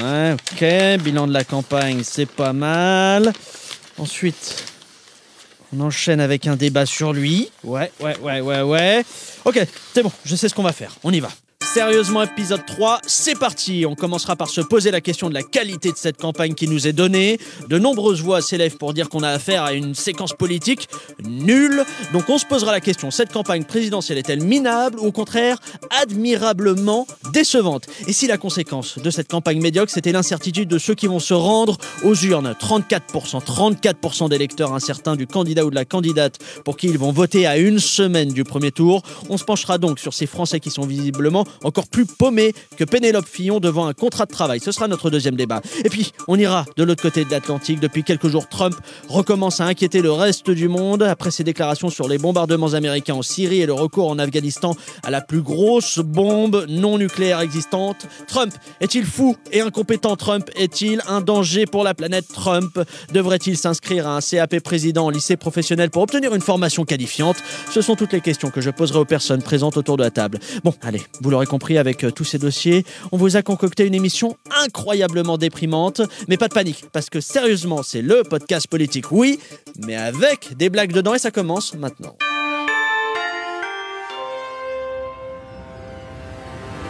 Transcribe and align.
Ouais, 0.00 0.32
ok. 0.32 1.02
Bilan 1.02 1.26
de 1.26 1.32
la 1.32 1.44
campagne, 1.44 2.02
c'est 2.04 2.26
pas 2.26 2.52
mal. 2.52 3.32
Ensuite, 3.98 4.64
on 5.72 5.80
enchaîne 5.80 6.20
avec 6.20 6.46
un 6.46 6.56
débat 6.56 6.86
sur 6.86 7.12
lui. 7.12 7.50
Ouais, 7.62 7.90
ouais, 8.00 8.16
ouais, 8.18 8.40
ouais, 8.40 8.62
ouais. 8.62 9.04
Ok, 9.44 9.60
c'est 9.92 10.02
bon, 10.02 10.12
je 10.24 10.36
sais 10.36 10.48
ce 10.48 10.54
qu'on 10.54 10.62
va 10.62 10.72
faire. 10.72 10.92
On 11.04 11.12
y 11.12 11.20
va. 11.20 11.28
Sérieusement, 11.74 12.22
épisode 12.22 12.64
3, 12.64 13.00
c'est 13.04 13.36
parti. 13.36 13.84
On 13.84 13.96
commencera 13.96 14.36
par 14.36 14.48
se 14.48 14.60
poser 14.60 14.92
la 14.92 15.00
question 15.00 15.28
de 15.28 15.34
la 15.34 15.42
qualité 15.42 15.90
de 15.90 15.96
cette 15.96 16.16
campagne 16.16 16.54
qui 16.54 16.68
nous 16.68 16.86
est 16.86 16.92
donnée. 16.92 17.40
De 17.68 17.80
nombreuses 17.80 18.22
voix 18.22 18.40
s'élèvent 18.42 18.76
pour 18.76 18.94
dire 18.94 19.08
qu'on 19.08 19.24
a 19.24 19.30
affaire 19.30 19.64
à 19.64 19.72
une 19.72 19.92
séquence 19.92 20.34
politique 20.34 20.88
nulle. 21.28 21.84
Donc 22.12 22.28
on 22.28 22.38
se 22.38 22.46
posera 22.46 22.70
la 22.70 22.78
question, 22.78 23.10
cette 23.10 23.32
campagne 23.32 23.64
présidentielle 23.64 24.18
est-elle 24.18 24.40
minable 24.40 25.00
ou 25.00 25.06
au 25.06 25.10
contraire 25.10 25.58
admirablement 26.00 27.08
décevante? 27.32 27.86
Et 28.06 28.12
si 28.12 28.28
la 28.28 28.38
conséquence 28.38 29.00
de 29.00 29.10
cette 29.10 29.28
campagne 29.28 29.60
médiocre, 29.60 29.90
c'était 29.90 30.12
l'incertitude 30.12 30.68
de 30.68 30.78
ceux 30.78 30.94
qui 30.94 31.08
vont 31.08 31.18
se 31.18 31.34
rendre 31.34 31.76
aux 32.04 32.14
urnes? 32.14 32.54
34%, 32.60 33.44
34% 33.44 34.28
d'électeurs 34.28 34.74
incertains 34.74 35.16
du 35.16 35.26
candidat 35.26 35.64
ou 35.64 35.70
de 35.70 35.74
la 35.74 35.84
candidate 35.84 36.38
pour 36.64 36.76
qui 36.76 36.86
ils 36.86 36.98
vont 36.98 37.10
voter 37.10 37.48
à 37.48 37.58
une 37.58 37.80
semaine 37.80 38.28
du 38.28 38.44
premier 38.44 38.70
tour. 38.70 39.02
On 39.28 39.36
se 39.36 39.44
penchera 39.44 39.78
donc 39.78 39.98
sur 39.98 40.14
ces 40.14 40.26
Français 40.26 40.60
qui 40.60 40.70
sont 40.70 40.86
visiblement 40.86 41.44
encore 41.64 41.88
plus 41.88 42.06
paumé 42.06 42.52
que 42.76 42.84
Pénélope 42.84 43.26
Fillon 43.26 43.58
devant 43.58 43.86
un 43.86 43.92
contrat 43.92 44.26
de 44.26 44.32
travail. 44.32 44.60
Ce 44.60 44.70
sera 44.70 44.86
notre 44.86 45.10
deuxième 45.10 45.36
débat. 45.36 45.60
Et 45.84 45.88
puis, 45.88 46.12
on 46.28 46.38
ira 46.38 46.64
de 46.76 46.84
l'autre 46.84 47.02
côté 47.02 47.24
de 47.24 47.30
l'Atlantique. 47.30 47.80
Depuis 47.80 48.04
quelques 48.04 48.28
jours, 48.28 48.48
Trump 48.48 48.74
recommence 49.08 49.60
à 49.60 49.64
inquiéter 49.64 50.02
le 50.02 50.12
reste 50.12 50.50
du 50.50 50.68
monde 50.68 51.02
après 51.02 51.30
ses 51.30 51.44
déclarations 51.44 51.90
sur 51.90 52.08
les 52.08 52.18
bombardements 52.18 52.74
américains 52.74 53.14
en 53.14 53.22
Syrie 53.22 53.60
et 53.60 53.66
le 53.66 53.72
recours 53.72 54.08
en 54.08 54.18
Afghanistan 54.18 54.76
à 55.02 55.10
la 55.10 55.20
plus 55.20 55.42
grosse 55.42 55.98
bombe 55.98 56.66
non 56.68 56.98
nucléaire 56.98 57.40
existante. 57.40 58.06
Trump 58.28 58.52
est-il 58.80 59.04
fou 59.04 59.36
et 59.52 59.60
incompétent? 59.60 60.16
Trump 60.16 60.50
est-il 60.56 61.00
un 61.08 61.20
danger 61.20 61.66
pour 61.66 61.84
la 61.84 61.94
planète? 61.94 62.26
Trump 62.32 62.78
Devrait-il 63.12 63.56
s'inscrire 63.56 64.06
à 64.06 64.16
un 64.16 64.20
CAP 64.20 64.60
président 64.60 65.06
en 65.06 65.10
lycée 65.10 65.36
professionnel 65.36 65.90
pour 65.90 66.02
obtenir 66.02 66.34
une 66.34 66.40
formation 66.40 66.84
qualifiante? 66.84 67.36
Ce 67.70 67.80
sont 67.80 67.96
toutes 67.96 68.12
les 68.12 68.20
questions 68.20 68.50
que 68.50 68.60
je 68.60 68.70
poserai 68.70 68.98
aux 68.98 69.04
personnes 69.04 69.42
présentes 69.42 69.76
autour 69.76 69.96
de 69.96 70.02
la 70.02 70.10
table. 70.10 70.38
Bon, 70.62 70.74
allez, 70.82 71.02
vous 71.20 71.30
l'aurez 71.30 71.46
compris 71.46 71.53
avec 71.78 72.04
euh, 72.04 72.10
tous 72.10 72.24
ces 72.24 72.38
dossiers. 72.38 72.84
On 73.12 73.16
vous 73.16 73.36
a 73.36 73.42
concocté 73.42 73.86
une 73.86 73.94
émission 73.94 74.36
incroyablement 74.64 75.38
déprimante, 75.38 76.02
mais 76.28 76.36
pas 76.36 76.48
de 76.48 76.54
panique, 76.54 76.84
parce 76.92 77.10
que 77.10 77.20
sérieusement, 77.20 77.82
c'est 77.82 78.02
le 78.02 78.22
podcast 78.22 78.66
politique, 78.66 79.10
oui, 79.10 79.38
mais 79.86 79.96
avec 79.96 80.56
des 80.56 80.68
blagues 80.68 80.92
dedans, 80.92 81.14
et 81.14 81.18
ça 81.18 81.30
commence 81.30 81.74
maintenant. 81.74 82.16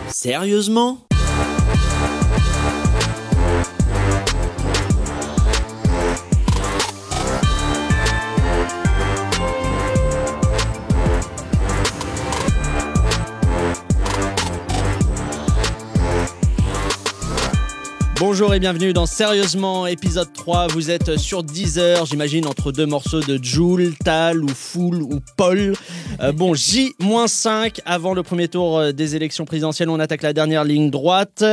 Sérieusement? 0.09 1.04
Bonjour 18.27 18.55
et 18.55 18.59
bienvenue 18.59 18.95
dans 18.95 19.05
Sérieusement, 19.05 19.87
épisode 19.87 20.33
3. 20.33 20.69
Vous 20.69 20.91
êtes 20.91 21.19
sur 21.19 21.43
10 21.43 21.79
heures, 21.79 22.07
j'imagine, 22.07 22.47
entre 22.47 22.73
deux 22.73 22.87
morceaux 22.87 23.21
de 23.21 23.39
Joule, 23.45 23.93
Tal 24.03 24.43
ou 24.43 24.49
Foul 24.49 25.03
ou 25.03 25.21
Paul. 25.37 25.75
Euh, 26.23 26.33
bon, 26.33 26.55
J-5 26.55 27.81
avant 27.85 28.15
le 28.15 28.23
premier 28.23 28.49
tour 28.49 28.79
euh, 28.79 28.93
des 28.93 29.15
élections 29.15 29.45
présidentielles. 29.45 29.91
On 29.91 30.01
attaque 30.01 30.23
la 30.23 30.33
dernière 30.33 30.65
ligne 30.65 30.89
droite. 30.89 31.45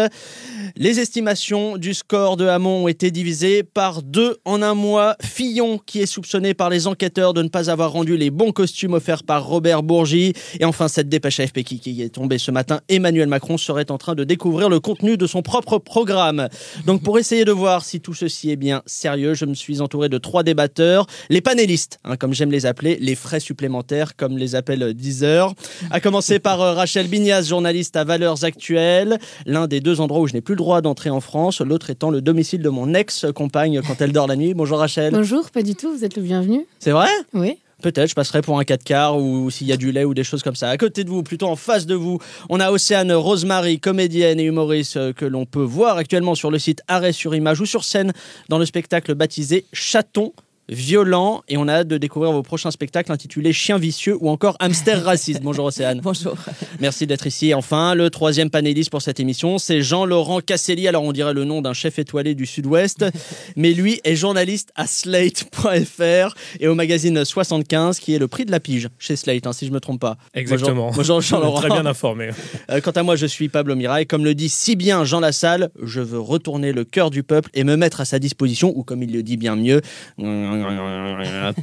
Les 0.78 1.02
estimations 1.02 1.76
du 1.76 1.94
score 1.94 2.38
de 2.38 2.48
Hamon 2.48 2.86
ont 2.86 2.88
été 2.88 3.12
divisées 3.12 3.64
par 3.64 4.02
deux 4.02 4.38
en 4.46 4.62
un 4.62 4.74
mois. 4.74 5.18
Fillon, 5.22 5.78
qui 5.78 6.00
est 6.00 6.06
soupçonné 6.06 6.54
par 6.54 6.70
les 6.70 6.88
enquêteurs 6.88 7.34
de 7.34 7.44
ne 7.44 7.50
pas 7.50 7.70
avoir 7.70 7.92
rendu 7.92 8.16
les 8.16 8.30
bons 8.30 8.54
costumes 8.54 8.94
offerts 8.94 9.24
par 9.24 9.46
Robert 9.46 9.84
Bourgi. 9.84 10.32
Et 10.62 10.64
enfin, 10.64 10.88
cette 10.88 11.10
dépêche 11.10 11.42
AFP 11.42 11.64
qui, 11.64 11.82
qui 11.82 12.02
est 12.02 12.10
tombée 12.10 12.38
ce 12.38 12.52
matin, 12.52 12.80
Emmanuel 12.88 13.28
Macron 13.28 13.58
serait 13.58 13.92
en 13.92 13.98
train 13.98 14.16
de 14.16 14.24
découvrir 14.24 14.70
le 14.70 14.80
contenu 14.80 15.18
de 15.18 15.28
son 15.28 15.42
propre 15.42 15.78
programme. 15.78 16.48
Donc 16.86 17.04
pour 17.04 17.20
essayer 17.20 17.46
de 17.46 17.52
voir 17.52 17.84
si 17.84 18.02
tout 18.02 18.14
ceci 18.14 18.52
est 18.52 18.56
bien 18.56 18.82
sérieux, 18.86 19.34
je 19.34 19.46
me 19.46 19.54
suis 19.54 19.82
entouré 19.82 20.10
de 20.10 20.18
trois 20.18 20.44
débatteurs, 20.44 21.08
les 21.30 21.42
panélistes, 21.42 22.00
hein, 22.04 22.18
comme 22.18 22.34
j'aime 22.34 22.52
les 22.52 22.66
appeler, 22.66 22.98
les 23.00 23.16
frais 23.16 23.40
supplémentaires, 23.40 24.16
comme 24.16 24.38
les 24.38 24.56
appelle 24.56 24.94
Deezer. 24.94 25.54
À 25.90 26.00
commencer 26.00 26.40
par 26.40 26.62
euh, 26.62 26.74
Rachel 26.74 27.08
Bignaz, 27.08 27.48
journaliste 27.48 27.96
à 27.96 28.04
Valeurs 28.04 28.44
Actuelles, 28.44 29.20
l'un 29.46 29.68
des 29.68 29.80
deux 29.80 30.02
endroits 30.02 30.22
où 30.22 30.28
je 30.28 30.34
n'ai 30.34 30.42
plus 30.42 30.54
le 30.54 30.60
droit 30.60 30.82
d'entrer 30.82 31.10
en 31.10 31.22
France, 31.22 31.62
l'autre 31.62 31.90
étant 31.90 32.10
le 32.10 32.22
domicile 32.22 32.62
de 32.62 32.70
mon 32.70 32.94
ex-compagne 32.94 33.82
quand 33.86 34.02
elle 34.02 34.12
dort 34.12 34.28
la 34.28 34.36
nuit. 34.36 34.54
Bonjour 34.54 34.80
Rachel. 34.80 35.14
Bonjour, 35.14 35.50
pas 35.52 35.64
du 35.64 35.76
tout, 35.76 35.92
vous 35.96 36.06
êtes 36.06 36.16
le 36.16 36.22
bienvenu. 36.22 36.66
C'est 36.80 36.92
vrai? 36.92 37.10
Oui. 37.34 37.58
Peut-être, 37.82 38.10
je 38.10 38.16
passerai 38.16 38.42
pour 38.42 38.60
un 38.60 38.64
4 38.64 38.84
quarts 38.84 39.18
ou 39.18 39.50
s'il 39.50 39.68
y 39.68 39.74
a 39.74 39.78
du 39.78 39.92
lait 39.92 40.06
ou 40.06 40.14
des 40.14 40.24
choses 40.24 40.44
comme 40.44 40.56
ça. 40.56 40.70
À 40.70 40.78
côté 40.78 41.04
de 41.04 41.10
vous, 41.10 41.24
plutôt 41.24 41.48
en 41.48 41.56
face 41.56 41.86
de 41.86 41.96
vous, 41.96 42.20
on 42.50 42.60
a 42.60 42.72
Océane 42.72 43.12
Rosemary, 43.12 43.80
comédienne 43.80 44.40
et 44.40 44.44
humoriste 44.44 44.98
euh, 44.98 45.14
que 45.14 45.26
l'on 45.26 45.46
peut 45.46 45.64
voir 45.64 45.98
actuellement 45.98 46.36
sur 46.36 46.52
le 46.52 46.60
site 46.60 46.82
Arrêt 46.88 47.12
sur 47.12 47.36
Image 47.36 47.60
ou 47.62 47.66
sur 47.66 47.84
scène 47.84 48.14
dans 48.50 48.58
le 48.58 48.66
spectacle 48.66 49.16
baptisé 49.16 49.66
Chaton 49.74 50.34
violent 50.72 51.44
et 51.50 51.58
on 51.58 51.68
a 51.68 51.74
hâte 51.74 51.88
de 51.88 51.98
découvrir 51.98 52.32
vos 52.32 52.44
prochains 52.44 52.72
spectacles 52.72 53.12
intitulés 53.12 53.54
Chien 53.54 53.78
vicieux 53.78 54.18
ou 54.20 54.30
encore 54.30 54.56
Hamster 54.60 55.04
raciste. 55.04 55.42
Bonjour 55.44 55.66
Océane. 55.66 56.00
Bonjour. 56.02 56.36
Merci 56.80 57.06
d'être 57.06 57.28
ici. 57.28 57.50
Et 57.50 57.54
enfin, 57.54 57.94
le 57.94 58.10
troisième 58.10 58.50
panéliste 58.50 58.90
pour 58.90 59.02
cette 59.02 59.20
émission, 59.20 59.58
c'est 59.58 59.82
Jean-Laurent 59.82 60.40
Casselli. 60.40 60.88
Alors 60.88 61.04
on 61.04 61.12
dirait 61.12 61.34
le 61.34 61.44
nom 61.44 61.62
d'un 61.62 61.74
chef 61.74 62.00
étoilé 62.00 62.34
du 62.34 62.46
Sud-Ouest, 62.46 63.06
mais 63.58 63.74
lui 63.74 64.00
est 64.06 64.16
journaliste 64.16 64.72
à 64.76 64.88
Slate.fr 64.88 66.36
et 66.60 66.68
au 66.68 66.76
magazine 66.76 67.24
75 67.24 68.00
qui 68.00 68.16
est 68.16 68.20
le 68.20 68.28
prix 68.28 68.46
de 68.46 68.52
la 68.52 68.60
pige 68.60 68.88
chez 68.98 69.16
Slate, 69.16 69.46
hein, 69.46 69.54
si 69.54 69.68
je 69.68 69.72
me 69.72 69.80
trompe 69.80 70.00
pas. 70.00 70.18
Exactement. 70.34 70.92
Bonjour, 70.96 71.22
Jean-Laurent. 71.22 71.60
Très 71.60 71.70
bien 71.70 71.86
informé. 71.86 72.30
Euh, 72.70 72.80
quant 72.80 72.92
à 72.92 73.04
moi, 73.04 73.18
je 73.18 73.26
suis 73.26 73.50
Pablo 73.50 73.76
Mirail. 73.76 74.06
Comme 74.08 74.24
le 74.24 74.34
dit 74.34 74.50
si 74.50 74.76
bien 74.76 75.04
Jean 75.04 75.20
Lassalle, 75.20 75.70
je 75.84 76.00
veux 76.00 76.20
retourner 76.20 76.72
le 76.72 76.86
cœur 76.86 77.10
du 77.10 77.24
peuple 77.24 77.50
et 77.54 77.64
me 77.64 77.76
mettre 77.76 78.02
à 78.02 78.06
sa 78.06 78.20
disposition, 78.20 78.72
ou 78.76 78.84
comme 78.84 79.04
il 79.04 79.12
le 79.12 79.24
dit 79.24 79.38
bien 79.38 79.56
mieux, 79.56 79.82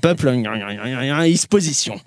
peuple 0.01 0.29
exposition. 1.25 2.01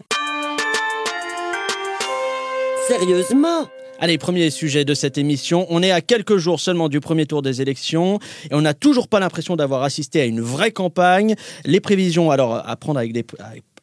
Sérieusement? 2.87 3.67
Allez, 3.99 4.17
premier 4.17 4.49
sujet 4.49 4.83
de 4.83 4.95
cette 4.95 5.19
émission. 5.19 5.67
On 5.69 5.83
est 5.83 5.91
à 5.91 6.01
quelques 6.01 6.37
jours 6.37 6.59
seulement 6.59 6.89
du 6.89 6.99
premier 6.99 7.27
tour 7.27 7.43
des 7.43 7.61
élections 7.61 8.17
et 8.49 8.55
on 8.55 8.61
n'a 8.61 8.73
toujours 8.73 9.07
pas 9.07 9.19
l'impression 9.19 9.55
d'avoir 9.55 9.83
assisté 9.83 10.19
à 10.21 10.25
une 10.25 10.41
vraie 10.41 10.71
campagne. 10.71 11.35
Les 11.65 11.79
prévisions, 11.79 12.31
alors 12.31 12.55
à 12.67 12.75
prendre 12.77 12.97
avec 12.97 13.13
des 13.13 13.23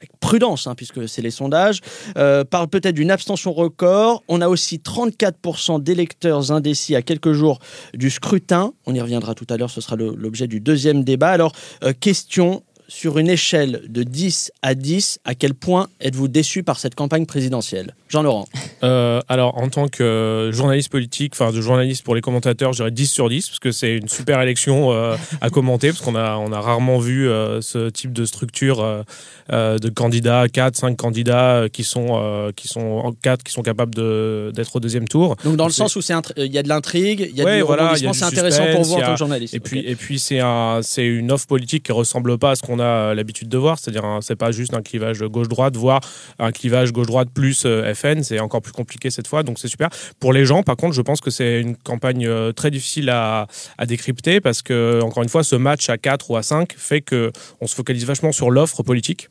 avec 0.01 0.11
prudence, 0.21 0.67
hein, 0.67 0.75
puisque 0.77 1.09
c'est 1.09 1.23
les 1.23 1.31
sondages, 1.31 1.81
euh, 2.17 2.45
parlent 2.45 2.69
peut-être 2.69 2.95
d'une 2.95 3.11
abstention 3.11 3.53
record. 3.53 4.23
On 4.29 4.41
a 4.41 4.49
aussi 4.49 4.79
34% 4.79 5.83
d'électeurs 5.83 6.53
indécis 6.53 6.95
à 6.95 7.03
quelques 7.03 7.33
jours 7.33 7.59
du 7.95 8.11
scrutin. 8.11 8.73
On 8.87 8.95
y 8.95 9.01
reviendra 9.01 9.35
tout 9.35 9.47
à 9.51 9.57
l'heure, 9.57 9.71
ce 9.71 9.81
sera 9.81 9.97
l'objet 9.97 10.47
du 10.47 10.61
deuxième 10.61 11.03
débat. 11.03 11.31
Alors, 11.31 11.53
euh, 11.83 11.93
question, 11.99 12.63
sur 12.88 13.19
une 13.19 13.28
échelle 13.28 13.82
de 13.88 14.03
10 14.03 14.50
à 14.62 14.75
10, 14.75 15.21
à 15.25 15.34
quel 15.34 15.54
point 15.54 15.88
êtes-vous 16.00 16.26
déçu 16.26 16.62
par 16.62 16.78
cette 16.78 16.94
campagne 16.94 17.26
présidentielle? 17.26 17.94
Jean-Laurent 18.09 18.49
euh, 18.82 19.21
Alors, 19.28 19.59
en 19.59 19.69
tant 19.69 19.88
que 19.88 20.50
journaliste 20.53 20.91
politique, 20.91 21.34
enfin 21.34 21.53
de 21.53 21.60
journaliste 21.60 22.03
pour 22.03 22.15
les 22.15 22.22
commentateurs, 22.22 22.72
je 22.72 22.78
dirais 22.78 22.91
10 22.91 23.06
sur 23.06 23.28
10, 23.28 23.48
parce 23.48 23.59
que 23.59 23.72
c'est 23.72 23.97
une 23.97 24.09
super 24.09 24.41
élection 24.41 24.93
euh, 24.93 25.16
à 25.41 25.50
commenter, 25.50 25.88
parce 25.88 26.00
qu'on 26.00 26.16
a, 26.16 26.37
on 26.37 26.50
a 26.50 26.60
rarement 26.60 26.98
vu 26.98 27.28
euh, 27.28 27.60
ce 27.60 27.91
type 27.91 28.12
de 28.15 28.25
structure 28.25 28.81
euh, 28.81 29.03
euh, 29.50 29.78
de 29.78 29.88
candidats, 29.88 30.47
4, 30.47 30.77
5 30.77 30.97
candidats 30.97 31.54
euh, 31.54 31.69
qui 31.69 31.82
sont, 31.82 32.09
euh, 32.10 32.53
qui 32.54 32.69
sont 32.69 33.15
4 33.22 33.43
qui 33.43 33.50
sont 33.50 33.62
capables 33.62 33.94
de, 33.94 34.53
d'être 34.54 34.77
au 34.77 34.81
deuxième 34.81 35.09
tour. 35.09 35.37
Donc 35.43 35.56
dans 35.56 35.66
le 35.66 35.72
sens 35.72 35.97
où 35.97 36.00
il 36.37 36.53
y 36.53 36.59
a 36.59 36.62
de 36.62 36.69
l'intrigue, 36.69 37.31
il 37.31 37.34
y 37.37 37.41
a 37.41 37.44
Ouais, 37.47 37.56
du 37.56 37.62
voilà, 37.62 37.95
c'est 37.97 38.24
intéressant 38.24 38.66
pour 38.72 38.83
vous 38.83 38.95
en 38.95 39.01
tant 39.01 39.13
que 39.13 39.18
journaliste. 39.18 39.54
Et 39.54 39.60
puis, 39.60 39.80
et 39.80 39.97
puis 39.97 40.18
c'est 40.18 40.41
un, 40.41 40.80
c'est 40.83 41.07
une 41.07 41.33
offre 41.33 41.47
politique 41.47 41.84
qui 41.84 41.92
ressemble 41.92 42.36
pas 42.36 42.51
à 42.51 42.57
ce 42.57 42.63
qu'on 42.63 42.78
a 42.80 43.15
l'habitude 43.15 43.48
de 43.48 43.59
voir, 43.59 43.78
c'est-à-dire 43.78 44.04
un- 44.04 44.21
c'est 44.21 44.36
pas 44.36 44.51
juste 44.53 44.75
un 44.75 44.83
clivage 44.83 45.21
gauche-droite, 45.22 45.77
voire 45.77 46.01
un 46.39 46.53
clivage 46.53 46.92
gauche-droite 46.92 47.28
plus 47.34 47.65
euh, 47.66 47.92
FN, 47.95 48.22
c'est 48.22 48.39
encore 48.41 48.63
plus 48.63 48.72
compliqué 48.72 49.10
cette 49.10 49.27
fois, 49.27 49.42
donc 49.42 49.59
c'est 49.59 49.69
super. 49.69 49.89
Pour 50.21 50.33
les 50.33 50.45
gens, 50.45 50.63
par 50.63 50.77
contre, 50.77 50.95
je 50.95 51.03
pense 51.03 51.21
que 51.21 51.30
c'est 51.30 51.60
une 51.60 51.77
campagne 51.77 52.27
euh, 52.27 52.53
très 52.53 52.71
difficile 52.71 53.10
à, 53.10 53.47
à 53.78 53.86
décrypter 53.86 54.41
parce 54.41 54.63
que 54.63 55.01
encore 55.03 55.22
une 55.22 55.28
fois, 55.28 55.45
ce 55.45 55.57
match 55.57 55.89
à 55.89 55.98
4 55.98 56.30
ou 56.30 56.36
à 56.36 56.42
5 56.42 56.75
fait 56.77 57.01
que 57.01 57.30
on 57.60 57.66
se 57.66 57.75
focalise 57.75 58.04
vachement 58.04 58.33
sur 58.33 58.51
l'offre 58.51 58.83
politique. 58.83 59.28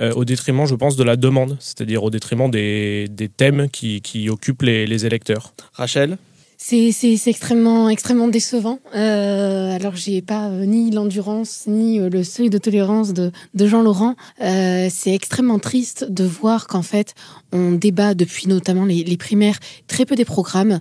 euh, 0.00 0.12
au 0.14 0.24
détriment, 0.24 0.64
je 0.64 0.76
pense, 0.76 0.94
de 0.94 1.02
la 1.02 1.16
demande, 1.16 1.56
c'est-à-dire 1.58 2.04
au 2.04 2.10
détriment 2.10 2.48
des, 2.52 3.08
des 3.10 3.28
thèmes 3.28 3.68
qui, 3.68 4.00
qui 4.00 4.30
occupent 4.30 4.62
les 4.62 5.06
électeurs. 5.06 5.52
Rachel? 5.72 6.18
C'est 6.60 6.90
extrêmement, 7.26 7.88
extrêmement 7.88 8.26
décevant. 8.26 8.80
Euh, 8.96 9.76
alors, 9.76 9.94
j'ai 9.94 10.22
pas 10.22 10.48
euh, 10.48 10.64
ni 10.64 10.90
l'endurance, 10.90 11.64
ni 11.68 12.00
euh, 12.00 12.10
le 12.10 12.24
seuil 12.24 12.50
de 12.50 12.58
tolérance 12.58 13.12
de, 13.12 13.30
de 13.54 13.66
Jean-Laurent. 13.68 14.16
Euh, 14.42 14.88
c'est 14.90 15.14
extrêmement 15.14 15.60
triste 15.60 16.10
de 16.10 16.24
voir 16.24 16.66
qu'en 16.66 16.82
fait, 16.82 17.14
on 17.52 17.70
débat 17.70 18.14
depuis 18.14 18.48
notamment 18.48 18.84
les, 18.84 19.04
les 19.04 19.16
primaires 19.16 19.60
très 19.86 20.04
peu 20.04 20.16
des 20.16 20.24
programmes. 20.24 20.80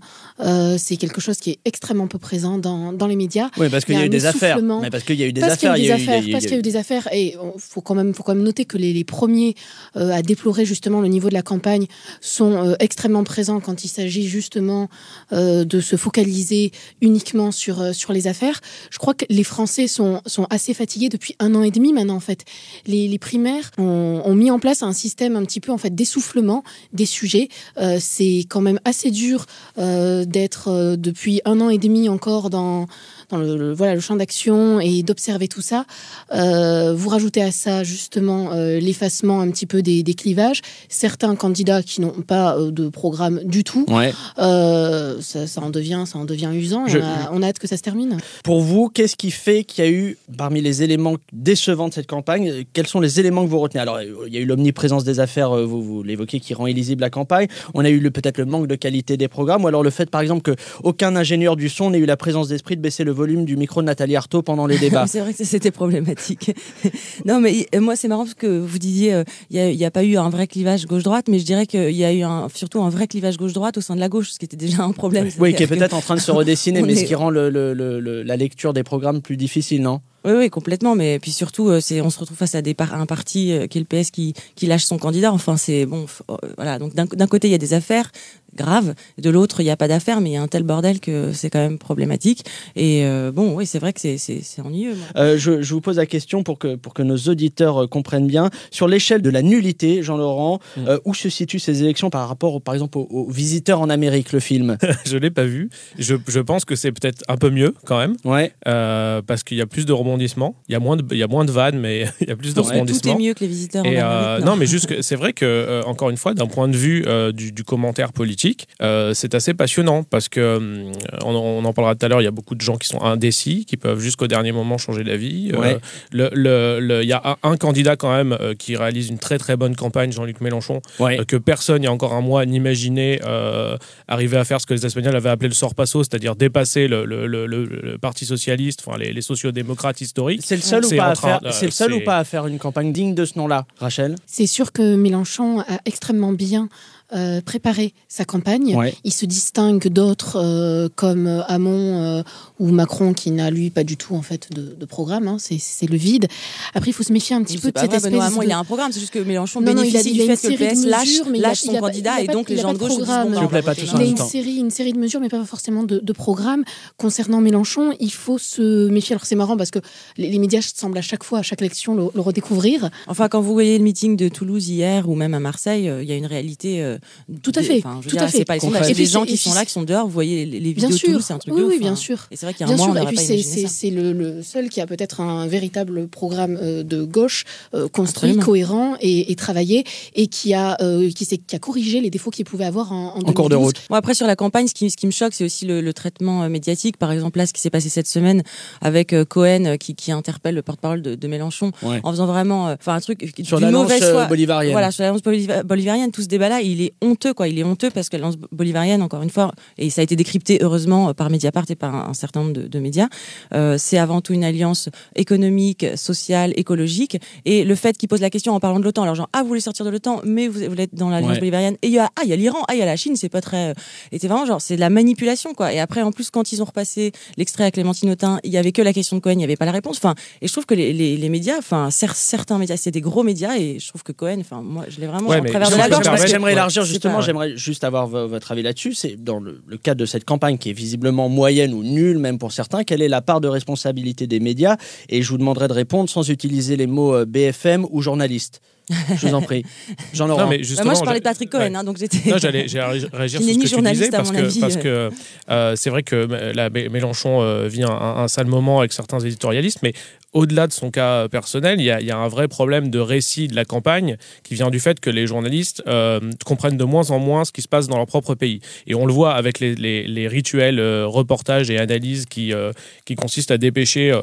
C'est 0.77 0.97
quelque 0.97 1.21
chose 1.21 1.37
qui 1.37 1.51
est 1.51 1.59
extrêmement 1.65 2.07
peu 2.07 2.17
présent 2.19 2.57
dans, 2.57 2.91
dans 2.91 3.07
les 3.07 3.15
médias. 3.15 3.49
Oui, 3.57 3.69
parce 3.69 3.85
qu'il 3.85 3.95
y 3.95 4.01
a 4.01 4.05
eu 4.05 4.09
des 4.09 4.25
affaires. 4.25 4.59
Mais 4.61 4.89
parce 4.89 5.03
qu'il 5.03 5.15
y 5.15 5.23
a 5.23 5.27
eu 5.27 5.33
des 5.33 5.41
parce 5.41 5.57
qu'il 5.57 5.67
y 5.67 5.91
affaires. 5.91 6.15
a 6.15 6.19
eu 6.19 6.25
des 6.25 6.31
parce 6.31 6.43
qu'il 6.43 6.53
y 6.53 6.55
a 6.55 6.59
eu 6.59 6.63
des 6.63 6.75
affaires, 6.75 7.07
et 7.11 7.33
il 7.33 7.61
faut 7.61 7.81
quand 7.81 7.95
même, 7.95 8.13
faut 8.13 8.23
quand 8.23 8.35
même 8.35 8.43
noter 8.43 8.65
que 8.65 8.77
les, 8.77 8.93
les 8.93 9.03
premiers 9.03 9.55
à 9.95 10.21
déplorer 10.21 10.65
justement 10.65 11.01
le 11.01 11.07
niveau 11.07 11.29
de 11.29 11.33
la 11.33 11.41
campagne 11.43 11.85
sont 12.21 12.75
extrêmement 12.79 13.23
présents 13.23 13.59
quand 13.59 13.83
il 13.83 13.87
s'agit 13.87 14.27
justement 14.27 14.89
euh, 15.31 15.65
de 15.67 15.81
se 15.81 15.95
focaliser 15.95 16.71
uniquement 17.01 17.51
sur 17.51 17.81
euh, 17.81 17.93
sur 17.93 18.13
les 18.13 18.27
affaires. 18.27 18.59
Je 18.89 18.97
crois 18.97 19.13
que 19.13 19.25
les 19.29 19.43
Français 19.43 19.87
sont 19.87 20.21
sont 20.25 20.45
assez 20.49 20.73
fatigués 20.73 21.09
depuis 21.09 21.35
un 21.39 21.53
an 21.55 21.63
et 21.63 21.71
demi 21.71 21.93
maintenant 21.93 22.15
en 22.15 22.21
fait. 22.21 22.45
Les, 22.85 23.07
les 23.07 23.19
primaires 23.19 23.71
ont, 23.77 24.35
mis 24.35 24.51
en 24.51 24.59
place 24.59 24.83
un 24.83 24.93
système 24.93 25.35
un 25.35 25.43
petit 25.43 25.59
peu 25.59 25.71
en 25.71 25.77
fait 25.77 25.93
d'essoufflement 25.93 26.63
des 26.93 27.05
sujets. 27.05 27.49
Euh, 27.77 27.97
C'est 27.99 28.45
quand 28.49 28.61
même 28.61 28.79
assez 28.85 29.11
dur 29.11 29.45
euh, 29.77 30.25
d'être 30.25 30.95
depuis 30.95 31.41
un 31.45 31.59
an 31.61 31.69
et 31.69 31.77
demi 31.77 32.09
encore 32.09 32.49
dans 32.49 32.87
dans 33.29 33.37
le, 33.37 33.57
le- 33.57 33.73
voilà 33.73 33.93
le 33.95 33.99
champ 34.01 34.15
d'action 34.15 34.79
et 34.79 35.03
d'observer 35.03 35.47
tout 35.47 35.61
ça. 35.61 35.85
Euh, 36.33 36.93
vous 36.95 37.09
rajoutez 37.09 37.41
à 37.41 37.51
ça 37.51 37.83
justement 37.83 38.51
euh, 38.53 38.79
l'effacement 38.79 39.41
un 39.41 39.49
petit 39.51 39.65
peu 39.65 39.81
des, 39.81 40.03
des 40.03 40.13
clivages. 40.13 40.61
Certains 40.89 41.35
candidats 41.35 41.83
qui 41.83 42.01
n'ont 42.01 42.21
pas 42.21 42.57
euh, 42.57 42.71
de 42.71 42.87
programme 42.89 43.41
du 43.43 43.63
tout, 43.63 43.85
Ouais. 43.89 44.13
ça, 44.37 45.47
ça 45.47 45.61
en 45.61 45.69
devient 45.69 46.03
ça 46.05 46.17
en 46.19 46.25
devient 46.25 46.51
usant. 46.53 46.87
Je- 46.87 46.99
on, 46.99 47.03
a, 47.03 47.29
on 47.33 47.41
a 47.43 47.47
hâte 47.47 47.59
que 47.59 47.67
ça 47.67 47.77
se 47.77 47.81
termine. 47.81 48.17
Pour 48.43 48.61
vous, 48.61 48.89
qu'est-ce 48.89 49.15
qui 49.15 49.31
fait 49.31 49.63
qu'il 49.63 49.83
y 49.83 49.87
a 49.87 49.91
eu, 49.91 50.17
parmi 50.37 50.61
les 50.61 50.83
éléments 50.83 51.15
décevants 51.33 51.89
de 51.89 51.93
cette 51.93 52.07
campagne, 52.07 52.63
quels 52.73 52.87
sont 52.87 52.99
les 52.99 53.19
éléments 53.19 53.43
que 53.45 53.49
vous 53.49 53.59
retenez? 53.59 53.81
Alors, 53.81 53.99
il 54.01 54.33
y 54.33 54.37
a 54.37 54.39
eu 54.39 54.45
l'omniprésence 54.45 55.03
des 55.03 55.19
affaires, 55.19 55.51
vous, 55.65 55.81
vous 55.81 56.03
l'évoquez, 56.03 56.39
qui 56.39 56.53
rend 56.53 56.67
illisible 56.67 57.01
la 57.01 57.09
campagne. 57.09 57.47
On 57.73 57.83
a 57.83 57.89
eu 57.89 58.09
peut-être 58.11 58.37
le 58.37 58.45
manque 58.45 58.67
de 58.67 58.75
qualité 58.75 59.17
des 59.17 59.27
programmes, 59.27 59.63
ou 59.63 59.67
alors 59.67 59.83
le 59.83 59.89
fait, 59.89 60.09
par 60.09 60.21
exemple, 60.21 60.53
qu'aucun 60.81 61.15
ingénieur 61.15 61.55
du 61.55 61.69
son 61.69 61.89
n'ait 61.91 61.97
eu 61.99 62.05
la 62.05 62.17
présence 62.17 62.47
d'esprit 62.47 62.75
de 62.77 62.81
baisser 62.81 63.03
le 63.03 63.11
volume 63.17 63.43
du 63.43 63.57
micro 63.57 63.81
de 63.81 63.87
Nathalie 63.87 64.15
Arthaud 64.15 64.41
pendant 64.41 64.65
les 64.67 64.77
débats. 64.77 65.05
c'est 65.07 65.19
vrai 65.19 65.33
que 65.33 65.43
c'était 65.43 65.71
problématique. 65.71 66.51
non, 67.25 67.41
mais 67.41 67.67
euh, 67.75 67.81
moi, 67.81 67.95
c'est 67.97 68.07
marrant 68.07 68.23
parce 68.23 68.35
que 68.35 68.47
vous 68.59 68.79
disiez, 68.79 69.13
euh, 69.13 69.23
il 69.49 69.75
n'y 69.75 69.83
a, 69.85 69.91
pas 69.91 70.03
eu 70.03 70.15
un 70.17 70.29
vrai 70.29 70.47
clivage 70.47 70.85
gauche-droite, 70.85 71.25
mais 71.27 71.39
je 71.39 71.45
dirais 71.45 71.65
qu'il 71.65 71.91
y 71.91 72.05
a 72.05 72.13
eu 72.13 72.21
un, 72.21 72.47
surtout 72.53 72.81
un 72.81 72.89
vrai 72.89 73.07
clivage 73.07 73.37
gauche-droite 73.37 73.77
au 73.77 73.81
sein 73.81 73.95
de 73.95 73.99
la 73.99 74.07
gauche, 74.09 74.31
ce 74.31 74.39
qui 74.39 74.45
était 74.45 74.55
déjà 74.57 74.83
un 74.83 74.91
problème. 74.93 75.27
oui, 75.39 75.53
qui 75.53 75.63
est 75.63 75.67
que- 75.67 75.73
peut-être 75.73 75.93
en 75.95 76.01
train 76.01 76.15
de 76.15 76.21
se 76.21 76.31
redessiner, 76.31 76.81
mais 76.83 76.95
ce 76.95 77.03
qui 77.03 77.15
rend 77.15 77.29
le- 77.29 77.49
le- 77.49 77.73
le- 77.73 77.99
le- 77.99 78.23
la 78.23 78.37
lecture 78.37 78.73
des 78.73 78.83
programmes 78.83 79.21
plus 79.21 79.35
difficile, 79.37 79.81
non? 79.81 79.99
Oui, 80.25 80.33
oui, 80.35 80.49
complètement. 80.49 80.93
Mais 80.95 81.19
puis 81.19 81.31
surtout, 81.31 81.69
euh, 81.69 81.79
c'est, 81.79 82.01
on 82.01 82.09
se 82.09 82.19
retrouve 82.19 82.37
face 82.37 82.53
à, 82.55 82.61
des 82.61 82.73
par- 82.73 82.93
à 82.93 82.97
un 82.97 83.05
parti 83.05 83.53
euh, 83.53 83.67
qui 83.67 83.77
est 83.77 83.81
le 83.81 83.85
PS 84.03 84.11
qui, 84.11 84.33
qui 84.55 84.65
lâche 84.67 84.83
son 84.83 84.97
candidat. 84.97 85.31
Enfin, 85.31 85.55
c'est 85.55 85.85
bon. 85.85 86.05
euh, 86.29 86.35
voilà. 86.57 86.79
Donc 86.79 86.93
d'un 86.95 87.27
côté, 87.27 87.47
il 87.47 87.51
y 87.51 87.55
a 87.55 87.59
des 87.59 87.73
affaires 87.73 88.11
graves. 88.57 88.93
De 89.17 89.29
l'autre, 89.29 89.61
il 89.61 89.63
n'y 89.63 89.69
a 89.69 89.77
pas 89.77 89.87
d'affaires, 89.87 90.19
mais 90.19 90.31
il 90.31 90.33
y 90.33 90.37
a 90.37 90.41
un 90.41 90.47
tel 90.49 90.63
bordel 90.63 90.99
que 90.99 91.31
c'est 91.31 91.49
quand 91.49 91.59
même 91.59 91.77
problématique. 91.77 92.43
Et 92.75 93.05
euh, 93.05 93.31
bon, 93.31 93.53
oui, 93.55 93.65
c'est 93.65 93.79
vrai 93.79 93.93
que 93.93 93.99
c'est, 94.01 94.41
ennuyeux. 94.63 94.95
Euh, 95.15 95.37
je, 95.37 95.61
je 95.61 95.73
vous 95.73 95.81
pose 95.81 95.97
la 95.97 96.05
question 96.05 96.43
pour 96.43 96.59
que, 96.59 96.75
pour 96.75 96.93
que 96.93 97.03
nos 97.03 97.17
auditeurs 97.17 97.83
euh, 97.83 97.87
comprennent 97.87 98.27
bien. 98.27 98.49
Sur 98.71 98.87
l'échelle 98.87 99.21
de 99.21 99.29
la 99.29 99.41
nullité, 99.41 100.03
Jean-Laurent, 100.03 100.59
Mm. 100.75 100.87
euh, 100.87 100.99
où 101.05 101.13
se 101.13 101.29
situent 101.29 101.59
ces 101.59 101.83
élections 101.83 102.09
par 102.09 102.27
rapport, 102.27 102.55
au- 102.55 102.59
par 102.59 102.73
exemple, 102.73 102.97
aux, 102.97 103.07
aux 103.09 103.29
visiteurs 103.31 103.79
en 103.81 103.89
Amérique, 103.89 104.33
le 104.33 104.39
film? 104.39 104.77
Je 105.05 105.17
l'ai 105.17 105.29
pas 105.29 105.43
vu. 105.45 105.69
Je, 105.99 106.15
je 106.27 106.39
pense 106.39 106.65
que 106.65 106.75
c'est 106.75 106.91
peut-être 106.91 107.23
un 107.27 107.37
peu 107.37 107.49
mieux 107.49 107.73
quand 107.85 107.97
même, 107.99 108.15
Ouais. 108.25 108.51
euh, 108.67 109.21
parce 109.21 109.43
qu'il 109.43 109.57
y 109.57 109.61
a 109.61 109.65
plus 109.67 109.85
de 109.85 109.93
rebondissements. 109.93 110.55
Il 110.67 110.73
y 110.73 110.75
a 110.75 110.79
moins 110.79 110.95
de, 110.97 111.03
il 111.11 111.17
y 111.17 111.23
a 111.23 111.27
moins 111.27 111.45
de 111.45 111.51
vannes, 111.51 111.79
mais 111.79 112.05
il 112.21 112.27
y 112.27 112.31
a 112.31 112.35
plus 112.35 112.49
de 112.53 112.55
pense 112.55 112.67
que 112.67 112.73
tout 112.73 112.79
rebondissements. 112.79 113.15
est 113.17 113.21
mieux 113.21 113.33
que 113.33 113.39
les 113.41 113.47
visiteurs. 113.47 113.85
en 113.85 113.89
euh, 113.89 114.25
Amérique, 114.35 114.45
non, 114.45 114.55
mais 114.55 114.65
juste 114.65 114.87
que 114.87 115.01
c'est 115.01 115.15
vrai 115.15 115.33
que 115.33 115.45
euh, 115.45 115.83
encore 115.83 116.09
une 116.09 116.17
fois, 116.17 116.33
d'un 116.33 116.47
point 116.47 116.67
de 116.67 116.75
vue 116.77 117.03
euh, 117.07 117.31
du, 117.31 117.51
du 117.51 117.63
commentaire 117.63 118.11
politique, 118.13 118.46
euh, 118.81 119.13
c'est 119.13 119.33
assez 119.35 119.53
passionnant 119.53 120.03
parce 120.03 120.29
que 120.29 120.57
hum, 120.57 120.91
on, 121.23 121.33
on 121.35 121.65
en 121.65 121.73
parlera 121.73 121.95
tout 121.95 122.05
à 122.05 122.09
l'heure. 122.09 122.21
Il 122.21 122.25
y 122.25 122.27
a 122.27 122.31
beaucoup 122.31 122.55
de 122.55 122.61
gens 122.61 122.77
qui 122.77 122.87
sont 122.87 123.01
indécis, 123.01 123.65
qui 123.65 123.77
peuvent 123.77 123.99
jusqu'au 123.99 124.27
dernier 124.27 124.51
moment 124.51 124.77
changer 124.77 125.03
d'avis. 125.03 125.51
Euh, 125.53 125.57
Ouais. 125.59 125.77
le- 126.11 126.29
le- 126.33 126.79
le- 126.79 127.03
Il 127.03 127.09
y 127.09 127.13
a 127.13 127.37
un, 127.43 127.57
candidat 127.57 127.95
quand 127.95 128.11
même 128.15 128.33
euh, 128.39 128.53
qui 128.53 128.75
réalise 128.75 129.09
une 129.09 129.17
très 129.19 129.37
très 129.37 129.55
bonne 129.57 129.75
campagne, 129.75 130.11
Jean-Luc 130.11 130.41
Mélenchon, 130.41 130.81
Ouais. 130.99 131.19
euh, 131.19 131.23
que 131.23 131.35
personne 131.37 131.81
il 131.81 131.85
y 131.85 131.89
a 131.89 131.91
encore 131.91 132.13
un 132.13 132.21
mois 132.21 132.45
n'imaginait 132.45 133.19
euh, 133.25 133.77
arriver 134.07 134.37
à 134.37 134.43
faire 134.45 134.61
ce 134.61 134.65
que 134.65 134.73
les 134.73 134.85
Espagnols 134.85 135.15
avaient 135.15 135.29
appelé 135.29 135.47
le 135.49 135.53
sorpasso, 135.55 136.03
c'est-à-dire 136.03 136.35
dépasser 136.35 136.87
le, 136.87 137.05
le- 137.05 137.25
le- 137.27 137.45
le- 137.45 137.65
le 137.65 137.97
Parti 137.97 138.25
socialiste, 138.25 138.83
enfin 138.85 138.97
les, 138.97 139.11
les 139.13 139.21
sociodémocrates 139.21 140.01
historiques. 140.01 140.41
C'est 140.43 140.55
le 140.55 140.61
seul, 140.61 140.85
ou 140.85 140.89
pas, 140.95 141.07
à 141.07 141.15
faire, 141.15 141.39
c'est 141.51 141.65
le 141.65 141.71
seul 141.71 141.93
ou 141.93 142.01
pas 142.03 142.17
à 142.17 142.23
faire 142.23 142.45
une 142.47 142.59
campagne 142.59 142.91
digne 142.93 143.15
de 143.15 143.25
ce 143.25 143.37
nom-là, 143.37 143.65
Rachel? 143.79 144.15
C'est 144.25 144.47
sûr 144.47 144.71
que 144.71 144.95
Mélenchon 144.95 145.59
a 145.61 145.79
extrêmement 145.85 146.31
bien 146.33 146.69
euh, 147.15 147.39
préparé 147.41 147.93
sa 148.09 148.25
campagne. 148.25 148.75
Ouais. 148.75 148.93
Il 149.03 149.13
se 149.13 149.25
distingue 149.25 149.87
d'autres 149.87 150.35
euh, 150.41 150.89
comme 150.95 151.25
euh, 151.27 151.41
Hamon 151.47 152.03
euh, 152.03 152.23
ou 152.59 152.69
Macron 152.71 153.13
qui 153.13 153.31
n'a 153.31 153.49
lui 153.49 153.69
pas 153.69 153.83
du 153.83 153.95
tout 153.97 154.15
en 154.15 154.21
fait 154.21 154.47
de, 154.51 154.75
de 154.77 154.85
programme. 154.85 155.27
hein. 155.27 155.37
C'est- 155.39 155.87
le 155.87 155.95
vide. 155.97 156.27
Après, 156.73 156.89
il 156.89 156.93
faut 156.93 157.03
se 157.03 157.13
méfier 157.13 157.33
un 157.35 157.43
petit 157.43 157.57
peu 157.59 157.71
de 157.71 157.77
cette 157.79 157.87
vrai, 157.87 157.95
espèce 157.97 158.11
Benoît 158.11 158.25
Hamon, 158.25 158.39
de... 158.41 158.45
il 158.45 158.51
a 158.51 158.57
un 158.57 158.63
programme, 158.65 158.91
c'est 158.91 158.99
juste 158.99 159.13
que 159.13 159.19
Mélenchon 159.19 159.61
Non, 159.61 159.73
non, 159.73 159.83
il 159.83 159.95
a- 159.95 160.03
bénéficie 160.03 160.15
il 160.15 160.21
a 160.21 160.25
du 160.25 160.35
fait 160.35 160.47
que 160.47 160.51
le 160.63 160.69
PS 160.69 160.85
lâche, 160.85 161.07
mesures, 161.07 161.55
son 161.55 161.73
candidat 161.79 162.21
et 162.21 162.27
donc 162.27 162.49
les 162.49 162.59
a 162.59 162.61
gens 162.63 162.73
de 162.73 162.77
gauche 162.77 162.97
non. 162.97 163.49
Il 163.77 164.01
a 164.01 164.03
une 164.05 164.17
série, 164.17 164.55
une 164.57 164.69
série 164.71 164.91
de 164.93 164.99
mesures, 164.99 165.21
mais 165.21 165.29
pas 165.29 165.43
forcément 165.45 165.83
de, 165.83 165.99
de 165.99 166.13
programme. 166.13 166.63
Concernant 166.97 167.39
Mélenchon, 167.41 167.93
il 167.99 168.11
faut 168.11 168.37
se 168.37 168.89
méfier. 168.89 169.13
Alors 169.13 169.25
c'est 169.25 169.35
marrant 169.35 169.55
parce 169.55 169.71
que 169.71 169.79
les, 170.17 170.29
les 170.29 170.39
médias 170.39 170.61
semblent 170.75 170.97
à 170.97 171.01
chaque 171.01 171.23
fois, 171.23 171.39
à 171.39 171.41
chaque 171.41 171.61
élection, 171.61 171.95
le, 171.95 172.05
le 172.13 172.21
redécouvrir. 172.21 172.89
Enfin, 173.07 173.29
quand 173.29 173.39
vous 173.41 173.53
voyez 173.53 173.77
le 173.77 173.83
meeting 173.83 174.17
de 174.17 174.27
Toulouse 174.29 174.67
hier 174.69 175.07
ou 175.09 175.15
même 175.15 175.33
à 175.33 175.39
Marseille, 175.39 175.87
euh, 175.89 176.03
il 176.03 176.09
y 176.09 176.11
a 176.11 176.15
une 176.15 176.25
réalité. 176.25 176.81
euh, 176.83 176.96
Tout 177.43 177.51
à 177.55 177.61
fait, 177.61 177.77
enfin, 177.77 177.99
je 178.03 178.09
tout 178.09 178.15
dire, 178.15 178.23
à 178.23 178.27
fait. 178.27 178.37
C'est 178.39 178.45
pas 178.45 178.55
les 178.55 178.91
Et 178.91 178.93
puis 178.93 179.05
gens 179.05 179.25
qui 179.25 179.37
sont 179.37 179.53
là, 179.53 179.65
qui 179.65 179.71
sont 179.71 179.83
dehors. 179.83 180.05
Vous 180.05 180.13
voyez 180.13 180.45
les, 180.45 180.59
les 180.59 180.73
vidéos 180.73 180.91
sûr, 180.91 181.07
Toulouse, 181.09 181.23
c'est 181.27 181.33
un 181.33 181.37
truc 181.39 181.53
oui, 181.53 181.61
de 181.61 181.65
ouf. 181.65 181.73
oui, 181.73 181.79
bien 181.79 181.91
hein. 181.93 181.95
sûr. 181.95 182.27
Et 182.31 182.35
c'est 182.35 182.45
vrai 182.45 182.53
qu'il 182.53 182.65
y 182.65 182.69
a 182.69 182.73
un 182.73 182.75
Bien 182.75 182.77
mois, 182.77 182.85
on 182.87 182.89
sûr, 182.93 182.97
et 182.97 182.99
n'aurait 183.03 183.13
puis 183.15 183.63
pas 183.63 183.67
c'est- 183.69 183.89
le, 183.91 184.11
le 184.13 184.43
seul 184.43 184.69
qui 184.69 184.81
a 184.81 184.85
peut-être 184.87 185.21
un 185.21 185.47
véritable 185.47 186.07
programme 186.07 186.57
euh, 186.61 186.83
de 186.83 187.03
gauche 187.03 187.45
euh, 187.73 187.87
construit, 187.87 188.29
Absolument. 188.31 188.45
cohérent 188.45 188.95
et, 189.01 189.31
et 189.31 189.35
travaillé, 189.35 189.83
et 190.15 190.27
qui 190.27 190.53
a, 190.53 190.77
euh, 190.81 191.09
qui, 191.11 191.25
qui 191.25 191.55
a 191.55 191.59
corrigé 191.59 192.01
les 192.01 192.09
défauts 192.09 192.29
qu'il 192.31 192.45
pouvait 192.45 192.65
avoir 192.65 192.91
en, 192.91 193.15
en 193.15 193.19
En 193.19 193.33
cours 193.33 193.49
de 193.49 193.55
2012. 193.55 193.57
route. 193.65 193.81
Bon, 193.89 193.95
après, 193.95 194.13
sur 194.13 194.27
la 194.27 194.35
campagne, 194.35 194.67
ce 194.67 194.73
qui, 194.73 194.89
ce 194.91 194.97
qui 194.97 195.05
me 195.05 195.11
choque, 195.11 195.33
c'est 195.33 195.43
aussi 195.45 195.65
le, 195.65 195.81
le 195.81 195.93
traitement 195.93 196.43
euh, 196.43 196.49
médiatique. 196.49 196.97
Par 196.97 197.11
exemple, 197.11 197.37
là, 197.37 197.45
ce 197.45 197.53
qui 197.53 197.61
s'est 197.61 197.69
passé 197.69 197.89
cette 197.89 198.07
semaine 198.07 198.43
avec 198.81 199.13
euh, 199.13 199.25
Cohen 199.25 199.65
euh, 199.65 199.77
qui, 199.77 199.95
qui 199.95 200.11
interpelle 200.11 200.55
le 200.55 200.61
porte-parole 200.61 201.01
de, 201.01 201.15
de 201.15 201.27
Mélenchon 201.27 201.71
Ouais. 201.83 201.99
en 202.03 202.11
faisant 202.11 202.25
vraiment 202.25 202.67
euh, 202.69 202.75
enfin 202.79 202.95
un 202.95 202.99
truc 202.99 203.23
euh, 203.23 203.43
Sur 203.43 203.57
d'une 203.57 203.67
l'annonce 203.67 203.83
mauvaise 203.83 204.03
euh, 204.03 204.11
foi. 204.13 204.25
bolivarienne. 204.25 204.71
Voilà, 204.73 204.91
sur 204.91 205.03
l'annonce 205.03 205.21
boliv- 205.21 205.63
bolivarienne, 205.63 206.11
tout 206.11 206.21
ce 206.21 206.27
débat-là, 206.27 206.61
il 206.61 206.81
est 206.81 206.86
honteux, 207.01 207.33
quoi. 207.33 207.47
Il 207.47 207.57
est 207.59 207.63
honteux 207.63 207.89
parce 207.91 208.09
que 208.09 208.17
l'annonce 208.17 208.35
bolivarienne, 208.51 209.01
encore 209.01 209.21
une 209.21 209.29
fois, 209.29 209.51
et 209.77 209.89
ça 209.89 210.01
a 210.01 210.03
été 210.03 210.15
décrypté 210.15 210.59
heureusement 210.61 211.13
par 211.13 211.29
Mediapart 211.29 211.65
et 211.69 211.75
par 211.75 211.93
un, 211.95 212.09
un 212.09 212.13
certain 212.13 212.41
nombre 212.41 212.53
de, 212.53 212.67
de 212.67 212.79
médias, 212.79 213.07
euh, 213.53 213.77
c'est 213.77 213.97
avant 213.97 214.21
tout 214.21 214.33
une 214.33 214.43
alliance 214.43 214.89
économique, 215.15 215.85
sociale, 215.95 216.53
écologique. 216.55 217.17
Et 217.45 217.63
le 217.63 217.75
fait 217.75 217.97
qu'il 217.97 218.09
pose 218.09 218.21
la 218.21 218.29
question 218.29 218.53
en 218.53 218.59
parlant 218.59 218.79
de 218.79 218.83
l'OTAN, 218.85 219.03
alors 219.03 219.15
genre, 219.15 219.29
ah, 219.33 219.41
vous 219.41 219.47
voulez 219.47 219.59
sortir 219.59 219.85
de 219.85 219.89
l'OTAN, 219.89 220.21
mais 220.23 220.47
vous, 220.47 220.59
vous 220.69 220.81
êtes 220.81 220.93
dans 220.95 221.09
l'alliance 221.09 221.27
Ouais. 221.33 221.39
bolivarienne, 221.39 221.75
et 221.81 221.87
il 221.87 221.93
y 221.93 221.99
a, 221.99 222.09
ah, 222.15 222.21
il 222.23 222.29
y 222.29 222.33
a 222.33 222.35
l'Iran, 222.35 222.59
ah, 222.67 222.73
il 222.75 222.79
y 222.79 222.81
a 222.81 222.85
la 222.85 222.95
Chine, 222.95 223.15
c'est 223.15 223.29
pas 223.29 223.41
très. 223.41 223.69
euh, 223.71 223.73
Et 224.11 224.19
c'est 224.19 224.27
vraiment 224.27 224.45
genre, 224.45 224.61
c'est 224.61 224.75
de 224.75 224.79
la 224.79 224.89
manipulation, 224.89 225.53
quoi. 225.53 225.73
Et 225.73 225.79
après, 225.79 226.01
en 226.01 226.11
plus, 226.11 226.29
quand 226.29 226.51
ils 226.51 226.61
ont 226.61 226.65
repassé 226.65 227.11
l'extrait 227.37 227.65
à 227.65 227.71
Clémentine 227.71 228.09
Autain, 228.11 228.39
il 228.43 228.51
y 228.51 228.57
avait 228.57 228.71
que 228.71 228.81
la 228.81 228.93
question 228.93 229.17
de 229.17 229.21
Cohen, 229.21 229.33
il 229.33 229.37
n'y 229.37 229.43
avait 229.43 229.55
pas 229.57 229.65
la 229.65 229.71
réponse. 229.71 229.97
Enfin, 229.97 230.15
et 230.41 230.47
je 230.47 230.51
trouve 230.53 230.65
que 230.65 230.73
les, 230.75 230.93
les, 230.93 231.17
les 231.17 231.29
médias, 231.29 231.57
enfin, 231.57 231.89
cer- 231.89 232.13
certains 232.15 232.57
médias, 232.57 232.77
c'est 232.77 232.91
des 232.91 233.01
gros 233.01 233.23
médias, 233.23 233.57
et 233.57 233.79
je 233.79 233.87
trouve 233.89 234.03
que 234.03 234.11
Cohen, 234.13 234.37
enfin, 234.39 234.61
moi, 234.63 234.85
je 234.89 234.99
l'ai 235.01 235.07
vraiment 235.07 235.27
Ouais, 235.29 235.39
en 235.39 235.43
travers 235.43 235.69
de 235.71 235.75
la 235.75 235.89
gorge. 235.89 236.05
J'aimerais 236.27 236.53
élargir 236.53 236.76
justement, 236.85 237.21
j'aimerais 237.21 237.55
juste 237.57 237.83
avoir 237.83 238.07
vo- 238.07 238.27
votre 238.27 238.51
avis 238.51 238.61
là-dessus. 238.63 238.93
C'est 238.93 239.15
dans 239.21 239.39
le, 239.39 239.61
le 239.67 239.77
cadre 239.77 239.99
de 240.01 240.05
cette 240.05 240.25
campagne 240.25 240.57
qui 240.57 240.69
est 240.69 240.73
visiblement 240.73 241.29
moyenne 241.29 241.73
ou 241.73 241.83
nulle 241.83 242.17
même 242.19 242.37
pour 242.39 242.51
certains, 242.51 242.83
quelle 242.83 243.01
est 243.01 243.07
la 243.09 243.21
part 243.21 243.41
de 243.41 243.47
responsabilité 243.47 244.27
des 244.27 244.39
médias? 244.39 244.77
Et 245.09 245.21
je 245.21 245.29
vous 245.29 245.37
demanderai 245.37 245.67
de 245.67 245.73
répondre 245.73 246.09
sans 246.09 246.29
utiliser 246.29 246.75
les 246.75 246.87
mots 246.87 247.13
euh, 247.15 247.25
BFM 247.25 247.85
ou 247.89 248.01
journaliste. 248.01 248.61
Je 248.89 249.27
vous 249.27 249.33
en 249.33 249.41
prie. 249.41 249.63
Jean-Laurent. 250.13 250.43
Non, 250.43 250.47
mais 250.49 250.59
Bah, 250.59 250.63
justement, 250.63 250.91
moi, 250.91 250.93
je 250.93 250.99
parlais 251.01 251.15
j'ai- 251.17 251.19
de 251.19 251.23
Patrick 251.25 251.49
Cohen, 251.49 251.59
ouais. 251.59 251.75
hein, 251.75 251.83
donc 251.83 251.97
j'étais. 251.97 252.29
Non, 252.29 252.37
j'allais 252.37 252.61
réagir 253.13 253.41
sur 253.41 253.41
ce 253.41 253.59
que 253.59 253.75
tu 253.81 253.91
disais 253.91 254.09
parce 254.09 254.31
mon 254.31 254.39
que, 254.39 254.43
avis, 254.45 254.59
parce 254.61 254.77
euh. 254.77 255.09
que 255.09 255.15
euh, 255.51 255.75
c'est 255.75 255.89
vrai 255.89 256.03
que 256.03 256.15
la, 256.55 256.69
Mélenchon 256.69 257.41
euh, 257.41 257.67
vit 257.67 257.83
un, 257.83 257.89
un- 257.89 258.23
un 258.23 258.27
sale 258.29 258.47
moment 258.47 258.79
avec 258.79 258.93
certains 258.93 259.19
éditorialistes, 259.19 259.79
mais 259.83 259.91
au-delà 260.33 260.67
de 260.67 260.73
son 260.73 260.91
cas 260.91 261.27
personnel, 261.29 261.79
il 261.79 261.85
y, 261.85 261.91
a, 261.91 261.99
il 262.01 262.05
y 262.07 262.11
a 262.11 262.17
un 262.17 262.27
vrai 262.27 262.47
problème 262.47 262.89
de 262.89 262.99
récit 262.99 263.47
de 263.47 263.55
la 263.55 263.65
campagne 263.65 264.17
qui 264.43 264.53
vient 264.55 264.69
du 264.69 264.79
fait 264.79 264.99
que 264.99 265.09
les 265.09 265.25
journalistes 265.25 265.81
euh, 265.87 266.19
comprennent 266.45 266.77
de 266.77 266.83
moins 266.83 267.09
en 267.11 267.19
moins 267.19 267.45
ce 267.45 267.51
qui 267.51 267.61
se 267.61 267.67
passe 267.67 267.87
dans 267.87 267.97
leur 267.97 268.05
propre 268.07 268.35
pays. 268.35 268.59
Et 268.87 268.93
on 268.95 269.05
le 269.05 269.13
voit 269.13 269.33
avec 269.33 269.59
les, 269.59 269.73
les- 269.75 270.05
les 270.07 270.27
rituels 270.27 270.79
euh, 270.79 271.07
reportages 271.07 271.69
et 271.71 271.77
analyses 271.79 272.25
qui, 272.25 272.53
euh, 272.53 272.71
qui 273.05 273.15
consistent 273.15 273.51
à 273.51 273.57
dépêcher 273.57 274.13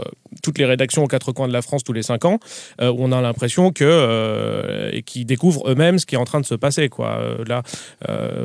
toutes 0.43 0.59
les 0.59 0.65
rédactions 0.67 1.03
aux 1.05 1.09
quatre 1.09 1.33
coins 1.33 1.49
de 1.49 1.53
la 1.53 1.63
France 1.63 1.83
tous 1.85 1.93
les 1.93 2.03
cinq 2.03 2.25
ans, 2.25 2.39
où 2.83 2.85
on 2.99 3.13
a 3.13 3.21
l'impression 3.21 3.71
que 3.73 5.01
qu'ils 5.07 5.27
découvrent 5.27 5.69
eux-mêmes 5.71 5.99
ce 5.99 6.07
qui 6.07 6.15
est 6.17 6.19
en 6.19 6.25
train 6.25 6.41
de 6.41 6.47
se 6.47 6.55
passer. 6.55 6.89
Quoi. 6.89 7.37
Là, 7.47 7.63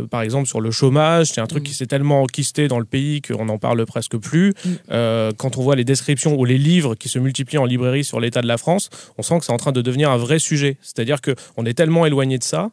par 0.10 0.22
exemple, 0.22 0.48
sur 0.48 0.62
le 0.62 0.72
chômage, 0.72 1.28
c'est 1.28 1.42
un 1.42 1.48
truc 1.48 1.63
Mm. 1.63 1.66
qui 1.66 1.74
s'est 1.74 1.88
tellement 1.88 2.22
enquisté 2.22 2.68
dans 2.68 2.80
le 2.80 2.86
pays 2.86 3.22
qu'on 3.22 3.46
n'en 3.46 3.58
parle 3.58 3.86
presque 3.86 4.18
plus. 4.18 4.54
Mm. 4.66 5.32
Quand 5.38 5.58
on 5.58 5.62
voit 5.62 5.75
les 5.75 5.84
descriptions 5.84 6.36
ou 6.38 6.46
les 6.46 6.58
livres 6.58 6.96
qui 6.96 7.10
se 7.10 7.20
multiplient 7.20 7.49
en 7.58 7.65
librairie 7.65 8.03
sur 8.03 8.20
l'état 8.20 8.41
de 8.41 8.48
la 8.48 8.58
France, 8.58 8.89
on 9.18 9.24
sent 9.24 9.39
que 9.39 9.46
c'est 9.46 9.51
en 9.53 9.58
train 9.58 9.72
de 9.72 9.82
devenir 9.82 10.12
un 10.12 10.18
vrai 10.18 10.39
sujet. 10.39 10.77
C'est-à-dire 10.82 11.18
qu'on 11.22 11.65
est 11.65 11.74
tellement 11.74 12.06
éloigné 12.06 12.38
de 12.38 12.44
ça 12.44 12.70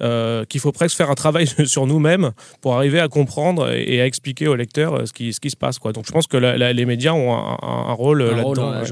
euh, 0.00 0.44
qu'il 0.44 0.60
faut 0.60 0.70
presque 0.70 0.96
faire 0.96 1.10
un 1.10 1.16
travail 1.16 1.46
sur 1.66 1.86
nous-mêmes 1.86 2.30
pour 2.60 2.76
arriver 2.76 3.00
à 3.00 3.08
comprendre 3.08 3.68
et, 3.72 4.00
à 4.00 4.06
expliquer 4.06 4.46
aux 4.46 4.54
lecteurs 4.54 4.94
euh, 4.94 5.06
ce 5.06 5.12
qui, 5.12 5.32
ce 5.32 5.40
qui 5.40 5.50
se 5.50 5.56
passe. 5.56 5.80
Quoi. 5.80 5.92
Donc 5.92 6.04
je 6.06 6.12
pense 6.12 6.28
que 6.28 6.36
la- 6.36 6.56
la- 6.56 6.72
les 6.72 6.84
médias 6.84 7.12
ont 7.14 7.34
un, 7.34 7.58
un- 7.62 7.88
un 7.88 7.92
rôle 7.94 8.22
euh, 8.22 8.30
là-dedans. 8.36 8.70
ouais. 8.82 8.86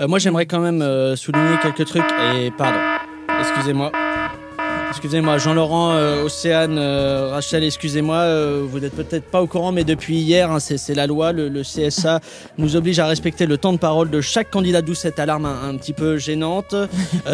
Euh, 0.00 0.08
moi, 0.08 0.18
j'aimerais 0.18 0.46
quand 0.46 0.58
même 0.60 0.82
euh, 0.82 1.14
souligner 1.14 1.56
quelques 1.62 1.84
trucs. 1.86 2.02
Et 2.34 2.50
pardon, 2.58 2.78
excusez-moi. 3.40 3.92
Excusez-moi, 4.90 5.38
Jean-Laurent, 5.38 5.92
euh, 5.92 6.24
Océane, 6.24 6.78
euh, 6.78 7.30
Rachel, 7.30 7.64
excusez-moi, 7.64 8.16
euh, 8.16 8.62
vous 8.66 8.78
n'êtes 8.78 8.94
peut-être 8.94 9.24
pas 9.24 9.42
au 9.42 9.46
courant, 9.46 9.72
mais 9.72 9.84
depuis 9.84 10.16
hier, 10.16 10.50
hein, 10.50 10.60
c'est 10.60 10.94
la 10.94 11.06
loi, 11.06 11.32
le, 11.32 11.62
CSA 11.62 12.20
nous 12.58 12.76
oblige 12.76 12.98
à 12.98 13.06
respecter 13.06 13.46
le 13.46 13.58
temps 13.58 13.72
de 13.72 13.78
parole 13.78 14.10
de 14.10 14.20
chaque 14.20 14.50
candidat, 14.50 14.82
d'où 14.82 14.94
cette 14.94 15.18
alarme 15.18 15.46
un, 15.46 15.76
petit 15.76 15.92
peu 15.92 16.16
gênante. 16.16 16.74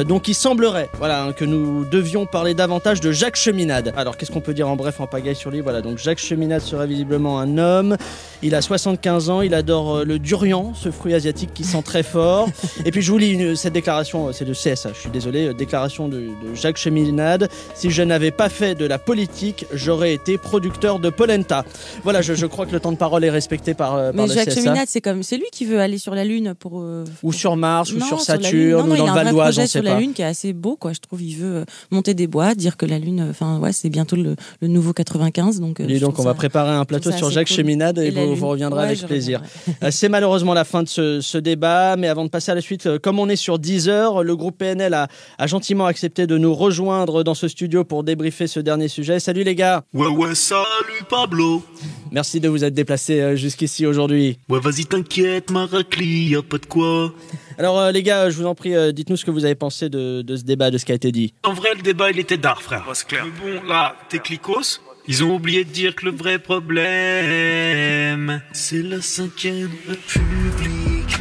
Donc 0.07 0.29
il 0.29 0.35
semblerait 0.35 0.89
voilà, 0.99 1.25
hein, 1.25 1.33
que 1.33 1.45
nous 1.45 1.85
devions 1.85 2.25
parler 2.25 2.55
davantage 2.55 3.01
de 3.01 3.13
Jacques 3.13 3.37
Cheminade. 3.37 3.93
Alors 3.97 4.17
qu'est-ce 4.17 4.31
qu'on 4.31 4.41
peut 4.41 4.55
dire 4.55 4.69
en 4.69 4.77
bref 4.77 5.01
en 5.01 5.07
pagaille 5.07 5.37
sur 5.37 5.51
lui? 5.51 5.61
Voilà, 5.61 5.83
donc 5.83 5.99
Jacques 5.99 6.19
Cheminade 6.19 6.63
serait 6.63 6.87
visiblement 6.87 7.39
un 7.39 7.59
homme, 7.59 7.97
il 8.43 8.55
a 8.55 8.63
75 8.63 9.31
ans, 9.31 9.41
il 9.43 9.55
adore 9.55 10.05
le 10.05 10.19
durian, 10.19 10.73
ce 10.75 10.91
fruit 10.91 11.15
asiatique 11.15 11.53
qui 11.53 11.65
sent 11.65 11.83
très 11.85 12.03
fort. 12.03 12.49
Et 12.85 12.91
puis 12.91 13.03
je 13.03 13.13
vous 13.13 13.19
lis 13.19 13.57
cette 13.57 13.75
déclaration, 13.75 14.33
c'est 14.33 14.47
de 14.47 14.55
CSA, 14.55 14.93
je 14.95 15.01
suis 15.01 15.11
désolé, 15.11 15.53
déclaration 15.55 16.09
de 16.09 16.31
Jacques 16.55 16.79
Cheminade. 16.79 17.42
Si 17.75 17.91
je 17.91 18.03
n'avais 18.03 18.31
pas 18.31 18.49
fait 18.49 18.75
de 18.75 18.85
la 18.85 18.99
politique, 18.99 19.67
j'aurais 19.73 20.15
été 20.15 20.39
producteur 20.39 20.99
de 20.99 21.11
polenta. 21.11 21.65
Voilà, 22.05 22.23
je, 22.23 22.35
je 22.35 22.47
crois 22.47 22.67
que 22.67 22.73
le 22.73 22.81
temps 22.81 22.93
de 22.93 22.97
parole 22.97 23.25
est 23.25 23.31
respecté 23.31 23.75
par, 23.75 23.95
euh, 23.95 24.13
par 24.13 24.27
Mais 24.27 24.33
Jacques. 24.33 24.51
Cheminade, 24.53 24.87
c'est 24.89 25.01
comme 25.01 25.23
c'est 25.23 25.37
lui 25.37 25.47
qui 25.53 25.65
veut 25.65 25.81
aller 25.81 25.99
sur 25.99 26.15
la 26.15 26.25
lune 26.25 26.55
pour 26.59 26.81
euh, 26.81 27.05
Ou 27.23 27.33
sur 27.33 27.57
Mars, 27.57 27.93
ou 27.93 28.01
sur 28.01 28.17
la. 28.19 28.23
Saturne, 28.23 28.91
ou 28.91 28.95
il 28.95 28.99
dans 28.99 29.05
a 29.05 29.07
le 29.07 29.11
un 29.11 29.15
Val 29.15 29.29
d'Oise, 29.31 29.47
projet 29.55 29.63
on 29.63 29.67
sur 29.67 29.81
sait 29.81 29.83
la 29.83 29.95
pas. 29.95 30.01
Lune 30.01 30.13
qui 30.13 30.23
est 30.23 30.27
assez 30.27 30.53
beau, 30.53 30.77
quoi. 30.77 30.93
Je 30.93 31.01
trouve 31.01 31.23
il 31.23 31.37
veut 31.37 31.57
euh, 31.57 31.65
monter 31.91 32.15
des 32.15 32.27
bois, 32.27 32.55
dire 32.55 32.77
que 32.77 32.87
la 32.87 32.99
Lune, 32.99 33.27
enfin 33.31 33.59
ouais, 33.59 33.73
c'est 33.73 33.91
bientôt 33.91 34.17
le, 34.17 34.37
le 34.61 34.69
nouveau 34.69 34.93
95, 34.93 35.61
donc. 35.61 35.83
je 35.87 35.99
donc, 35.99 36.19
on 36.19 36.23
va 36.23 36.35
préparer 36.35 36.71
un 36.73 36.85
plateau 36.85 37.13
sur 37.13 37.31
Jacques 37.31 37.49
cool. 37.49 37.57
Cheminade 37.57 37.99
et, 37.99 38.11
la 38.11 38.25
vous, 38.27 38.35
vous 38.35 38.49
reviendrez 38.49 38.81
Ouais, 38.83 38.87
avec 38.87 39.07
plaisir. 39.07 39.43
C'est 39.91 40.09
malheureusement 40.09 40.55
la 40.55 40.65
fin 40.65 40.83
de 40.83 40.89
ce, 40.89 41.21
ce 41.21 41.39
débat, 41.39 41.97
mais 41.97 42.09
avant 42.09 42.25
de 42.25 42.31
passer 42.31 42.51
à 42.51 42.55
la 42.55 42.61
suite, 42.61 42.99
comme 42.99 43.19
on 43.19 43.29
est 43.29 43.37
sur 43.37 43.59
10 43.59 43.89
heures, 43.89 44.23
le 44.23 44.37
groupe 44.37 44.59
PNL 44.59 44.95
a, 44.95 45.09
a 45.39 45.47
gentiment 45.47 45.87
accepté 45.87 46.27
de 46.27 46.39
nous 46.39 46.55
rejoindre 46.55 47.23
dans 47.23 47.32
ce 47.35 47.49
studio 47.49 47.85
pour 47.85 48.05
débriefer 48.05 48.47
ce 48.47 48.61
dernier 48.61 48.89
sujet. 48.89 49.21
Salut 49.21 49.45
les 49.45 49.55
gars, 49.55 49.85
Ouais, 49.93 50.07
ouais, 50.09 50.35
salut 50.35 51.03
Pablo. 51.09 51.63
merci 52.11 52.41
de 52.41 52.49
vous 52.49 52.65
être 52.65 52.75
déplacés 52.75 53.21
euh, 53.21 53.37
jusqu'ici 53.37 53.87
aujourd'hui. 53.87 54.39
Ouais, 54.49 54.61
vas-y, 54.61 54.87
t'inquiète, 54.87 55.51
Maracli, 55.51 56.31
y'a 56.31 56.43
pas 56.43 56.59
de 56.59 56.67
quoi. 56.67 57.13
Alors 57.59 57.79
euh, 57.79 57.93
les 57.93 58.03
gars, 58.03 58.31
je 58.31 58.37
vous 58.39 58.47
en 58.47 58.55
prie, 58.55 58.75
euh, 58.75 58.93
dites-nous 58.93 59.17
ce 59.17 59.25
que 59.25 59.31
vous 59.31 59.45
avez 59.45 59.55
pensé 59.55 59.89
de, 59.89 60.23
de 60.23 60.37
ce 60.37 60.43
débat, 60.43 60.71
de 60.71 60.79
ce 60.79 60.85
qui 60.85 60.93
a 60.93 60.95
été 60.95 61.13
dit. 61.13 61.35
En 61.45 61.53
vrai, 61.53 61.71
le 61.77 61.83
débat, 61.83 62.11
il 62.11 62.19
était 62.19 62.37
d'art, 62.37 62.63
frère. 62.63 62.85
c'est 62.95 63.07
clair. 63.07 63.25
Mais 63.27 63.61
bon, 63.61 63.67
là, 63.69 63.95
tes 64.09 64.19
clicos, 64.19 64.81
ils 65.09 65.25
ont 65.25 65.35
oublié 65.35 65.65
de 65.65 65.71
dire 65.71 65.95
que 65.95 66.07
le 66.07 66.13
vrai 66.13 66.39
problème, 66.39 68.43
c'est 68.53 68.83
la 68.83 69.01
cinquième 69.01 69.71
république. 69.89 71.17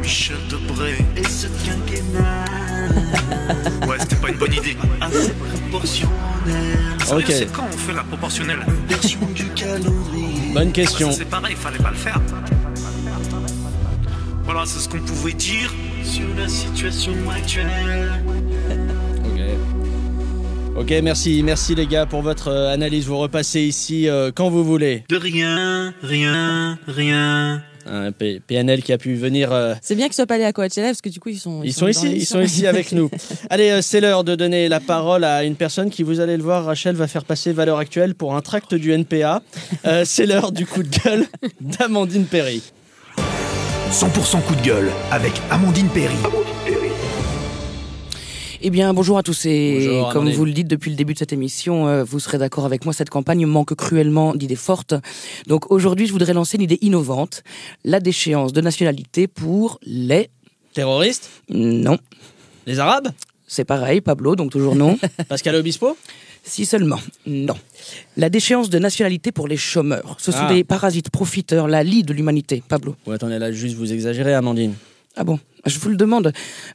Michel 0.00 0.36
Debré 0.50 0.96
et 1.16 1.24
ce 1.24 1.46
quinquennat. 1.64 2.44
Ouais, 3.86 3.96
c'était 3.98 4.16
pas 4.16 4.28
une 4.28 4.38
bonne 4.38 4.52
idée. 4.52 4.76
Assez 5.00 5.32
proportionnel. 5.32 6.12
Ok. 7.10 7.24
c'est 7.28 7.52
quand 7.52 7.66
on 7.72 7.76
fait 7.76 7.92
la 7.92 8.02
proportionnelle 8.04 8.60
Version 8.88 9.20
du 9.34 9.48
calendrier. 9.50 10.52
Bonne 10.54 10.72
question. 10.72 11.10
C'est 11.12 11.24
pareil, 11.24 11.54
fallait 11.56 11.78
pas 11.78 11.90
le 11.90 11.96
faire. 11.96 12.20
Voilà, 14.44 14.62
c'est 14.66 14.80
ce 14.80 14.88
qu'on 14.88 14.98
pouvait 14.98 15.32
dire 15.32 15.72
sur 16.02 16.26
la 16.36 16.48
situation 16.48 17.12
actuelle. 17.30 18.12
Ok, 20.74 20.90
merci, 21.02 21.42
merci 21.44 21.74
les 21.74 21.86
gars 21.86 22.06
pour 22.06 22.22
votre 22.22 22.48
euh, 22.48 22.72
analyse. 22.72 23.06
Vous 23.06 23.18
repassez 23.18 23.60
ici 23.60 24.08
euh, 24.08 24.30
quand 24.34 24.48
vous 24.48 24.64
voulez. 24.64 25.04
De 25.10 25.16
rien, 25.16 25.92
rien, 26.02 26.78
rien. 26.88 27.62
Un 27.86 28.12
P- 28.12 28.40
PNL 28.46 28.82
qui 28.82 28.92
a 28.92 28.98
pu 28.98 29.14
venir 29.14 29.52
euh, 29.52 29.74
C'est 29.82 29.94
bien 29.94 30.06
qu'ils 30.06 30.14
soient 30.14 30.26
pas 30.26 30.34
allés 30.34 30.44
à 30.44 30.52
Coachella 30.52 30.88
parce 30.88 31.00
que 31.00 31.08
du 31.08 31.18
coup 31.20 31.28
ils 31.30 31.38
sont. 31.38 31.62
Ils 31.62 31.72
sont 31.72 31.88
ici, 31.88 32.12
ils 32.12 32.26
sont 32.26 32.40
ici 32.40 32.66
avec 32.66 32.92
nous. 32.92 33.10
Allez, 33.50 33.70
euh, 33.70 33.82
c'est 33.82 34.00
l'heure 34.00 34.24
de 34.24 34.34
donner 34.34 34.68
la 34.68 34.80
parole 34.80 35.24
à 35.24 35.44
une 35.44 35.56
personne 35.56 35.90
qui, 35.90 36.02
vous 36.02 36.20
allez 36.20 36.36
le 36.36 36.42
voir, 36.42 36.64
Rachel 36.64 36.94
va 36.94 37.06
faire 37.08 37.24
passer 37.24 37.52
valeur 37.52 37.78
actuelle 37.78 38.14
pour 38.14 38.34
un 38.36 38.40
tract 38.40 38.74
du 38.74 38.92
NPA. 38.92 39.42
Euh, 39.86 40.04
c'est 40.06 40.26
l'heure 40.26 40.52
du 40.52 40.66
coup 40.66 40.82
de 40.82 40.88
gueule 41.04 41.26
d'Amandine 41.60 42.24
Perry. 42.26 42.62
100% 43.90 44.40
coup 44.42 44.54
de 44.54 44.62
gueule 44.62 44.90
avec 45.10 45.32
Amandine 45.50 45.88
Perry. 45.88 46.16
Eh 48.64 48.70
bien, 48.70 48.94
bonjour 48.94 49.18
à 49.18 49.24
tous 49.24 49.46
et 49.46 49.74
Bonjour, 49.80 50.08
comme 50.10 50.22
Amandine. 50.22 50.38
vous 50.38 50.44
le 50.44 50.52
dites 50.52 50.68
depuis 50.68 50.90
le 50.90 50.96
début 50.96 51.14
de 51.14 51.18
cette 51.18 51.32
émission, 51.32 51.88
euh, 51.88 52.04
vous 52.04 52.20
serez 52.20 52.38
d'accord 52.38 52.64
avec 52.64 52.84
moi, 52.84 52.94
cette 52.94 53.10
campagne 53.10 53.44
manque 53.44 53.74
cruellement 53.74 54.34
d'idées 54.36 54.54
fortes. 54.54 54.94
Donc 55.48 55.70
aujourd'hui, 55.72 56.06
je 56.06 56.12
voudrais 56.12 56.32
lancer 56.32 56.58
une 56.58 56.62
idée 56.62 56.78
innovante, 56.80 57.42
la 57.84 57.98
déchéance 57.98 58.52
de 58.52 58.60
nationalité 58.60 59.26
pour 59.26 59.80
les... 59.82 60.30
Terroriste 60.74 61.30
Non, 61.48 61.98
Les 62.66 62.78
Arabes? 62.78 63.08
C'est 63.48 63.64
pareil, 63.64 64.00
Pablo, 64.00 64.36
donc 64.36 64.52
toujours 64.52 64.76
non. 64.76 64.96
Pascal 65.28 65.56
Obispo? 65.56 65.96
Si 66.44 66.64
seulement, 66.64 66.98
non. 67.26 67.54
La 68.16 68.30
déchéance 68.30 68.70
de 68.70 68.78
nationalité 68.78 69.32
pour 69.32 69.48
les 69.48 69.56
chômeurs. 69.56 70.16
Ce 70.18 70.30
sont 70.32 70.38
Ah. 70.42 70.52
des 70.54 70.62
parasites 70.64 71.10
profiteurs, 71.10 71.66
la 71.68 71.82
lie 71.82 72.02
de 72.04 72.12
l'humanité, 72.12 72.62
Pablo. 72.66 72.94
Ouais, 73.06 73.16
attendez, 73.16 73.38
là, 73.40 73.50
juste 73.52 73.76
vous 73.76 73.92
exagérez, 73.92 74.34
Amandine. 74.34 74.74
Ah 75.16 75.24
bon? 75.24 75.38
Je 75.64 75.78
vous 75.78 75.90
le 75.90 75.96
demande. 75.96 76.32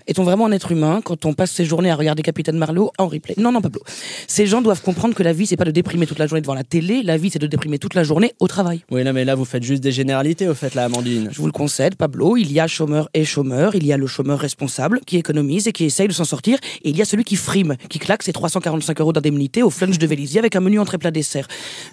Est-on 0.08 0.24
vraiment 0.24 0.46
un 0.46 0.52
être 0.52 0.72
humain 0.72 1.02
quand 1.04 1.26
on 1.26 1.34
passe 1.34 1.52
ses 1.52 1.66
journées 1.66 1.92
à 1.92 1.96
regarder 1.96 2.24
Capitaine 2.24 2.58
Marlowe 2.58 2.92
en 2.98 3.08
replay? 3.08 3.36
Non, 3.38 3.52
non, 3.52 3.62
Pablo. 3.62 3.82
Ces 4.28 4.48
gens 4.48 4.62
doivent 4.62 4.82
comprendre 4.82 5.14
que 5.14 5.24
la 5.24 5.34
vie, 5.34 5.46
c'est 5.46 5.58
pas 5.58 5.66
de 5.66 5.72
déprimer 5.72 6.08
toute 6.08 6.20
la 6.20 6.28
journée 6.28 6.42
devant 6.42 6.54
la 6.54 6.64
télé. 6.64 7.04
La 7.04 7.18
vie, 7.18 7.30
c'est 7.30 7.40
de 7.40 7.48
déprimer 7.48 7.80
toute 7.80 7.96
la 7.96 8.04
journée 8.04 8.34
au 8.40 8.48
travail. 8.48 8.84
Oui, 8.90 9.04
non, 9.04 9.12
mais 9.12 9.26
là, 9.26 9.36
vous 9.36 9.44
faites 9.44 9.64
juste 9.64 9.84
des 9.84 9.92
généralités, 9.92 10.48
au 10.48 10.54
fait, 10.54 10.74
là, 10.74 10.86
Amandine. 10.86 11.30
Je 11.32 11.38
vous 11.38 11.48
le 11.48 11.52
concède, 11.52 11.96
Pablo. 11.96 12.38
Il 12.38 12.50
y 12.52 12.62
a 12.62 12.68
chômeur 12.68 13.10
et 13.14 13.26
chômeur. 13.26 13.76
Il 13.76 13.86
y 13.86 13.92
a 13.92 13.98
le 13.98 14.08
chômeur 14.08 14.40
responsable 14.40 15.02
qui 15.06 15.18
économise 15.18 15.68
et 15.68 15.74
qui 15.74 15.84
essaye 15.84 16.08
de 16.08 16.14
s'en 16.14 16.26
sortir. 16.26 16.58
Et 16.84 16.90
il 16.90 16.98
y 16.98 17.02
a 17.02 17.06
celui 17.06 17.26
qui 17.26 17.36
frime, 17.36 17.76
qui 17.90 18.00
claque 18.00 18.24
ses 18.24 18.32
345 18.32 19.02
euros 19.02 19.12
d'indemnité 19.12 19.64
au 19.64 19.70
flunch 19.70 19.98
de 19.98 20.08
Vélizy 20.08 20.40
avec 20.40 20.56
un 20.56 20.62
menu 20.62 20.80
entrée 20.80 20.98
plat 20.98 21.12
dessert. 21.12 21.48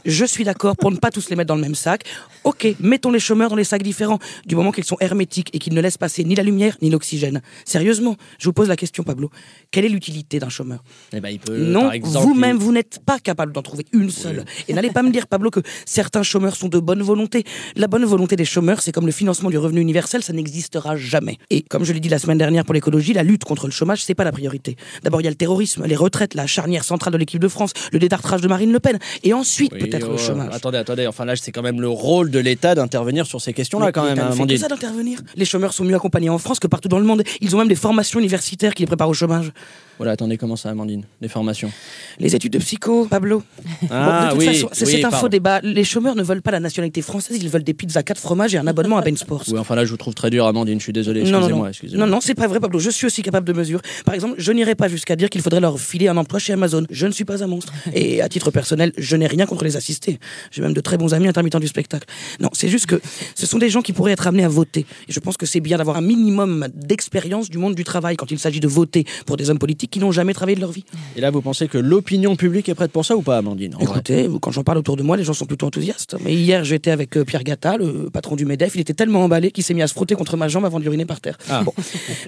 Je 0.04 0.24
suis 0.24 0.44
d'accord 0.44 0.76
pour 0.76 0.92
ne 0.92 0.96
pas 0.96 1.10
tous 1.10 1.28
les 1.28 1.34
mettre 1.34 1.48
dans 1.48 1.56
le 1.56 1.62
même 1.62 1.74
sac. 1.74 2.04
Ok, 2.44 2.68
mettons 2.78 3.10
les 3.10 3.18
chômeurs 3.18 3.50
dans 3.50 3.56
les 3.56 3.64
sacs 3.64 3.82
différents, 3.82 4.20
du 4.46 4.54
moment 4.54 4.70
qu'ils 4.70 4.84
sont 4.84 4.96
hermétiques 5.00 5.50
et 5.52 5.58
qu'ils 5.58 5.74
ne 5.74 5.80
laissent 5.80 5.98
passer 5.98 6.22
ni 6.22 6.36
la 6.36 6.42
lumière 6.42 6.76
ni 6.84 6.90
l'oxygène. 6.90 7.42
Sérieusement, 7.64 8.16
je 8.38 8.46
vous 8.46 8.52
pose 8.52 8.68
la 8.68 8.76
question, 8.76 9.02
Pablo. 9.02 9.30
Quelle 9.70 9.84
est 9.84 9.88
l'utilité 9.88 10.38
d'un 10.38 10.48
chômeur 10.48 10.84
Eh 11.12 11.20
ben, 11.20 11.30
il 11.30 11.40
peut, 11.40 11.56
non, 11.56 11.82
par 11.82 11.92
exemple, 11.92 12.26
vous-même, 12.26 12.58
vous 12.58 12.72
n'êtes 12.72 13.00
pas 13.04 13.18
capable 13.18 13.52
d'en 13.52 13.62
trouver 13.62 13.86
une 13.92 14.10
seule. 14.10 14.44
Et 14.68 14.74
n'allez 14.74 14.90
pas 14.90 15.02
me 15.02 15.10
dire, 15.10 15.26
Pablo, 15.26 15.50
que 15.50 15.60
certains 15.86 16.22
chômeurs 16.22 16.56
sont 16.56 16.68
de 16.68 16.78
bonne 16.78 17.02
volonté. 17.02 17.44
La 17.76 17.88
bonne 17.88 18.04
volonté 18.04 18.36
des 18.36 18.44
chômeurs, 18.44 18.82
c'est 18.82 18.92
comme 18.92 19.06
le 19.06 19.12
financement 19.12 19.50
du 19.50 19.58
revenu 19.58 19.80
universel, 19.80 20.22
ça 20.22 20.32
n'existera 20.32 20.96
jamais. 20.96 21.38
Et 21.50 21.62
comme 21.62 21.84
je 21.84 21.92
l'ai 21.92 22.00
dit 22.00 22.08
la 22.08 22.18
semaine 22.18 22.38
dernière 22.38 22.64
pour 22.64 22.74
l'écologie, 22.74 23.12
la 23.12 23.22
lutte 23.22 23.44
contre 23.44 23.66
le 23.66 23.72
chômage, 23.72 24.04
c'est 24.04 24.14
pas 24.14 24.24
la 24.24 24.32
priorité. 24.32 24.76
D'abord, 25.02 25.20
il 25.20 25.24
y 25.24 25.26
a 25.26 25.30
le 25.30 25.36
terrorisme, 25.36 25.84
les 25.86 25.96
retraites, 25.96 26.34
la 26.34 26.46
charnière 26.46 26.84
centrale 26.84 27.12
de 27.12 27.18
l'équipe 27.18 27.40
de 27.40 27.48
France, 27.48 27.72
le 27.92 27.98
détartrage 27.98 28.40
de 28.40 28.48
Marine 28.48 28.72
Le 28.72 28.80
Pen, 28.80 28.98
et 29.22 29.32
ensuite 29.32 29.72
Oui, 29.72 29.78
peut-être 29.78 30.06
oh, 30.08 30.12
le 30.12 30.18
chômage. 30.18 30.50
Attendez, 30.52 30.78
attendez, 30.78 31.06
enfin 31.06 31.24
là, 31.24 31.34
c'est 31.36 31.52
quand 31.52 31.62
même 31.62 31.80
le 31.80 31.88
rôle 31.88 32.30
de 32.30 32.38
l'État 32.38 32.74
d'intervenir 32.74 33.26
sur 33.26 33.40
ces 33.40 33.52
questions-là, 33.52 33.92
quand 33.92 34.04
même, 34.04 34.18
ne 34.18 34.34
fait 34.34 34.46
que 34.46 34.56
ça 34.56 34.68
d'intervenir. 34.68 35.20
Les 35.36 35.44
chômeurs 35.44 35.72
sont 35.72 35.84
mieux 35.84 35.94
accompagnés 35.94 36.28
en 36.28 36.38
France 36.38 36.60
que 36.60 36.66
partout 36.74 36.88
dans 36.88 36.98
le 36.98 37.04
monde. 37.04 37.22
Ils 37.40 37.54
ont 37.54 37.58
même 37.58 37.68
des 37.68 37.76
formations 37.76 38.18
universitaires 38.18 38.74
qui 38.74 38.82
les 38.82 38.86
préparent 38.86 39.08
au 39.08 39.14
chômage. 39.14 39.52
Voilà, 39.98 40.12
attendez, 40.12 40.36
comment 40.36 40.56
ça, 40.56 40.70
Amandine 40.70 41.04
Les 41.20 41.28
formations. 41.28 41.70
Les 42.18 42.34
études 42.34 42.52
de 42.52 42.58
psycho, 42.58 43.06
Pablo. 43.06 43.42
Ah, 43.90 44.04
Bon, 44.20 44.24
de 44.26 44.30
toute 44.30 44.38
oui, 44.40 44.46
façon, 44.54 44.68
c'est 44.72 44.86
oui, 44.86 44.96
un 44.98 45.02
pardon. 45.02 45.16
faux 45.18 45.28
débat. 45.28 45.60
Les 45.62 45.84
chômeurs 45.84 46.16
ne 46.16 46.22
veulent 46.22 46.42
pas 46.42 46.50
la 46.50 46.60
nationalité 46.60 47.00
française, 47.02 47.38
ils 47.40 47.48
veulent 47.48 47.62
des 47.62 47.74
pizzas 47.74 48.02
4 48.02 48.18
fromages 48.18 48.54
et 48.54 48.58
un 48.58 48.66
abonnement 48.66 48.98
à 48.98 49.02
Ben 49.02 49.16
Sports. 49.16 49.44
Oui, 49.48 49.58
enfin 49.58 49.74
là, 49.76 49.84
je 49.84 49.90
vous 49.90 49.96
trouve 49.96 50.14
très 50.14 50.30
dur, 50.30 50.46
Amandine, 50.46 50.78
je 50.80 50.84
suis 50.84 50.92
désolé, 50.92 51.22
Non, 51.22 51.30
non, 51.30 51.36
excusez-moi, 51.38 51.58
non. 51.64 51.68
excusez-moi. 51.68 52.06
non, 52.06 52.12
non, 52.12 52.20
c'est 52.20 52.34
pas 52.34 52.46
vrai, 52.48 52.58
Pablo. 52.60 52.78
Je 52.80 52.90
suis 52.90 53.06
aussi 53.06 53.22
capable 53.22 53.46
de 53.46 53.52
mesure. 53.52 53.80
Par 54.04 54.14
exemple, 54.14 54.34
je 54.38 54.52
n'irai 54.52 54.74
pas 54.74 54.88
jusqu'à 54.88 55.14
dire 55.16 55.30
qu'il 55.30 55.42
faudrait 55.42 55.60
leur 55.60 55.78
filer 55.78 56.08
un 56.08 56.16
emploi 56.16 56.38
chez 56.40 56.52
Amazon. 56.52 56.84
Je 56.90 57.06
ne 57.06 57.12
suis 57.12 57.24
pas 57.24 57.42
un 57.44 57.46
monstre. 57.46 57.72
Et 57.94 58.20
à 58.20 58.28
titre 58.28 58.50
personnel, 58.50 58.92
je 58.98 59.16
n'ai 59.16 59.26
rien 59.28 59.46
contre 59.46 59.64
les 59.64 59.76
assistés. 59.76 60.18
J'ai 60.50 60.62
même 60.62 60.74
de 60.74 60.80
très 60.80 60.96
bons 60.98 61.14
amis 61.14 61.28
intermittents 61.28 61.60
du 61.60 61.68
spectacle. 61.68 62.06
Non, 62.40 62.50
c'est 62.52 62.68
juste 62.68 62.86
que 62.86 63.00
ce 63.34 63.46
sont 63.46 63.58
des 63.58 63.70
gens 63.70 63.82
qui 63.82 63.92
pourraient 63.92 64.12
être 64.12 64.26
amenés 64.26 64.44
à 64.44 64.48
voter. 64.48 64.86
Et 65.08 65.12
je 65.12 65.20
pense 65.20 65.36
que 65.36 65.46
c'est 65.46 65.60
bien 65.60 65.78
d'avoir 65.78 65.96
un 65.96 66.00
minimum 66.02 66.66
d'expérience 66.74 67.48
du 67.48 67.58
monde 67.58 67.74
du 67.74 67.84
travail 67.84 68.16
quand 68.16 68.30
il 68.30 68.38
s'agit 68.38 68.60
de 68.60 68.68
voter 68.68 69.04
pour 69.26 69.36
des 69.36 69.50
hommes 69.50 69.58
politiques 69.58 69.83
politiques 69.84 69.90
qui 69.90 70.00
n'ont 70.00 70.12
jamais 70.12 70.34
travaillé 70.34 70.56
de 70.56 70.60
leur 70.60 70.72
vie. 70.72 70.84
Et 71.16 71.20
là, 71.20 71.30
vous 71.30 71.40
pensez 71.40 71.68
que 71.68 71.78
l'opinion 71.78 72.36
publique 72.36 72.68
est 72.68 72.74
prête 72.74 72.92
pour 72.92 73.04
ça 73.04 73.16
ou 73.16 73.22
pas, 73.22 73.38
Amandine 73.38 73.76
Écoutez, 73.80 74.28
quand 74.40 74.50
j'en 74.50 74.64
parle 74.64 74.78
autour 74.78 74.96
de 74.96 75.02
moi, 75.02 75.16
les 75.16 75.24
gens 75.24 75.32
sont 75.32 75.46
plutôt 75.46 75.66
enthousiastes. 75.66 76.16
Mais 76.24 76.34
hier, 76.34 76.64
j'étais 76.64 76.90
avec 76.90 77.16
euh, 77.16 77.24
Pierre 77.24 77.44
Gatta, 77.44 77.76
le 77.76 78.10
patron 78.10 78.36
du 78.36 78.44
MEDEF. 78.44 78.74
Il 78.74 78.80
était 78.80 78.94
tellement 78.94 79.24
emballé 79.24 79.50
qu'il 79.50 79.64
s'est 79.64 79.74
mis 79.74 79.82
à 79.82 79.86
se 79.86 79.94
frotter 79.94 80.14
contre 80.14 80.36
ma 80.36 80.48
jambe 80.48 80.64
avant 80.64 80.78
de 80.78 80.84
l'uriner 80.84 81.04
par 81.04 81.20
terre. 81.20 81.38
Ah. 81.48 81.62
Bon. 81.62 81.72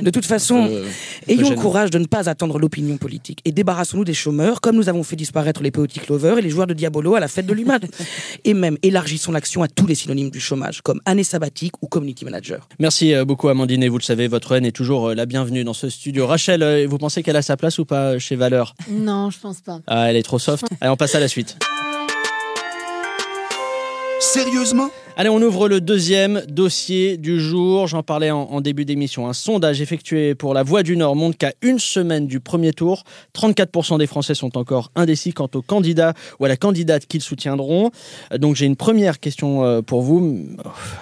De 0.03 0.11
toute 0.11 0.27
façon, 0.27 0.69
Euh, 0.77 0.85
ayons 1.29 1.51
le 1.51 1.57
courage 1.57 1.91
de 1.91 1.99
ne 1.99 2.07
pas 2.07 2.29
attendre 2.29 2.59
l'opinion 2.59 2.97
politique 2.97 3.41
et 3.45 3.53
débarrassons-nous 3.53 4.05
des 4.05 4.15
chômeurs, 4.15 4.61
comme 4.61 4.77
nous 4.77 4.89
avons 4.89 5.03
fait 5.03 5.17
disparaître 5.17 5.63
les 5.63 5.71
poétiques 5.71 6.09
lovers 6.09 6.39
et 6.39 6.43
les 6.43 6.51
joueurs 6.51 6.67
de 6.67 6.75
Diabolo 6.75 7.15
à 7.15 7.21
la 7.21 7.29
fête 7.29 7.47
de 7.47 7.55
l'UMAD. 7.55 7.87
et 8.45 8.55
même 8.55 8.77
élargissons 8.83 9.33
l'action 9.33 9.63
à 9.63 9.69
tous 9.69 9.87
les 9.87 9.95
synonymes 9.95 10.31
du 10.31 10.41
chômage, 10.41 10.83
comme 10.83 11.01
année 11.05 11.25
sabbatique 11.25 11.75
ou 11.83 11.87
community 11.87 12.25
manager. 12.25 12.69
Merci 12.79 13.15
euh, 13.15 13.25
beaucoup, 13.25 13.49
Amandine. 13.49 13.83
Et 13.83 13.89
vous 13.89 13.99
le 13.99 14.03
savez, 14.03 14.29
votre 14.29 14.53
haine 14.53 14.67
est 14.67 14.73
toujours 14.73 15.15
la 15.15 15.27
bienvenue 15.27 15.65
dans 15.65 15.73
ce 15.73 15.89
studio. 15.89 16.27
Rachel, 16.27 16.87
vous 16.87 16.99
pensez 16.99 17.23
qu'elle 17.23 17.37
a 17.37 17.43
sa 17.47 17.57
place 17.57 17.79
ou 17.79 17.85
pas 17.85 18.19
chez 18.19 18.37
Valeur? 18.37 18.75
Non, 18.91 19.31
je 19.31 19.39
pense 19.39 19.61
pas. 19.61 19.81
Ah, 19.87 20.11
elle 20.11 20.17
est 20.17 20.23
trop 20.23 20.39
soft. 20.39 20.67
Allez, 20.81 20.91
on 20.91 20.97
passe 20.97 21.15
à 21.15 21.21
la 21.21 21.29
suite. 21.29 21.57
Sérieusement? 24.33 24.91
Allez, 25.17 25.29
on 25.31 25.41
ouvre 25.41 25.69
le 25.69 25.81
deuxième 25.81 26.43
dossier 26.49 27.17
du 27.17 27.41
jour. 27.41 27.87
J'en 27.87 28.03
parlais 28.03 28.33
en, 28.33 28.41
en 28.43 28.61
début 28.61 28.85
d'émission. 28.85 29.29
Un 29.29 29.33
sondage 29.33 29.81
effectué 29.81 30.35
pour 30.35 30.53
la 30.53 30.65
Voix 30.65 30.83
du 30.83 30.97
Nord 30.97 31.15
montre 31.15 31.39
qu'à 31.39 31.53
une 31.63 31.79
semaine 31.79 32.27
du 32.27 32.41
premier 32.41 32.73
tour, 32.73 33.05
34% 33.39 33.99
des 33.99 34.07
Français 34.09 34.35
sont 34.35 34.59
encore 34.59 34.91
indécis 34.97 35.33
quant 35.33 35.49
au 35.55 35.63
candidat 35.63 36.13
ou 36.41 36.45
à 36.45 36.49
la 36.49 36.57
candidate 36.57 37.07
qu'ils 37.07 37.23
soutiendront. 37.23 37.93
Donc 38.37 38.57
j'ai 38.57 38.67
une 38.67 38.75
première 38.77 39.21
question 39.21 39.65
euh, 39.65 39.81
pour 39.81 40.03
vous. 40.03 40.45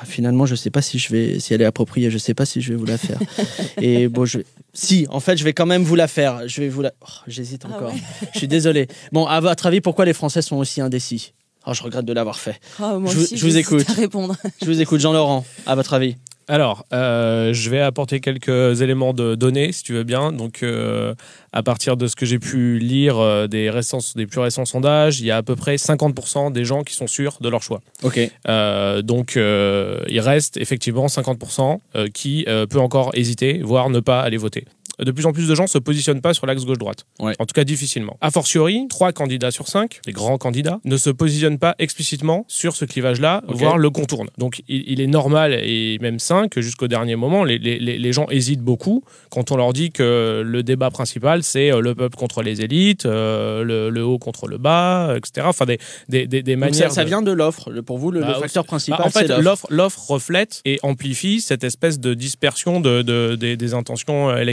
Finalement, 0.04 0.44
je 0.44 0.52
ne 0.52 0.56
sais 0.56 0.70
pas 0.70 0.82
si 0.82 0.98
je 0.98 1.10
vais, 1.10 1.40
si 1.40 1.54
elle 1.54 1.62
est 1.62 1.66
appropriée. 1.66 2.10
Je 2.10 2.16
ne 2.16 2.20
sais 2.20 2.34
pas 2.34 2.44
si 2.44 2.60
je 2.60 2.72
vais 2.72 2.78
vous 2.78 2.86
la 2.86 2.98
faire. 2.98 3.18
Et 3.80 4.06
bon, 4.08 4.26
je, 4.26 4.40
si, 4.74 5.06
en 5.08 5.20
fait, 5.20 5.38
je 5.38 5.44
vais 5.44 5.54
quand 5.54 5.66
même 5.66 5.82
vous 5.82 5.96
la 5.96 6.08
faire. 6.08 6.46
Je 6.46 6.60
vais 6.60 6.68
vous 6.68 6.82
la. 6.82 6.92
Oh, 7.00 7.06
J'hésite 7.26 7.62
Ah 7.64 7.74
encore. 7.74 7.88
ouais. 7.92 8.00
Je 8.34 8.38
suis 8.38 8.48
désolé. 8.48 8.86
Bon, 9.12 9.24
à 9.26 9.40
votre 9.40 9.64
avis, 9.66 9.80
pourquoi 9.80 10.04
les 10.04 10.12
Français 10.12 10.42
sont 10.42 10.56
aussi 10.56 10.82
indécis? 10.82 11.32
Oh, 11.66 11.72
je 11.74 11.82
regrette 11.82 12.04
de 12.04 12.12
l'avoir 12.12 12.38
fait. 12.38 12.60
Moi 12.78 12.98
Je 13.06 13.14
vous- 13.16 13.22
aussi, 13.22 13.36
je 13.36 13.40
vous 13.42 13.46
j'hésite 13.52 13.66
écoute. 13.66 13.86
à 13.88 13.92
répondre. 13.94 14.36
Je 14.60 14.66
vous 14.66 14.80
écoute, 14.80 15.00
Jean-Laurent. 15.00 15.44
À 15.66 15.74
votre 15.74 15.94
avis 15.94 16.16
Alors, 16.46 16.84
euh, 16.92 17.54
je 17.54 17.70
vais 17.70 17.80
apporter 17.80 18.20
quelques 18.20 18.82
éléments 18.82 19.14
de 19.14 19.34
données, 19.34 19.72
si 19.72 19.82
tu 19.82 19.94
veux 19.94 20.02
bien. 20.04 20.30
Donc, 20.30 20.62
euh, 20.62 21.14
à 21.54 21.62
partir 21.62 21.96
de 21.96 22.06
ce 22.06 22.16
que 22.16 22.26
j'ai 22.26 22.38
pu 22.38 22.78
lire 22.78 23.16
euh, 23.18 23.46
des, 23.46 23.70
récents, 23.70 24.00
des 24.14 24.26
plus 24.26 24.40
récents 24.40 24.66
sondages, 24.66 25.20
il 25.20 25.26
y 25.26 25.30
a 25.30 25.38
à 25.38 25.42
peu 25.42 25.56
près 25.56 25.76
50% 25.76 26.52
des 26.52 26.66
gens 26.66 26.82
qui 26.82 26.94
sont 26.94 27.06
sûrs 27.06 27.38
de 27.40 27.48
leur 27.48 27.62
choix. 27.62 27.80
Ok. 28.02 28.20
Euh, 28.46 29.00
donc, 29.00 29.38
euh, 29.38 30.00
il 30.08 30.20
reste 30.20 30.58
effectivement 30.58 31.06
50% 31.06 31.78
euh, 31.96 32.08
qui 32.12 32.44
euh, 32.46 32.66
peut 32.66 32.80
encore 32.80 33.10
hésiter, 33.14 33.60
voire 33.64 33.88
ne 33.88 34.00
pas 34.00 34.20
aller 34.20 34.36
voter. 34.36 34.66
De 34.98 35.10
plus 35.10 35.26
en 35.26 35.32
plus 35.32 35.48
de 35.48 35.54
gens 35.54 35.66
se 35.66 35.78
positionnent 35.78 36.20
pas 36.20 36.34
sur 36.34 36.46
l'axe 36.46 36.64
gauche-droite. 36.64 37.06
Ouais. 37.20 37.34
En 37.38 37.46
tout 37.46 37.52
cas, 37.54 37.64
difficilement. 37.64 38.16
A 38.20 38.30
fortiori, 38.30 38.86
trois 38.88 39.12
candidats 39.12 39.50
sur 39.50 39.68
cinq, 39.68 40.00
les 40.06 40.12
grands 40.12 40.38
candidats, 40.38 40.80
ne 40.84 40.96
se 40.96 41.10
positionnent 41.10 41.58
pas 41.58 41.74
explicitement 41.78 42.44
sur 42.48 42.76
ce 42.76 42.84
clivage-là, 42.84 43.42
voire 43.48 43.78
le 43.78 43.90
contournent. 43.90 44.30
Donc, 44.38 44.62
il, 44.68 44.84
il 44.86 45.00
est 45.00 45.06
normal 45.06 45.54
et 45.62 45.98
même 46.00 46.18
sain 46.18 46.48
que 46.48 46.60
jusqu'au 46.60 46.88
dernier 46.88 47.16
moment, 47.16 47.44
les, 47.44 47.58
les- 47.58 47.78
les- 47.78 47.98
les 47.98 48.12
gens 48.12 48.26
hésitent 48.30 48.60
beaucoup 48.62 49.04
quand 49.30 49.50
on 49.52 49.56
leur 49.56 49.72
dit 49.72 49.90
que 49.90 50.42
le 50.44 50.62
débat 50.62 50.90
principal, 50.90 51.42
c'est 51.42 51.72
euh, 51.72 51.80
le 51.80 51.94
peuple 51.94 52.16
contre 52.16 52.42
les 52.42 52.60
élites, 52.62 53.06
euh, 53.06 53.62
le, 53.64 53.90
le 53.90 54.04
haut 54.04 54.18
contre 54.18 54.46
le 54.46 54.58
bas, 54.58 55.14
etc. 55.16 55.46
Enfin, 55.48 55.64
des, 55.66 55.78
des, 56.08 56.26
des, 56.26 56.42
des 56.42 56.54
Donc 56.56 56.64
ça, 56.66 56.70
manières. 56.70 56.92
ça 56.92 57.04
vient 57.04 57.22
de 57.22 57.32
l'offre. 57.32 57.70
Pour 57.82 57.98
vous, 57.98 58.10
le, 58.10 58.20
le 58.20 58.26
Bah, 58.26 58.38
facteur 58.40 58.62
bah, 58.64 58.68
principal, 58.68 59.02
en 59.02 59.10
fait, 59.10 59.28
l'offre. 59.70 60.10
reflète 60.10 60.60
et 60.64 60.78
amplifie 60.82 61.40
cette 61.40 61.64
espèce 61.64 61.98
de 62.00 62.14
dispersion 62.14 62.80
de, 62.80 63.02
de- 63.02 63.34
des, 63.36 63.56
intentions 63.74 64.30
euh, 64.30 64.44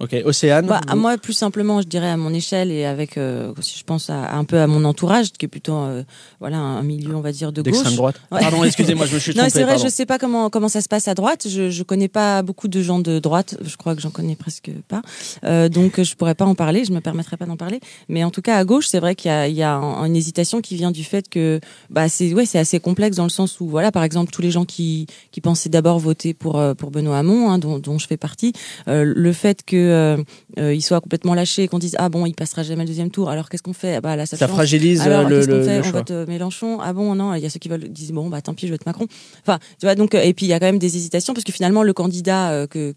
Ok, 0.00 0.16
Océane. 0.24 0.66
Bah, 0.66 0.80
à 0.86 0.94
moi, 0.96 1.16
plus 1.18 1.32
simplement, 1.32 1.80
je 1.82 1.86
dirais 1.86 2.08
à 2.08 2.16
mon 2.16 2.32
échelle 2.34 2.70
et 2.70 2.84
avec, 2.84 3.16
euh, 3.16 3.52
si 3.60 3.78
je 3.78 3.84
pense 3.84 4.10
à, 4.10 4.34
un 4.34 4.44
peu 4.44 4.58
à 4.60 4.66
mon 4.66 4.84
entourage, 4.84 5.32
qui 5.32 5.44
est 5.46 5.48
plutôt 5.48 5.76
euh, 5.76 6.02
voilà, 6.40 6.58
un 6.58 6.82
milieu, 6.82 7.14
on 7.16 7.20
va 7.20 7.32
dire, 7.32 7.52
de 7.52 7.62
d'extrême 7.62 7.88
gauche. 7.90 7.96
droite. 7.96 8.20
Ouais. 8.30 8.40
Pardon, 8.40 8.64
excusez-moi, 8.64 9.06
je 9.06 9.14
me 9.14 9.18
suis 9.20 9.32
Non, 9.34 9.38
trompé. 9.42 9.50
c'est 9.50 9.62
vrai, 9.62 9.72
pardon. 9.74 9.84
je 9.84 9.90
sais 9.92 10.06
pas 10.06 10.18
comment, 10.18 10.50
comment 10.50 10.68
ça 10.68 10.80
se 10.80 10.88
passe 10.88 11.08
à 11.08 11.14
droite. 11.14 11.46
Je, 11.48 11.70
je 11.70 11.82
connais 11.82 12.08
pas 12.08 12.42
beaucoup 12.42 12.68
de 12.68 12.82
gens 12.82 12.98
de 12.98 13.18
droite. 13.18 13.56
Je 13.64 13.76
crois 13.76 13.94
que 13.94 14.00
j'en 14.00 14.10
connais 14.10 14.36
presque 14.36 14.70
pas. 14.88 15.02
Euh, 15.44 15.68
donc, 15.68 16.02
je 16.02 16.14
pourrais 16.14 16.34
pas 16.34 16.44
en 16.46 16.54
parler. 16.54 16.84
Je 16.84 16.92
me 16.92 17.00
permettrai 17.00 17.36
pas 17.36 17.46
d'en 17.46 17.56
parler. 17.56 17.80
Mais 18.08 18.24
en 18.24 18.30
tout 18.30 18.42
cas, 18.42 18.56
à 18.56 18.64
gauche, 18.64 18.86
c'est 18.88 19.00
vrai 19.00 19.14
qu'il 19.14 19.30
y 19.30 19.34
a, 19.34 19.48
il 19.48 19.54
y 19.56 19.62
a 19.62 19.74
un- 19.74 20.04
une 20.04 20.16
hésitation 20.16 20.60
qui 20.60 20.74
vient 20.76 20.90
du 20.90 21.04
fait 21.04 21.28
que 21.28 21.60
bah, 21.90 22.08
c'est 22.08 22.32
ouais, 22.34 22.46
c'est 22.46 22.58
assez 22.58 22.80
complexe 22.80 23.16
dans 23.16 23.24
le 23.24 23.30
sens 23.30 23.60
où, 23.60 23.68
voilà, 23.68 23.92
par 23.92 24.02
exemple, 24.04 24.30
tous 24.32 24.42
les 24.42 24.50
gens 24.50 24.64
qui, 24.64 25.06
qui 25.32 25.40
pensaient 25.40 25.68
d'abord 25.68 25.98
voter 25.98 26.34
pour, 26.34 26.60
pour 26.76 26.90
Benoît 26.90 27.18
Hamon, 27.18 27.50
hein, 27.50 27.58
dont, 27.58 27.78
dont 27.78 27.98
je 27.98 28.06
fais 28.06 28.16
partie, 28.16 28.52
euh, 28.88 29.04
le 29.14 29.32
fait 29.32 29.62
que 29.64 29.76
euh, 29.78 30.16
euh, 30.58 30.74
il 30.74 30.82
soit 30.82 31.00
complètement 31.00 31.34
lâché 31.34 31.64
et 31.64 31.68
qu'on 31.68 31.78
dise 31.78 31.96
ah 31.98 32.08
bon, 32.08 32.26
il 32.26 32.34
passera 32.34 32.62
jamais 32.62 32.82
le 32.82 32.88
deuxième 32.88 33.10
tour. 33.10 33.30
Alors 33.30 33.48
qu'est-ce 33.48 33.62
qu'on 33.62 33.72
fait? 33.72 33.96
Ah 33.96 34.00
bah 34.00 34.16
là, 34.16 34.26
ça, 34.26 34.48
fragilise 34.48 35.00
euh, 35.00 35.04
Alors, 35.04 35.28
le, 35.28 35.42
fait? 35.42 35.80
On 35.86 35.90
vote 35.90 36.10
Mélenchon. 36.28 36.80
Ah 36.80 36.92
bon, 36.92 37.14
non, 37.14 37.34
il 37.34 37.42
y 37.42 37.46
a 37.46 37.50
ceux 37.50 37.58
qui 37.58 37.68
veulent 37.68 37.88
disent 37.88 38.12
bon, 38.12 38.28
bah 38.28 38.40
tant 38.40 38.54
pis, 38.54 38.66
je 38.66 38.72
vote 38.72 38.86
Macron. 38.86 39.06
Enfin, 39.42 39.58
tu 39.78 39.86
vois, 39.86 39.94
donc, 39.94 40.14
et 40.14 40.34
puis 40.34 40.46
il 40.46 40.48
y 40.48 40.52
a 40.52 40.60
quand 40.60 40.66
même 40.66 40.78
des 40.78 40.96
hésitations 40.96 41.34
parce 41.34 41.44
que 41.44 41.52
finalement, 41.52 41.82
le 41.82 41.92
candidat 41.92 42.66
que 42.66 42.94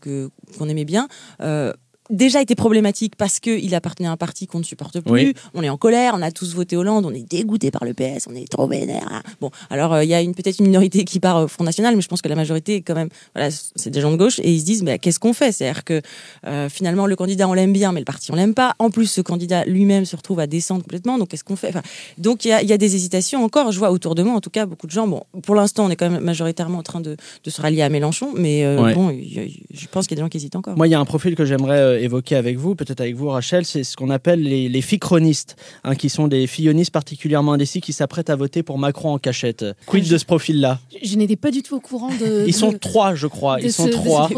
qu'on 0.58 0.70
aimait 0.70 0.86
bien. 0.86 1.08
euh, 1.42 1.74
déjà 2.12 2.42
été 2.42 2.56
problématique 2.56 3.16
parce 3.18 3.40
qu'il 3.40 3.74
appartenait 3.74 4.08
à 4.08 4.12
un 4.12 4.18
parti 4.18 4.46
qu'on 4.48 4.60
ne 4.60 4.64
supporte 4.64 5.00
plus. 5.00 5.12
Oui. 5.12 5.34
On 5.54 5.64
est 5.64 5.70
en 5.70 5.78
colère, 5.78 6.14
on 6.18 6.22
a 6.22 6.32
tous 6.32 6.54
voté 6.54 6.76
Hollande, 6.78 7.06
on 7.06 7.14
est 7.14 7.28
dégoûté 7.28 7.72
par 7.72 7.84
le 7.86 7.94
PS, 7.94 8.28
on 8.30 8.36
est 8.36 8.48
trop 8.50 8.68
vénère. 8.68 9.08
hein. 9.12 9.22
Bon, 9.40 9.50
alors 9.70 9.94
euh, 9.94 10.04
il 10.04 10.10
y 10.10 10.14
a 10.14 10.22
une 10.22 10.36
peut-être 10.36 10.60
une 10.60 10.66
minorité 10.68 11.04
qui 11.06 11.20
part 11.20 11.44
au 11.44 11.48
Front 11.48 11.64
National, 11.64 11.96
mais 11.96 12.02
je 12.02 12.08
pense 12.08 12.22
que 12.22 12.30
la 12.30 12.36
majorité, 12.36 12.82
quand 12.82 12.96
même, 12.96 13.10
voilà, 13.36 13.50
c'est 13.76 13.90
des 13.90 14.02
gens 14.02 14.12
de 14.12 14.18
gauche 14.18 14.40
et 14.40 14.52
ils 14.52 14.60
se 14.60 14.66
disent, 14.66 14.84
mais 14.84 15.00
qu'est-ce 15.00 15.20
qu'on 15.20 15.34
fait? 15.34 15.52
C'est-à-dire 15.52 15.84
que 15.84 16.02
euh, 16.46 16.70
finalement 16.70 17.06
le 17.08 17.16
candidat 17.16 17.48
on 17.48 17.54
l'aime 17.54 17.74
bien, 17.74 17.92
mais 17.92 18.00
le 18.00 18.06
parti 18.06 18.32
on 18.32 18.36
l'aime 18.36 18.54
pas. 18.54 18.76
En 18.80 18.90
plus, 18.90 19.08
ce 19.08 19.22
candidat 19.22 19.66
lui-même 19.66 20.06
se 20.06 20.16
retrouve 20.16 20.40
à 20.40 20.48
descendre 20.48 20.84
complètement. 20.84 21.18
Donc 21.18 21.30
qu'est-ce 21.30 21.44
qu'on 21.44 21.56
fait? 21.56 21.70
Enfin, 21.70 21.82
Donc 22.18 22.46
il 22.46 22.50
y 22.50 22.52
a, 22.52 22.62
il 22.62 22.70
y 22.70 22.74
a 22.74 22.78
des 22.78 22.96
hésitations 22.96 23.44
encore. 23.44 23.72
Je 23.72 23.80
vois 23.80 23.92
autour 23.92 24.16
de 24.16 24.24
moi, 24.24 24.36
en 24.36 24.42
tout 24.42 24.50
cas, 24.50 24.66
beaucoup 24.66 24.88
de 24.88 24.92
gens. 24.92 25.08
Bon, 25.08 25.24
pour 25.44 25.56
l'instant, 25.56 25.86
on 25.86 25.90
est 25.90 25.96
quand 25.96 26.10
même 26.10 26.22
majoritairement 26.24 26.80
en 26.80 26.84
train 26.84 27.00
de, 27.02 27.16
de 27.44 27.50
se 27.50 27.62
rallier 27.62 27.82
à 27.82 27.90
Mélenchon, 27.90 28.32
mais 28.36 28.66
euh, 28.66 28.82
Ouais. 28.82 28.94
bon, 28.94 29.10
il 29.12 29.34
y 29.34 29.40
a- 29.40 29.44
je 29.74 29.88
pense 29.88 30.08
qu'il 30.08 30.18
y 30.18 30.20
a 30.20 30.22
des 30.22 30.26
gens 30.26 30.30
qui 30.30 30.38
hésitent 30.38 30.56
encore. 30.56 30.76
Moi, 30.76 30.88
il 30.88 30.92
y 30.92 30.96
a 30.96 31.00
un 31.00 31.06
profil 31.06 31.36
que 31.36 31.46
j'aimerais 31.46 31.78
euh, 31.80 32.01
évoquer 32.02 32.36
avec 32.36 32.58
vous, 32.58 32.76
peut-être 32.76 33.02
avec 33.02 33.16
vous, 33.16 33.30
Rachel, 33.30 33.66
c'est 33.66 33.84
ce 33.84 33.96
qu'on 33.96 34.10
appelle 34.10 34.42
les, 34.42 34.70
les 34.70 34.82
fichronistes, 34.82 35.56
hein, 35.84 35.96
qui 35.96 36.10
sont 36.10 36.28
des 36.28 36.48
fillonistes 36.48 36.92
particulièrement 36.92 37.54
indécis 37.54 37.82
qui 37.82 37.94
s'apprêtent 37.94 38.30
à 38.30 38.36
voter 38.36 38.64
pour 38.64 38.78
Macron 38.78 39.14
en 39.14 39.18
cachette. 39.20 39.66
Quid 39.86 40.08
de 40.08 40.18
ce 40.18 40.26
profil-là? 40.26 40.80
Je 41.04 41.16
n'étais 41.16 41.36
pas 41.36 41.52
du 41.52 41.62
tout 41.64 41.76
au 41.76 41.80
courant 41.80 42.10
de. 42.10 42.46
Ils 42.48 42.54
sont 42.54 42.72
de- 42.72 42.78
trois, 42.78 43.16
je 43.16 43.28
crois. 43.28 43.60
Ils 43.62 43.72
ce- 43.72 43.84
sont 43.84 43.90
trois. 43.90 44.30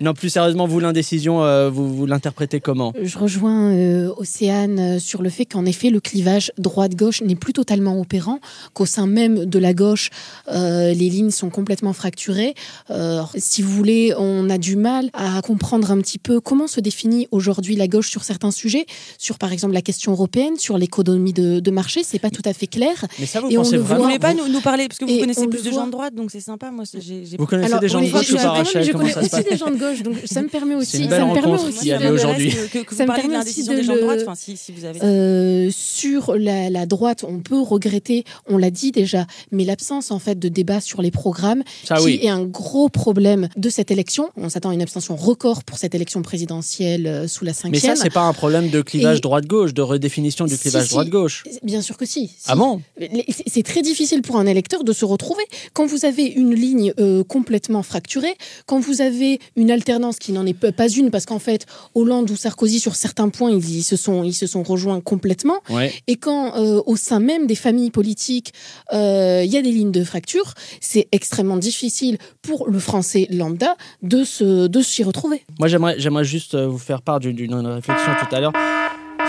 Non, 0.00 0.14
plus 0.14 0.30
sérieusement, 0.30 0.66
vous, 0.66 0.80
l'indécision, 0.80 1.44
euh, 1.44 1.70
vous, 1.70 1.94
vous 1.94 2.06
l'interprétez 2.06 2.60
comment? 2.60 2.92
Je 3.02 3.18
rejoins 3.18 3.72
euh, 3.72 4.10
Océane 4.16 4.78
euh, 4.78 4.98
sur 4.98 5.22
le 5.22 5.30
fait 5.30 5.44
qu'en 5.44 5.64
effet, 5.66 5.90
le 5.90 6.00
clivage 6.00 6.52
droite-gauche 6.58 7.20
n'est 7.22 7.34
plus 7.36 7.52
totalement 7.52 8.00
opérant, 8.00 8.38
qu'au 8.72 8.86
sein 8.86 9.06
même 9.06 9.44
de 9.44 9.58
la 9.58 9.74
gauche, 9.74 10.10
euh, 10.52 10.88
les 10.92 11.10
lignes 11.10 11.30
sont 11.30 11.50
complètement 11.50 11.92
fracturées. 11.92 12.54
Euh, 12.90 13.22
si 13.36 13.62
vous 13.62 13.70
voulez, 13.72 14.14
on 14.16 14.48
a 14.50 14.58
du 14.58 14.76
mal 14.76 15.10
à 15.12 15.40
comprendre 15.42 15.90
un 15.90 15.98
petit 16.00 16.18
peu 16.18 16.40
comment 16.40 16.66
se 16.66 16.80
définit 16.80 16.93
aujourd'hui 17.30 17.76
la 17.76 17.88
gauche 17.88 18.10
sur 18.10 18.24
certains 18.24 18.50
sujets, 18.50 18.86
sur 19.18 19.38
par 19.38 19.52
exemple 19.52 19.74
la 19.74 19.82
question 19.82 20.12
européenne, 20.12 20.56
sur 20.56 20.78
l'économie 20.78 21.32
de, 21.32 21.60
de 21.60 21.70
marché, 21.70 22.02
c'est 22.04 22.18
pas 22.18 22.30
tout 22.30 22.42
à 22.44 22.52
fait 22.52 22.66
clair. 22.66 23.04
Mais 23.18 23.26
ça, 23.26 23.40
vous 23.40 23.50
Et 23.50 23.58
on 23.58 23.62
pensez 23.62 23.76
Vous 23.76 23.84
vraiment 23.84 24.00
voit- 24.00 24.06
voulez 24.08 24.18
pas 24.18 24.34
nous, 24.34 24.48
nous 24.48 24.60
parler 24.60 24.88
parce 24.88 24.98
que 24.98 25.04
vous 25.04 25.18
connaissez 25.18 25.40
on 25.42 25.48
plus 25.48 25.62
de 25.62 25.70
voit. 25.70 25.80
gens 25.80 25.86
de 25.86 25.92
droite, 25.92 26.14
donc 26.14 26.30
c'est 26.30 26.40
sympa. 26.40 26.70
Moi, 26.70 26.84
j'ai 26.98 27.24
Vous 27.38 27.46
connaissez 27.46 27.68
Alors, 27.68 27.80
des 27.80 27.88
gens 27.88 27.98
on 27.98 28.02
de 28.02 28.06
je- 28.06 28.34
ou 28.34 28.36
pas, 28.36 28.48
Rachel 28.50 28.84
je 28.84 28.92
connais 28.92 29.16
aussi 29.16 29.42
des 29.50 29.56
gens 29.56 29.70
de 29.70 29.76
gauche, 29.76 30.02
donc 30.02 30.16
ça 30.24 30.42
me 30.42 30.48
permet 30.48 30.74
aussi. 30.74 30.98
une 31.04 31.10
ça 31.10 31.18
belle 31.18 31.28
me 31.28 31.34
permet 31.34 31.50
rencontre 31.56 31.68
aussi 31.68 31.92
aujourd'hui. 31.92 32.50
Que, 32.72 32.78
que 32.84 32.90
vous 32.90 32.96
Ça 32.96 33.06
me 33.06 33.14
permet 33.14 33.38
aussi 33.38 33.64
des 33.64 33.76
de 33.76 33.82
gens 33.82 33.94
de 33.94 34.00
droite, 34.00 34.16
le- 34.18 34.22
enfin, 34.22 34.34
si, 34.34 34.56
si 34.56 34.72
vous 34.72 34.84
avez. 34.84 35.00
Euh, 35.02 35.70
sur 35.72 36.34
la, 36.36 36.70
la 36.70 36.86
droite, 36.86 37.24
on 37.26 37.40
peut 37.40 37.60
regretter, 37.60 38.24
on 38.48 38.56
l'a 38.58 38.70
dit 38.70 38.92
déjà, 38.92 39.26
mais 39.50 39.64
l'absence 39.64 40.10
en 40.10 40.18
fait 40.18 40.38
de 40.38 40.48
débat 40.48 40.80
sur 40.80 41.02
les 41.02 41.10
programmes, 41.10 41.62
Ça, 41.84 41.96
qui 41.96 42.04
oui. 42.04 42.18
est 42.22 42.28
un 42.28 42.44
gros 42.44 42.88
problème 42.88 43.48
de 43.56 43.68
cette 43.68 43.90
élection. 43.90 44.30
On 44.36 44.48
s'attend 44.48 44.70
à 44.70 44.74
une 44.74 44.82
abstention 44.82 45.16
record 45.16 45.64
pour 45.64 45.78
cette 45.78 45.94
élection 45.94 46.22
présidentielle 46.22 46.44
euh, 46.80 47.28
sous 47.28 47.44
la 47.44 47.50
Mais 47.50 47.54
cinquième. 47.78 47.96
ça, 47.96 48.02
c'est 48.02 48.10
pas 48.12 48.22
un 48.22 48.32
problème 48.32 48.70
de 48.70 48.80
clivage 48.82 49.20
droite-gauche, 49.20 49.74
de 49.74 49.82
redéfinition 49.82 50.46
du 50.46 50.56
clivage 50.58 50.84
si. 50.84 50.90
droite-gauche. 50.90 51.44
Bien 51.62 51.82
sûr 51.82 51.96
que 51.96 52.06
si. 52.06 52.28
si. 52.28 52.34
Ah 52.46 52.56
bon 52.56 52.80
c'est- 53.46 53.62
très 53.64 53.82
difficile 53.82 54.20
pour 54.22 54.36
un 54.36 54.46
électeur 54.46 54.84
de 54.84 54.92
se 54.92 55.04
retrouver. 55.04 55.42
Quand 55.72 55.86
vous 55.86 56.04
avez 56.04 56.24
une 56.26 56.54
ligne 56.54 56.92
euh, 56.98 57.24
complètement 57.24 57.82
fracturée, 57.82 58.34
quand 58.66 58.78
vous 58.78 59.00
avez 59.00 59.40
une 59.56 59.70
alternance 59.70 60.18
qui 60.18 60.32
n'en 60.32 60.44
est 60.46 60.52
pas 60.52 60.88
une, 60.88 61.10
parce 61.10 61.24
qu'en 61.26 61.38
fait, 61.38 61.66
Hollande 61.94 62.30
ou 62.30 62.36
Sarkozy, 62.36 62.78
sur 62.80 62.94
certains 62.96 63.28
points, 63.30 63.50
ils, 63.50 63.76
ils 63.78 63.82
se, 63.82 63.96
sont, 63.96 64.22
ils 64.22 64.34
se 64.34 64.46
sont 64.46 64.62
rejoints 64.62 65.00
complètement. 65.00 65.58
Ouais. 65.70 65.92
Et 66.06 66.16
quand 66.16 66.56
euh, 66.56 66.82
au 66.86 66.96
sein 66.96 67.20
même 67.20 67.46
des 67.46 67.54
familles 67.54 67.90
politiques, 67.90 68.52
euh, 68.92 69.42
il 69.44 69.50
y 69.52 69.56
a 69.56 69.62
des 69.62 69.72
lignes 69.72 69.92
de 69.92 70.04
fracture, 70.04 70.54
c'est 70.80 71.08
extrêmement 71.12 71.56
difficile 71.56 72.18
pour 72.42 72.68
le 72.68 72.78
français 72.78 73.26
lambda 73.30 73.76
de 74.02 74.24
se 74.24 74.66
de 74.66 74.82
s'y 74.82 75.02
retrouver. 75.02 75.42
Moi, 75.58 75.68
j'aimerais, 75.68 75.94
j'aimerais 75.98 76.24
juste 76.24 76.54
euh, 76.54 76.63
vous 76.66 76.78
faire 76.78 77.02
part 77.02 77.20
d'une, 77.20 77.54
réflexion 77.66 78.12
tout 78.20 78.34
à 78.34 78.40
l'heure. 78.40 78.52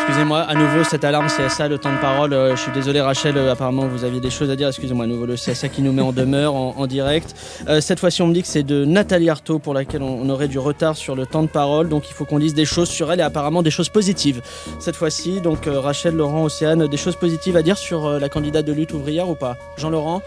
Excusez-moi, 0.07 0.39
à 0.41 0.53
nouveau 0.55 0.83
cette 0.83 1.03
alarme 1.03 1.27
CSA, 1.27 1.67
le 1.67 1.77
temps 1.77 1.91
de 1.91 1.97
parole. 1.97 2.33
euh, 2.33 2.55
je 2.55 2.61
suis 2.61 2.71
désolé 2.71 3.01
Rachel, 3.01 3.37
euh, 3.37 3.51
apparemment 3.51 3.87
vous 3.87 4.03
aviez 4.03 4.19
des 4.19 4.29
choses 4.29 4.49
à 4.49 4.55
dire. 4.55 4.67
Excusez-moi, 4.67 5.05
à 5.05 5.07
nouveau 5.07 5.25
le 5.25 5.35
CSA 5.35 5.67
qui 5.69 5.81
nous 5.81 5.91
met 5.91 6.01
en 6.01 6.11
demeure 6.11 6.53
en, 6.55 6.75
en 6.77 6.87
direct. 6.87 7.33
Euh, 7.67 7.81
cette 7.81 7.99
fois-ci, 7.99 8.21
on 8.21 8.27
me 8.27 8.33
dit 8.33 8.41
que 8.41 8.47
c'est 8.47 8.63
de 8.63 8.85
Nathalie 8.85 9.29
Arthaud 9.29 9.59
pour 9.59 9.73
laquelle 9.73 10.01
on, 10.03 10.19
on 10.21 10.29
aurait 10.29 10.47
du 10.47 10.59
retard 10.59 10.95
sur 10.95 11.15
le 11.15 11.25
temps 11.25 11.43
de 11.43 11.47
parole. 11.47 11.89
Donc 11.89 12.09
il 12.09 12.13
faut 12.13 12.25
qu'on 12.25 12.39
dise 12.39 12.53
des 12.53 12.65
choses 12.65 12.89
sur 12.89 13.11
elle 13.11 13.19
et 13.19 13.23
apparemment 13.23 13.63
des 13.63 13.71
choses 13.71 13.89
positives. 13.89 14.41
Cette 14.79 14.95
fois-ci, 14.95 15.41
donc 15.41 15.67
euh, 15.67 15.79
Rachel, 15.79 16.15
Laurent, 16.15 16.43
Océane, 16.43 16.87
des 16.87 16.97
choses 16.97 17.15
positives 17.15 17.57
à 17.57 17.61
dire 17.61 17.77
sur 17.77 18.05
euh, 18.05 18.19
la 18.19 18.29
candidate 18.29 18.65
de 18.65 18.73
lutte 18.73 18.93
ouvrière 18.93 19.29
ou 19.29 19.35
pas? 19.35 19.57
Jean-Laurent? 19.77 20.21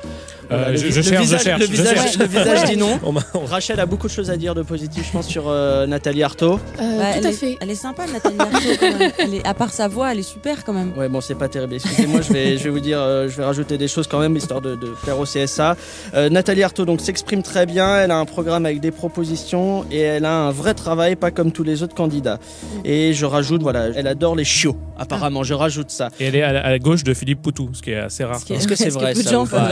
Voilà, 0.50 0.68
Euh, 0.68 0.70
le, 0.72 0.76
je- 0.78 0.90
cherche, 0.90 1.06
je 1.06 1.14
visage, 1.20 1.42
cherche, 1.42 1.60
le 1.60 1.66
je 1.66 1.70
visage- 1.70 1.94
cherche. 1.94 2.18
le 2.18 2.24
visage 2.26 2.64
dit 2.70 2.76
non. 2.78 2.98
Rachel 3.46 3.78
a 3.80 3.86
beaucoup 3.86 4.06
de 4.08 4.12
choses 4.12 4.30
à 4.30 4.36
dire 4.36 4.54
de 4.54 4.62
positif, 4.62 5.06
je 5.06 5.12
pense, 5.12 5.26
sur 5.28 5.44
euh, 5.48 5.86
Nathalie 5.86 6.22
Arthaud. 6.22 6.58
Euh, 6.80 6.98
Bah, 6.98 7.04
elle, 7.14 7.20
tout 7.20 7.26
à 7.26 7.30
est, 7.30 7.32
fait. 7.34 7.56
elle 7.60 7.70
est 7.70 7.74
sympa, 7.74 8.04
Nathalie 8.06 8.36
Arthaud, 8.38 8.58
quand 8.80 8.98
même. 8.98 9.12
Elle 9.18 9.34
est, 9.34 9.46
à 9.46 9.52
part 9.54 9.67
sa 9.72 9.88
voix, 9.88 10.12
elle 10.12 10.18
est 10.18 10.22
super 10.22 10.64
quand 10.64 10.72
même. 10.72 10.92
Ouais, 10.96 11.08
bon, 11.08 11.20
c'est 11.20 11.34
pas 11.34 11.48
terrible. 11.48 11.74
Excusez-moi, 11.74 12.20
je 12.20 12.32
vais, 12.32 12.58
je 12.58 12.64
vais 12.64 12.70
vous 12.70 12.80
dire, 12.80 13.00
euh, 13.00 13.28
je 13.28 13.36
vais 13.36 13.44
rajouter 13.44 13.78
des 13.78 13.88
choses 13.88 14.06
quand 14.06 14.18
même, 14.18 14.36
histoire 14.36 14.60
de, 14.60 14.74
de 14.76 14.94
faire 15.04 15.18
au 15.18 15.24
CSA. 15.24 15.76
Euh, 16.14 16.28
Nathalie 16.28 16.62
Arthaud 16.62 16.84
donc 16.84 17.00
s'exprime 17.00 17.42
très 17.42 17.66
bien. 17.66 17.96
Elle 17.98 18.10
a 18.10 18.16
un 18.18 18.24
programme 18.24 18.66
avec 18.66 18.80
des 18.80 18.90
propositions 18.90 19.84
et 19.90 19.98
elle 20.00 20.24
a 20.24 20.32
un 20.32 20.50
vrai 20.50 20.74
travail, 20.74 21.16
pas 21.16 21.30
comme 21.30 21.52
tous 21.52 21.62
les 21.64 21.82
autres 21.82 21.94
candidats. 21.94 22.38
Et 22.84 23.12
je 23.12 23.26
rajoute, 23.26 23.62
voilà, 23.62 23.88
elle 23.94 24.06
adore 24.06 24.36
les 24.36 24.44
chiots. 24.44 24.76
Apparemment, 24.98 25.42
je 25.44 25.54
rajoute 25.54 25.90
ça. 25.90 26.08
Et 26.20 26.24
elle 26.26 26.36
est 26.36 26.42
à 26.42 26.52
la, 26.52 26.60
à 26.64 26.70
la 26.70 26.78
gauche 26.78 27.04
de 27.04 27.14
Philippe 27.14 27.42
Poutou, 27.42 27.70
ce 27.72 27.82
qui 27.82 27.90
est 27.92 27.96
assez 27.96 28.24
rare. 28.24 28.40
Est- 28.48 28.54
Est-ce 28.54 28.66
que 28.68 28.74
c'est 28.74 28.88
vrai 28.90 29.14
ça 29.14 29.20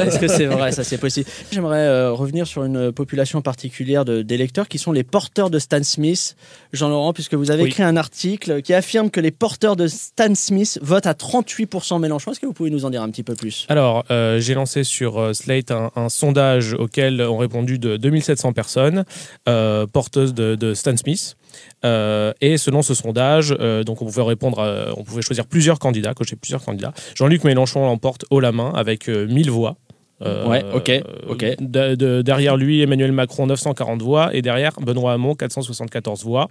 Est-ce 0.04 0.18
que 0.18 0.28
c'est 0.28 0.46
vrai 0.46 0.72
ça 0.72 0.84
C'est 0.84 0.98
possible? 0.98 1.28
J'aimerais 1.50 1.78
euh, 1.86 2.12
revenir 2.12 2.46
sur 2.46 2.64
une 2.64 2.92
population 2.92 3.40
particulière 3.42 4.04
de- 4.04 4.22
d'électeurs 4.22 4.68
qui 4.68 4.78
sont 4.78 4.92
les 4.92 5.04
porteurs 5.04 5.50
de 5.50 5.58
Stan 5.58 5.82
Smith. 5.82 6.36
Jean-Laurent, 6.72 7.12
puisque 7.12 7.34
vous 7.34 7.50
avez 7.50 7.62
Oui. 7.64 7.68
écrit 7.70 7.82
un 7.82 7.96
article 7.96 8.62
qui 8.62 8.74
affirme 8.74 9.10
que 9.10 9.20
les 9.20 9.30
porteurs 9.30 9.76
de 9.76 9.85
Stan 9.88 10.34
Smith 10.34 10.78
votent 10.82 11.06
à 11.06 11.12
38% 11.12 12.00
Mélenchon. 12.00 12.30
Est-ce 12.30 12.40
que 12.40 12.46
vous 12.46 12.52
pouvez 12.52 12.70
nous 12.70 12.84
en 12.84 12.90
dire 12.90 13.02
un 13.02 13.10
petit 13.10 13.22
peu 13.22 13.34
plus? 13.34 13.66
Alors, 13.68 14.04
euh, 14.10 14.38
j'ai 14.40 14.54
lancé 14.54 14.84
sur 14.84 15.18
euh, 15.18 15.32
Slate 15.32 15.70
un, 15.70 16.08
sondage 16.08 16.74
auquel 16.74 17.20
ont 17.22 17.36
répondu 17.36 17.78
de 17.78 17.96
2700 17.96 18.52
personnes 18.52 19.04
euh, 19.48 19.86
porteuses 19.86 20.34
de, 20.34 20.74
Stan 20.74 20.96
Smith. 20.96 21.36
Euh, 21.84 22.32
et 22.40 22.58
selon 22.58 22.82
ce 22.82 22.94
sondage, 22.94 23.50
donc 23.50 24.02
on 24.02 24.06
pouvait 24.06 24.22
répondre, 24.22 24.94
on 24.96 25.04
pouvait 25.04 25.22
choisir 25.22 25.46
plusieurs 25.46 25.78
candidats, 25.78 26.14
cocher 26.14 26.36
plusieurs 26.36 26.64
candidats. 26.64 26.92
Jean-Luc 27.14 27.44
Mélenchon 27.44 27.84
l'emporte 27.84 28.24
haut 28.30 28.40
la 28.40 28.52
main 28.52 28.72
avec 28.74 29.08
euh, 29.08 29.26
1000 29.26 29.50
voix. 29.50 29.76
Euh, 30.22 30.46
Ouais, 30.46 30.64
ok, 30.74 30.90
ok. 31.28 31.44
de- 31.60 31.94
de- 31.94 32.22
derrière 32.22 32.56
lui, 32.56 32.80
Emmanuel 32.80 33.12
Macron, 33.12 33.46
940 33.46 34.00
voix. 34.00 34.30
Et 34.34 34.40
derrière, 34.40 34.72
Benoît 34.80 35.12
Hamon, 35.12 35.34
474 35.34 36.24
voix. 36.24 36.48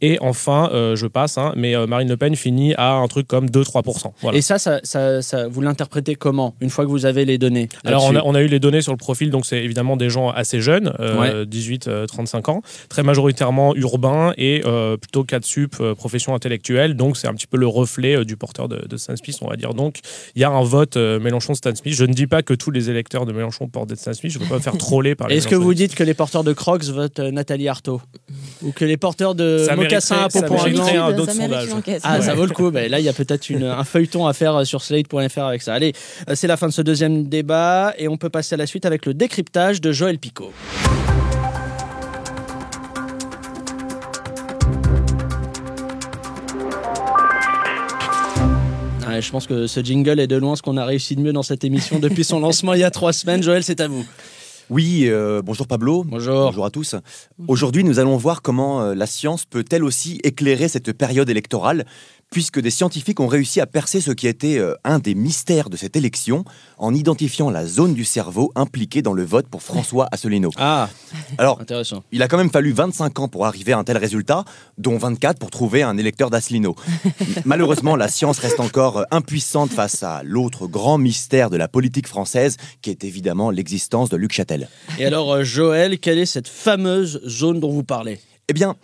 Et 0.00 0.18
enfin, 0.20 0.70
euh, 0.72 0.96
je 0.96 1.06
passe, 1.06 1.36
hein, 1.36 1.52
mais 1.56 1.76
euh, 1.76 1.86
Marine 1.86 2.08
Le 2.08 2.16
Pen 2.16 2.34
finit 2.34 2.74
à 2.76 2.92
un 2.94 3.06
truc 3.08 3.26
comme 3.28 3.50
2-3%. 3.50 4.14
Voilà. 4.22 4.38
Et 4.38 4.40
ça, 4.40 4.58
ça, 4.58 4.80
ça- 4.84 5.20
ça- 5.20 5.48
vous 5.48 5.60
l'interprétez 5.60 6.14
comment 6.14 6.54
Une 6.60 6.70
fois 6.70 6.84
que 6.86 6.90
vous 6.90 7.04
avez 7.04 7.24
les 7.26 7.36
données 7.36 7.68
Alors, 7.84 8.04
on 8.04 8.16
a, 8.16 8.22
on 8.24 8.34
a 8.34 8.40
eu 8.42 8.46
les 8.46 8.60
données 8.60 8.80
sur 8.80 8.92
le 8.92 8.96
profil, 8.98 9.30
donc 9.30 9.44
c'est 9.44 9.62
évidemment 9.62 9.96
des 9.98 10.08
gens 10.08 10.30
assez 10.30 10.60
jeunes, 10.60 10.94
euh, 11.00 11.44
18-35 11.44 12.48
ans, 12.48 12.62
très 12.88 13.02
majoritairement 13.02 13.74
urbains 13.76 14.32
et 14.38 14.62
plutôt 15.00 15.24
4 15.24 15.44
sup, 15.44 15.76
profession 15.96 16.34
intellectuelle. 16.34 16.94
Donc, 16.94 17.16
c'est 17.16 17.28
un 17.28 17.34
petit 17.34 17.46
peu 17.46 17.58
le 17.58 17.66
reflet 17.66 18.24
du 18.24 18.36
porteur 18.36 18.68
de, 18.68 18.86
de 18.88 18.96
Stan 18.96 19.16
Smith, 19.16 19.36
on 19.42 19.48
va 19.48 19.56
dire. 19.56 19.74
Donc, 19.74 19.98
il 20.36 20.40
y 20.40 20.44
a 20.44 20.50
un 20.50 20.62
vote 20.62 20.96
Mélenchon-Stan 20.96 21.74
Smith. 21.74 21.94
Je 21.94 22.04
ne 22.04 22.12
dis 22.14 22.26
pas 22.26 22.42
que 22.42 22.54
tous 22.54 22.70
les 22.70 22.88
électeurs 22.94 23.26
de 23.26 23.32
Mélenchon 23.32 23.68
portent 23.68 23.88
des 23.90 23.96
Smith, 23.96 24.32
je 24.32 24.38
ne 24.38 24.44
veux 24.44 24.48
pas 24.48 24.56
me 24.56 24.60
faire 24.60 24.76
troller 24.78 25.14
par 25.14 25.28
les 25.28 25.36
Est-ce 25.36 25.48
que 25.48 25.54
vous 25.54 25.74
dites 25.74 25.94
que 25.94 26.02
les 26.04 26.14
porteurs 26.14 26.44
de 26.44 26.52
Crocs 26.52 26.84
votent 26.84 27.20
euh, 27.20 27.30
Nathalie 27.30 27.68
Arthaud 27.68 28.00
Ou 28.62 28.72
que 28.72 28.84
les 28.84 28.96
porteurs 28.96 29.34
de 29.34 29.64
Ça 29.66 29.76
mocassins 29.76 30.24
à 30.24 30.28
Gland 30.28 30.86
un 30.86 31.18
autre 31.18 31.32
sondage. 31.32 31.68
Ah, 32.02 32.16
Ouais. 32.16 32.22
ça 32.22 32.34
vaut 32.34 32.46
le 32.46 32.52
coup. 32.52 32.70
Ben, 32.70 32.90
là, 32.90 33.00
il 33.00 33.04
y 33.04 33.08
a 33.08 33.12
peut-être 33.12 33.50
un 33.52 33.84
feuilleton 33.84 34.26
à 34.26 34.32
faire 34.32 34.66
sur 34.66 34.82
slate.fr 34.82 35.38
avec 35.40 35.62
ça. 35.62 35.74
Allez, 35.74 35.92
euh, 36.28 36.34
c'est 36.34 36.46
la 36.46 36.56
fin 36.56 36.68
de 36.68 36.72
ce 36.72 36.82
deuxième 36.82 37.24
débat 37.28 37.92
et 37.98 38.08
on 38.08 38.16
peut 38.16 38.30
passer 38.30 38.54
à 38.54 38.58
la 38.58 38.66
suite 38.66 38.86
avec 38.86 39.06
le 39.06 39.14
décryptage 39.14 39.80
de 39.80 39.92
Joël 39.92 40.18
Picot. 40.18 40.52
Ouais, 49.14 49.22
je 49.22 49.30
pense 49.30 49.46
que 49.46 49.68
ce 49.68 49.78
jingle 49.78 50.18
est 50.18 50.26
de 50.26 50.34
loin 50.34 50.56
ce 50.56 50.62
qu'on 50.62 50.76
a 50.76 50.84
réussi 50.84 51.14
de 51.14 51.20
mieux 51.20 51.32
dans 51.32 51.44
cette 51.44 51.62
émission 51.62 52.00
depuis 52.00 52.24
son 52.24 52.40
lancement 52.40 52.74
il 52.74 52.80
y 52.80 52.84
a 52.84 52.90
trois 52.90 53.12
semaines. 53.12 53.44
Joël, 53.44 53.62
c'est 53.62 53.80
à 53.80 53.86
vous. 53.86 54.04
Oui, 54.70 55.04
euh, 55.06 55.40
bonjour 55.40 55.68
Pablo. 55.68 56.02
Bonjour. 56.02 56.46
Bonjour 56.46 56.64
à 56.64 56.70
tous. 56.70 56.96
Aujourd'hui, 57.46 57.84
nous 57.84 58.00
allons 58.00 58.16
voir 58.16 58.42
comment 58.42 58.82
euh, 58.82 58.94
la 58.96 59.06
science 59.06 59.44
peut 59.44 59.64
elle 59.70 59.84
aussi 59.84 60.20
éclairer 60.24 60.66
cette 60.66 60.92
période 60.92 61.30
électorale, 61.30 61.86
puisque 62.34 62.58
des 62.60 62.70
scientifiques 62.70 63.20
ont 63.20 63.28
réussi 63.28 63.60
à 63.60 63.66
percer 63.66 64.00
ce 64.00 64.10
qui 64.10 64.26
était 64.26 64.58
euh, 64.58 64.74
un 64.82 64.98
des 64.98 65.14
mystères 65.14 65.70
de 65.70 65.76
cette 65.76 65.94
élection 65.94 66.44
en 66.78 66.92
identifiant 66.92 67.48
la 67.48 67.64
zone 67.64 67.94
du 67.94 68.04
cerveau 68.04 68.50
impliquée 68.56 69.02
dans 69.02 69.12
le 69.12 69.24
vote 69.24 69.46
pour 69.46 69.62
François 69.62 70.08
Asselineau. 70.10 70.50
Ah, 70.56 70.88
Alors, 71.38 71.60
intéressant. 71.60 72.02
il 72.10 72.24
a 72.24 72.26
quand 72.26 72.36
même 72.36 72.50
fallu 72.50 72.72
25 72.72 73.20
ans 73.20 73.28
pour 73.28 73.46
arriver 73.46 73.72
à 73.72 73.78
un 73.78 73.84
tel 73.84 73.98
résultat, 73.98 74.44
dont 74.78 74.98
24 74.98 75.38
pour 75.38 75.52
trouver 75.52 75.84
un 75.84 75.96
électeur 75.96 76.28
d'Asselineau. 76.28 76.74
Malheureusement, 77.44 77.94
la 77.94 78.08
science 78.08 78.40
reste 78.40 78.58
encore 78.58 78.98
euh, 78.98 79.04
impuissante 79.12 79.70
face 79.70 80.02
à 80.02 80.22
l'autre 80.24 80.66
grand 80.66 80.98
mystère 80.98 81.50
de 81.50 81.56
la 81.56 81.68
politique 81.68 82.08
française, 82.08 82.56
qui 82.82 82.90
est 82.90 83.04
évidemment 83.04 83.52
l'existence 83.52 84.10
de 84.10 84.16
Luc 84.16 84.32
Châtel. 84.32 84.68
Et 84.98 85.06
alors, 85.06 85.32
euh, 85.34 85.44
Joël, 85.44 86.00
quelle 86.00 86.18
est 86.18 86.26
cette 86.26 86.48
fameuse 86.48 87.20
zone 87.28 87.60
dont 87.60 87.70
vous 87.70 87.84
parlez? 87.84 88.18
Eh 88.48 88.54
bien, 88.54 88.74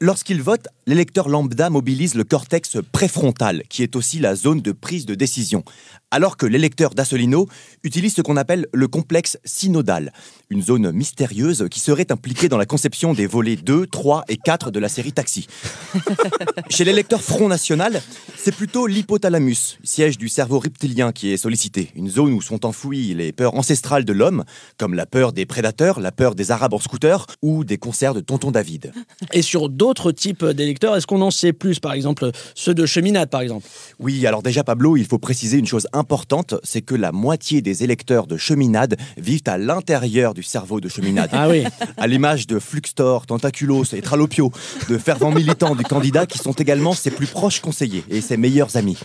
lorsqu'il 0.00 0.40
vote, 0.42 0.68
l'électeur 0.90 1.28
lambda 1.28 1.70
mobilise 1.70 2.16
le 2.16 2.24
cortex 2.24 2.78
préfrontal, 2.90 3.62
qui 3.68 3.84
est 3.84 3.94
aussi 3.94 4.18
la 4.18 4.34
zone 4.34 4.60
de 4.60 4.72
prise 4.72 5.06
de 5.06 5.14
décision, 5.14 5.62
alors 6.10 6.36
que 6.36 6.46
l'électeur 6.46 6.94
d'Assolino 6.94 7.46
utilise 7.84 8.14
ce 8.14 8.22
qu'on 8.22 8.36
appelle 8.36 8.66
le 8.74 8.88
complexe 8.88 9.38
synodal, 9.44 10.12
une 10.48 10.62
zone 10.62 10.90
mystérieuse 10.90 11.68
qui 11.70 11.78
serait 11.78 12.10
impliquée 12.10 12.48
dans 12.48 12.58
la 12.58 12.66
conception 12.66 13.14
des 13.14 13.28
volets 13.28 13.54
2, 13.54 13.86
3 13.86 14.24
et 14.28 14.36
4 14.36 14.72
de 14.72 14.80
la 14.80 14.88
série 14.88 15.12
Taxi. 15.12 15.46
Chez 16.70 16.82
l'électeur 16.82 17.22
Front 17.22 17.46
National, 17.46 18.02
c'est 18.36 18.54
plutôt 18.54 18.88
l'hypothalamus, 18.88 19.78
siège 19.84 20.18
du 20.18 20.28
cerveau 20.28 20.58
reptilien, 20.58 21.12
qui 21.12 21.32
est 21.32 21.36
sollicité, 21.36 21.92
une 21.94 22.10
zone 22.10 22.32
où 22.32 22.42
sont 22.42 22.66
enfouies 22.66 23.14
les 23.14 23.30
peurs 23.30 23.54
ancestrales 23.54 24.04
de 24.04 24.12
l'homme, 24.12 24.44
comme 24.76 24.94
la 24.94 25.06
peur 25.06 25.32
des 25.32 25.46
prédateurs, 25.46 26.00
la 26.00 26.10
peur 26.10 26.34
des 26.34 26.50
arabes 26.50 26.74
en 26.74 26.80
scooter 26.80 27.26
ou 27.42 27.62
des 27.62 27.78
concerts 27.78 28.14
de 28.14 28.20
Tonton 28.20 28.50
David. 28.50 28.92
Et 29.32 29.42
sur 29.42 29.68
d'autres 29.68 30.10
types 30.10 30.44
d'électeurs, 30.44 30.79
est-ce 30.82 31.06
qu'on 31.06 31.20
en 31.22 31.30
sait 31.30 31.52
plus 31.52 31.80
Par 31.80 31.92
exemple, 31.92 32.30
ceux 32.54 32.74
de 32.74 32.86
cheminade, 32.86 33.30
par 33.30 33.40
exemple? 33.40 33.66
Oui, 33.98 34.26
alors 34.26 34.42
déjà 34.42 34.64
Pablo, 34.64 34.96
il 34.96 35.06
faut 35.06 35.18
préciser 35.18 35.58
une 35.58 35.66
chose 35.66 35.86
importante, 35.92 36.54
c'est 36.62 36.82
que 36.82 36.94
la 36.94 37.12
moitié 37.12 37.62
des 37.62 37.84
électeurs 37.84 38.26
de 38.26 38.36
cheminade 38.36 38.96
vivent 39.16 39.42
à 39.46 39.58
l'intérieur 39.58 40.34
du 40.34 40.42
cerveau 40.42 40.80
de 40.80 40.88
cheminade. 40.88 41.30
Ah 41.40 41.48
oui. 41.48 41.64
À 41.96 42.06
l'image 42.06 42.46
de 42.46 42.58
Fluxtor, 42.58 43.24
Tentaculos 43.24 43.94
et 43.94 44.02
Tralopio, 44.02 44.52
de 44.90 44.98
fervents 44.98 45.30
militants 45.30 45.74
du 45.74 45.84
candidat 45.84 46.26
qui 46.26 46.38
sont 46.38 46.52
également 46.52 46.92
ses 46.92 47.10
plus 47.10 47.26
proches 47.26 47.60
conseillers 47.60 48.04
et 48.10 48.20
ses 48.20 48.36
meilleurs 48.36 48.76
amis. 48.76 48.98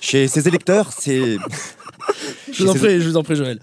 Chez 0.00 0.28
ces 0.28 0.48
électeurs, 0.48 0.90
c'est... 0.98 1.38
Je 2.52 2.62
vous 2.64 2.70
en 2.70 2.74
prie, 2.74 3.00
je 3.00 3.08
vous 3.08 3.16
en 3.16 3.22
prie, 3.22 3.36
Joël. 3.36 3.58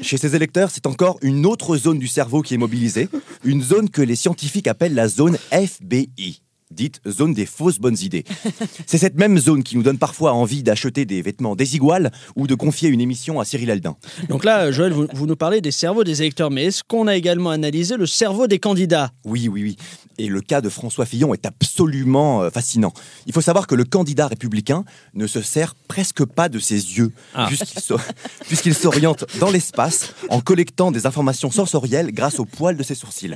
Chez 0.00 0.16
ces 0.16 0.34
électeurs, 0.34 0.70
c'est 0.70 0.86
encore 0.86 1.18
une 1.22 1.46
autre 1.46 1.76
zone 1.76 1.98
du 1.98 2.08
cerveau 2.08 2.42
qui 2.42 2.54
est 2.54 2.58
mobilisée, 2.58 3.08
une 3.44 3.62
zone 3.62 3.88
que 3.88 4.02
les 4.02 4.16
scientifiques 4.16 4.66
appellent 4.66 4.94
la 4.94 5.08
zone 5.08 5.38
FBI, 5.52 6.42
dite 6.74 7.00
zone 7.08 7.32
des 7.34 7.46
fausses 7.46 7.78
bonnes 7.78 7.96
idées. 8.00 8.24
C'est 8.86 8.98
cette 8.98 9.14
même 9.16 9.38
zone 9.38 9.62
qui 9.62 9.76
nous 9.76 9.82
donne 9.82 9.98
parfois 9.98 10.32
envie 10.32 10.62
d'acheter 10.62 11.04
des 11.04 11.22
vêtements 11.22 11.56
désiguales 11.56 12.10
ou 12.36 12.46
de 12.46 12.54
confier 12.54 12.88
une 12.88 13.00
émission 13.00 13.40
à 13.40 13.44
Cyril 13.44 13.70
Haldin. 13.70 13.96
Donc 14.28 14.44
là, 14.44 14.70
Joël, 14.72 14.92
vous, 14.92 15.06
vous 15.12 15.26
nous 15.26 15.36
parlez 15.36 15.60
des 15.60 15.70
cerveaux 15.70 16.04
des 16.04 16.20
électeurs, 16.20 16.50
mais 16.50 16.64
est-ce 16.64 16.82
qu'on 16.86 17.06
a 17.06 17.16
également 17.16 17.50
analysé 17.50 17.96
le 17.96 18.06
cerveau 18.06 18.46
des 18.46 18.58
candidats? 18.58 19.10
Oui, 19.24 19.48
oui, 19.48 19.62
oui. 19.62 19.76
Et 20.18 20.28
le 20.28 20.40
cas 20.40 20.60
de 20.60 20.68
François 20.68 21.06
Fillon 21.06 21.34
est 21.34 21.44
absolument 21.44 22.42
euh, 22.42 22.50
fascinant. 22.50 22.92
Il 23.26 23.32
faut 23.32 23.40
savoir 23.40 23.66
que 23.66 23.74
le 23.74 23.84
candidat 23.84 24.28
républicain 24.28 24.84
ne 25.14 25.26
se 25.26 25.42
sert 25.42 25.74
presque 25.88 26.24
pas 26.24 26.48
de 26.48 26.58
ses 26.60 26.76
yeux, 26.98 27.10
Ah. 27.34 27.46
puisqu'il 27.48 27.80
s'o- 27.80 27.98
puisqu'il 28.46 28.74
s'oriente 28.74 29.24
dans 29.40 29.50
l'espace 29.50 30.12
en 30.28 30.40
collectant 30.40 30.92
des 30.92 31.06
informations 31.06 31.50
sensorielles 31.50 32.12
grâce 32.12 32.38
au 32.38 32.44
poil 32.44 32.76
de 32.76 32.82
ses 32.82 32.94
sourcils. 32.94 33.34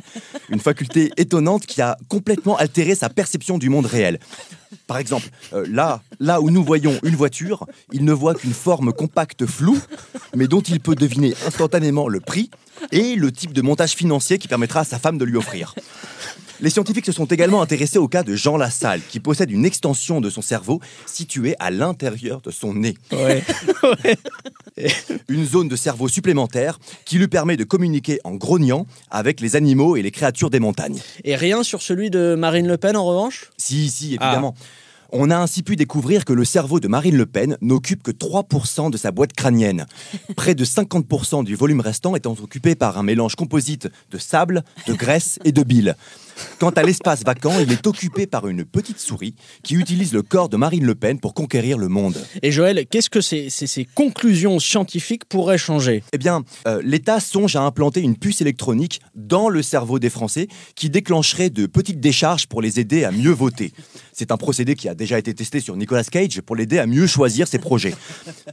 Une 0.51 0.61
faculté 0.61 1.11
étonnante 1.16 1.66
qui 1.66 1.83
a 1.83 1.96
complètement 2.09 2.57
altéré 2.57 2.94
sa 2.94 3.09
perception 3.29 3.59
du 3.59 3.69
monde 3.69 3.85
réel. 3.85 4.19
Par 4.87 4.97
exemple, 4.97 5.29
euh, 5.53 5.67
là, 5.69 6.01
là 6.19 6.41
où 6.41 6.49
nous 6.51 6.64
voyons 6.64 6.99
une 7.03 7.14
voiture, 7.14 7.67
il 7.93 8.07
ne 8.07 8.12
voit 8.14 8.35
qu'une 8.35 8.55
forme 8.55 8.91
compacte 8.95 9.45
floue, 9.45 9.79
mais 10.35 10.49
dont 10.49 10.62
il 10.62 10.81
peut 10.81 10.95
deviner 10.95 11.35
instantanément 11.47 12.09
le 12.09 12.21
prix 12.21 12.51
et 12.91 13.17
le 13.17 13.31
type 13.31 13.53
de 13.53 13.61
montage 13.61 13.91
financier 13.91 14.38
qui 14.38 14.49
permettra 14.49 14.81
à 14.81 14.85
sa 14.85 14.99
femme 14.99 15.19
de 15.19 15.27
lui 15.27 15.37
offrir. 15.37 15.75
Les 16.61 16.71
scientifiques 16.71 17.07
se 17.07 17.12
sont 17.12 17.27
également 17.27 17.62
intéressés 17.62 17.99
au 17.99 18.09
cas 18.09 18.25
de 18.25 18.35
Jean 18.35 18.57
Lassalle, 18.57 19.01
qui 19.09 19.21
possède 19.21 19.51
une 19.51 19.64
extension 19.64 20.21
de 20.21 20.29
son 20.29 20.42
cerveau 20.42 20.81
située 21.07 21.55
à 21.61 21.71
l'intérieur 21.71 22.40
de 22.40 22.51
son 22.51 22.75
nez. 22.75 22.97
Ouais. 23.18 23.42
Une 25.29 25.44
zone 25.44 25.66
de 25.66 25.75
cerveau 25.75 26.09
supplémentaire 26.09 26.79
qui 27.05 27.18
lui 27.18 27.27
permet 27.27 27.57
de 27.57 27.64
communiquer 27.64 28.21
en 28.23 28.35
grognant 28.35 28.87
avec 29.11 29.40
les 29.40 29.57
animaux 29.57 29.97
et 29.97 30.03
les 30.03 30.11
créatures 30.11 30.51
des 30.51 30.61
montagnes. 30.61 31.01
Et 31.25 31.35
rien 31.35 31.62
sur 31.62 31.83
celui 31.83 32.11
de 32.11 32.37
Marine 32.37 32.68
Le 32.68 32.77
Pen, 32.77 32.97
en 32.97 33.05
revanche? 33.05 33.51
Si, 33.57 33.90
si, 33.90 34.14
évidemment. 34.14 34.55
On 35.11 35.31
a 35.31 35.37
ainsi 35.38 35.62
pu 35.62 35.75
découvrir 35.75 36.25
que 36.25 36.35
le 36.35 36.44
cerveau 36.44 36.81
de 36.81 36.88
Marine 36.88 37.16
Le 37.16 37.25
Pen 37.25 37.57
n'occupe 37.62 38.03
que 38.03 38.11
3% 38.11 38.90
de 38.90 38.97
sa 38.99 39.11
boîte 39.11 39.33
crânienne. 39.33 39.87
Près 40.37 40.55
de 40.55 40.64
50% 40.64 41.44
du 41.44 41.55
volume 41.55 41.81
restant 41.81 42.14
étant 42.14 42.37
occupé 42.42 42.75
par 42.75 42.99
un 42.99 43.03
mélange 43.03 43.35
composite 43.35 43.88
de 44.11 44.18
sable, 44.18 44.62
de 44.87 44.92
graisse 44.92 45.38
et 45.44 45.53
de 45.53 45.62
bile. 45.62 45.97
Quant 46.59 46.70
à 46.70 46.83
l'espace 46.83 47.22
vacant, 47.24 47.59
il 47.61 47.70
est 47.72 47.87
occupé 47.87 48.27
par 48.27 48.46
une 48.48 48.64
petite 48.64 48.98
souris 49.01 49.35
qui 49.62 49.74
utilise 49.74 50.12
le 50.12 50.22
corps 50.22 50.48
de 50.48 50.57
Marine 50.57 50.85
Le 50.85 50.94
Pen 50.94 51.18
pour 51.20 51.35
conquérir 51.35 51.79
le 51.79 51.88
monde. 51.88 52.16
Et 52.42 52.51
Joël, 52.53 52.87
qu'est-ce 52.90 53.11
que 53.11 53.20
ces, 53.20 53.51
ces- 53.51 53.66
ces 53.66 53.85
conclusions 53.85 54.59
scientifiques 54.59 55.24
pourraient 55.24 55.59
changer? 55.59 56.03
Eh 56.12 56.18
bien, 56.18 56.44
euh, 56.66 56.81
l'État 56.85 57.20
songe 57.20 57.57
à 57.57 57.62
implanter 57.62 58.01
une 58.01 58.16
puce 58.16 58.40
électronique 58.40 59.01
dans 59.14 59.48
le 59.48 59.62
cerveau 59.62 59.98
des 59.98 60.11
Français 60.11 60.48
qui 60.74 60.90
déclencherait 60.90 61.51
de 61.51 61.66
petites 61.66 62.01
décharges 62.01 62.46
pour 62.46 62.62
les 62.62 62.81
aider 62.81 63.05
à 63.05 63.11
mieux 63.11 63.31
voter. 63.33 63.72
C'est 64.12 64.33
un 64.33 64.37
procédé 64.37 64.74
qui 64.74 64.88
a 64.88 64.94
déjà 64.94 65.18
été 65.18 65.33
testé 65.35 65.61
sur 65.61 65.77
Nicolas 65.77 66.05
Cage 66.05 66.40
pour 66.40 66.57
l'aider 66.57 66.79
à 66.79 66.87
mieux 66.87 67.07
choisir 67.07 67.46
ses 67.46 67.59
projets. 67.59 67.94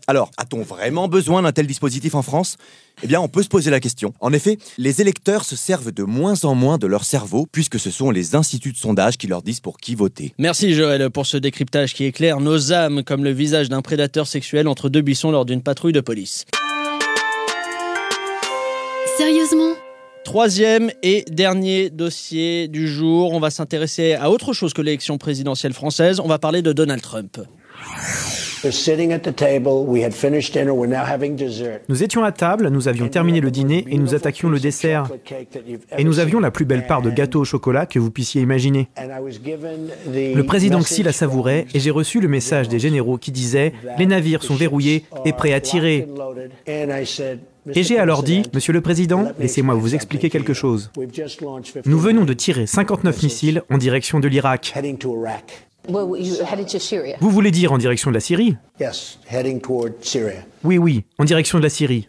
Alors, 0.08 0.30
a-t-on 0.38 0.62
vraiment 0.62 1.08
besoin 1.08 1.42
d'un 1.42 1.52
tel 1.52 1.66
dispositif 1.68 2.14
en 2.16 2.22
France? 2.22 2.58
Eh 3.04 3.08
bien, 3.08 3.20
on 3.22 3.28
peut 3.28 3.44
se 3.44 3.50
poser 3.50 3.72
la 3.72 3.80
question. 3.80 4.14
En 4.20 4.34
effet, 4.34 4.58
les 4.78 5.02
électeurs 5.02 5.46
se 5.46 5.56
servent 5.56 5.92
de 5.92 6.04
moins 6.04 6.46
en 6.46 6.56
moins 6.56 6.78
de 6.78 6.88
leur 6.88 7.04
cerveau 7.04 7.48
puisque 7.52 7.80
ce 7.80 7.92
sont 7.92 8.12
les 8.12 8.36
instituts 8.36 8.72
de 8.72 8.78
sondage 8.78 9.18
qui 9.18 9.28
leur 9.28 9.42
disent 9.42 9.60
pour 9.60 9.78
qui 9.78 9.96
voter. 9.96 10.34
Merci 10.38 10.74
Joël 10.74 11.10
pour 11.10 11.26
ce 11.26 11.38
décryptage 11.38 11.94
qui 11.94 12.06
éclaire 12.06 12.40
nos 12.40 12.72
âmes 12.72 13.04
comme 13.04 13.24
le 13.24 13.32
visage 13.32 13.70
d'un 13.70 13.82
prédateur 13.82 14.28
sexuel 14.28 14.68
entre 14.68 14.90
deux 14.90 15.02
buissons 15.02 15.32
lors 15.32 15.46
d'une 15.46 15.62
patrouille 15.62 15.94
de 15.94 16.02
police. 16.02 16.46
Sérieusement? 19.18 19.74
Troisième 20.24 20.92
et 21.04 21.24
dernier 21.30 21.92
dossier 21.92 22.68
du 22.68 22.88
jour, 22.88 23.32
on 23.32 23.40
va 23.40 23.52
s'intéresser 23.52 24.14
à 24.14 24.32
autre 24.32 24.54
chose 24.54 24.74
que 24.74 24.82
l'élection 24.82 25.20
présidentielle 25.20 25.74
française, 25.74 26.20
on 26.20 26.28
va 26.28 26.40
parler 26.40 26.64
de 26.64 26.74
Donald 26.74 27.02
Trump. 27.02 27.40
Nous 31.90 32.04
étions 32.04 32.24
à 32.24 32.32
table, 32.32 32.70
nous 32.70 32.88
avions 32.88 33.08
terminé 33.08 33.42
le 33.42 33.52
dîner 33.52 33.86
et 33.90 33.98
nous 33.98 34.16
attaquions 34.16 34.50
le 34.50 34.60
dessert. 34.60 35.10
Et 35.98 36.04
nous 36.04 36.20
avions 36.20 36.40
la 36.40 36.52
plus 36.52 36.66
belle 36.66 36.88
part 36.88 37.02
de 37.02 37.10
gâteau 37.10 37.42
au 37.42 37.46
chocolat 37.46 37.86
que 37.86 38.00
vous 38.00 38.12
puissiez 38.12 38.42
imaginer. 38.42 38.90
Le 38.96 40.42
président 40.42 40.80
Xi 40.80 41.04
la 41.04 41.12
savourait 41.12 41.66
et 41.74 41.80
j'ai 41.80 41.92
reçu 41.92 42.20
le 42.20 42.28
message 42.28 42.70
des 42.70 42.80
généraux 42.80 43.18
qui 43.18 43.32
disaient⁇ 43.32 43.74
Les 43.98 44.06
navires 44.06 44.44
sont 44.44 44.56
verrouillés 44.56 45.06
et 45.26 45.34
prêts 45.34 45.54
à 45.54 45.60
tirer⁇ 45.60 46.08
Et 47.74 47.84
j'ai 47.84 47.98
alors 47.98 48.24
dit⁇ 48.24 48.42
Monsieur 48.54 48.74
le 48.74 48.82
Président, 48.82 49.32
laissez-moi 49.40 49.76
vous 49.76 49.96
expliquer 49.96 50.30
quelque 50.30 50.54
chose. 50.54 50.92
Nous 51.86 52.00
venons 52.00 52.26
de 52.26 52.34
tirer 52.34 52.68
59 52.68 53.24
missiles 53.24 53.64
en 53.70 53.78
direction 53.78 54.20
de 54.20 54.28
l'Irak. 54.28 54.74
Vous 57.20 57.30
voulez 57.30 57.52
dire 57.52 57.72
en 57.72 57.78
direction 57.78 58.10
de 58.12 58.16
la 58.16 58.20
Syrie? 58.20 58.58
Oui, 60.64 60.78
oui, 60.78 61.04
en 61.18 61.26
direction 61.26 61.58
de 61.58 61.64
la 61.64 61.70
Syrie. 61.70 62.08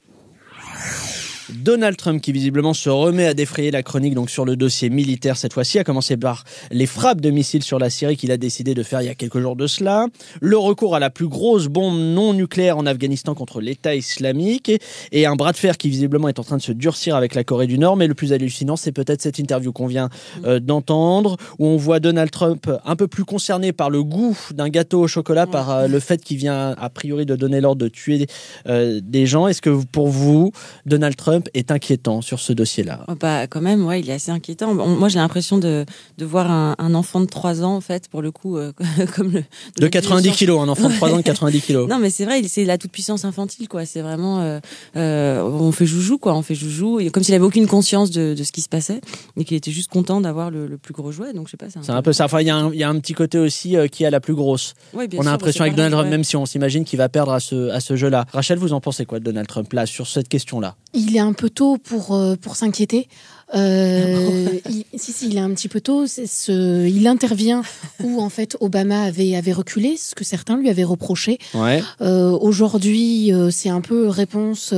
Donald 1.50 1.96
Trump, 1.96 2.20
qui 2.20 2.32
visiblement 2.32 2.74
se 2.74 2.90
remet 2.90 3.26
à 3.26 3.34
défrayer 3.34 3.70
la 3.70 3.82
chronique 3.82 4.14
donc 4.14 4.30
sur 4.30 4.44
le 4.44 4.56
dossier 4.56 4.90
militaire 4.90 5.36
cette 5.36 5.52
fois-ci, 5.52 5.78
a 5.78 5.84
commencé 5.84 6.16
par 6.16 6.44
les 6.70 6.86
frappes 6.86 7.20
de 7.20 7.30
missiles 7.30 7.62
sur 7.62 7.78
la 7.78 7.90
Syrie 7.90 8.16
qu'il 8.16 8.30
a 8.30 8.36
décidé 8.36 8.74
de 8.74 8.82
faire 8.82 9.02
il 9.02 9.06
y 9.06 9.10
a 9.10 9.14
quelques 9.14 9.40
jours 9.40 9.56
de 9.56 9.66
cela, 9.66 10.06
le 10.40 10.58
recours 10.58 10.94
à 10.94 11.00
la 11.00 11.10
plus 11.10 11.28
grosse 11.28 11.66
bombe 11.66 11.98
non 11.98 12.32
nucléaire 12.32 12.78
en 12.78 12.86
Afghanistan 12.86 13.34
contre 13.34 13.60
l'État 13.60 13.94
islamique 13.94 14.68
et, 14.68 14.78
et 15.12 15.26
un 15.26 15.36
bras 15.36 15.52
de 15.52 15.56
fer 15.56 15.76
qui 15.76 15.88
visiblement 15.88 16.28
est 16.28 16.38
en 16.38 16.44
train 16.44 16.56
de 16.56 16.62
se 16.62 16.72
durcir 16.72 17.16
avec 17.16 17.34
la 17.34 17.44
Corée 17.44 17.66
du 17.66 17.78
Nord. 17.78 17.96
Mais 17.96 18.06
le 18.06 18.14
plus 18.14 18.32
hallucinant, 18.32 18.76
c'est 18.76 18.92
peut-être 18.92 19.22
cette 19.22 19.38
interview 19.38 19.72
qu'on 19.72 19.86
vient 19.86 20.08
euh, 20.44 20.60
d'entendre, 20.60 21.36
où 21.58 21.66
on 21.66 21.76
voit 21.76 22.00
Donald 22.00 22.30
Trump 22.30 22.70
un 22.84 22.96
peu 22.96 23.06
plus 23.06 23.24
concerné 23.24 23.72
par 23.72 23.90
le 23.90 24.02
goût 24.02 24.36
d'un 24.52 24.68
gâteau 24.68 25.00
au 25.02 25.06
chocolat, 25.08 25.46
par 25.46 25.70
euh, 25.70 25.86
le 25.88 26.00
fait 26.00 26.22
qu'il 26.22 26.36
vient 26.38 26.74
a 26.78 26.90
priori 26.90 27.26
de 27.26 27.36
donner 27.36 27.60
l'ordre 27.60 27.82
de 27.82 27.88
tuer 27.88 28.26
euh, 28.66 29.00
des 29.02 29.26
gens. 29.26 29.48
Est-ce 29.48 29.62
que 29.62 29.84
pour 29.92 30.08
vous, 30.08 30.52
Donald 30.86 31.16
Trump 31.16 31.35
est 31.54 31.70
inquiétant 31.70 32.20
sur 32.20 32.40
ce 32.40 32.52
dossier-là 32.52 33.04
Oh, 33.08 33.14
Bah, 33.18 33.46
quand 33.46 33.60
même, 33.60 33.84
ouais, 33.86 34.00
il 34.00 34.10
est 34.10 34.14
assez 34.14 34.30
inquiétant. 34.30 34.74
Bon, 34.74 34.86
moi, 34.88 35.08
j'ai 35.08 35.18
l'impression 35.18 35.58
de, 35.58 35.84
de 36.18 36.24
voir 36.24 36.50
un, 36.50 36.74
un 36.78 36.94
enfant 36.94 37.20
de 37.20 37.26
3 37.26 37.62
ans, 37.62 37.74
en 37.76 37.80
fait, 37.80 38.08
pour 38.08 38.22
le 38.22 38.30
coup, 38.30 38.56
euh, 38.56 38.72
comme 39.16 39.30
le. 39.32 39.44
De 39.78 39.86
90 39.88 40.30
kilos, 40.32 40.60
un 40.60 40.68
enfant 40.68 40.88
de 40.88 40.94
3 40.94 41.08
ans 41.10 41.12
de 41.12 41.16
Ouais. 41.18 41.22
90 41.22 41.60
kilos. 41.60 41.88
Non, 41.88 41.98
mais 41.98 42.10
c'est 42.10 42.24
vrai, 42.24 42.42
c'est 42.44 42.64
la 42.64 42.78
toute 42.78 42.92
puissance 42.92 43.24
infantile, 43.24 43.68
quoi. 43.68 43.84
C'est 43.86 44.00
vraiment, 44.02 44.40
euh, 44.40 44.60
euh, 44.96 45.42
on 45.42 45.72
fait 45.72 45.86
joujou, 45.86 46.18
quoi. 46.18 46.34
On 46.34 46.42
fait 46.42 46.54
joujou, 46.54 47.00
comme 47.12 47.22
s'il 47.22 47.34
avait 47.34 47.44
aucune 47.44 47.66
conscience 47.66 48.10
de, 48.10 48.34
de 48.34 48.44
ce 48.44 48.52
qui 48.52 48.60
se 48.60 48.68
passait 48.68 49.00
et 49.36 49.44
qu'il 49.44 49.56
était 49.56 49.70
juste 49.70 49.90
content 49.90 50.20
d'avoir 50.20 50.50
le, 50.50 50.66
le 50.66 50.78
plus 50.78 50.92
gros 50.94 51.12
jouet. 51.12 51.32
Donc, 51.32 51.46
je 51.46 51.52
sais 51.52 51.56
pas. 51.56 51.66
C'est 51.70 51.90
un 51.90 52.02
peu 52.02 52.12
ça. 52.12 52.24
Enfin, 52.26 52.40
il 52.40 52.46
y, 52.46 52.50
a 52.50 52.56
un- 52.56 52.72
il 52.72 52.78
y 52.78 52.84
a 52.84 52.88
un 52.88 52.98
petit 53.00 53.12
côté 53.14 53.38
aussi 53.38 53.76
euh, 53.76 53.88
qui 53.88 54.04
a 54.04 54.10
la 54.10 54.20
plus 54.20 54.34
grosse. 54.34 54.74
Ouais, 54.94 55.08
on 55.16 55.20
a 55.26 55.30
l'impression 55.30 55.58
c'est 55.58 55.62
avec 55.64 55.74
Donald 55.74 55.92
Trump, 55.92 56.04
ouais. 56.06 56.10
même 56.10 56.24
si 56.24 56.36
on 56.36 56.46
s'imagine 56.46 56.84
qu'il 56.84 56.98
va 56.98 57.08
perdre 57.08 57.32
à 57.32 57.40
ce, 57.40 57.70
à 57.70 57.80
ce 57.80 57.96
jeu-là. 57.96 58.24
Rachel, 58.32 58.58
vous 58.58 58.72
en 58.72 58.80
pensez 58.80 59.04
quoi 59.06 59.18
de 59.18 59.24
Donald 59.24 59.46
Trump 59.48 59.72
là, 59.72 59.86
sur 59.86 60.06
cette 60.06 60.28
question-là? 60.28 60.76
Il 60.96 61.14
est 61.14 61.20
un 61.20 61.32
peu 61.34 61.50
tôt 61.50 61.76
pour, 61.78 62.14
euh, 62.14 62.34
pour 62.36 62.56
s'inquiéter. 62.56 63.06
Euh, 63.54 64.48
il- 64.68 64.84
si, 64.98 65.12
si, 65.12 65.28
il 65.28 65.36
est 65.36 65.40
un 65.40 65.50
petit 65.50 65.68
peu 65.68 65.80
tôt. 65.80 66.06
Ce, 66.06 66.86
il 66.88 67.06
intervient 67.06 67.62
où, 68.02 68.20
en 68.20 68.28
fait, 68.28 68.56
Obama 68.60 69.02
avait, 69.02 69.36
avait 69.36 69.52
reculé, 69.52 69.96
ce 69.96 70.14
que 70.14 70.24
certains 70.24 70.56
lui 70.56 70.68
avaient 70.68 70.84
reproché. 70.84 71.38
Ouais. 71.54 71.82
Euh, 72.00 72.30
Aujourd'hui, 72.30 73.32
euh, 73.32 73.50
c'est 73.50 73.68
un 73.68 73.80
peu 73.80 74.08
réponse 74.08 74.74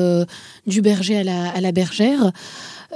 du 0.66 0.82
berger 0.82 1.16
à 1.18 1.24
la, 1.24 1.48
à 1.50 1.60
la 1.60 1.72
bergère. 1.72 2.32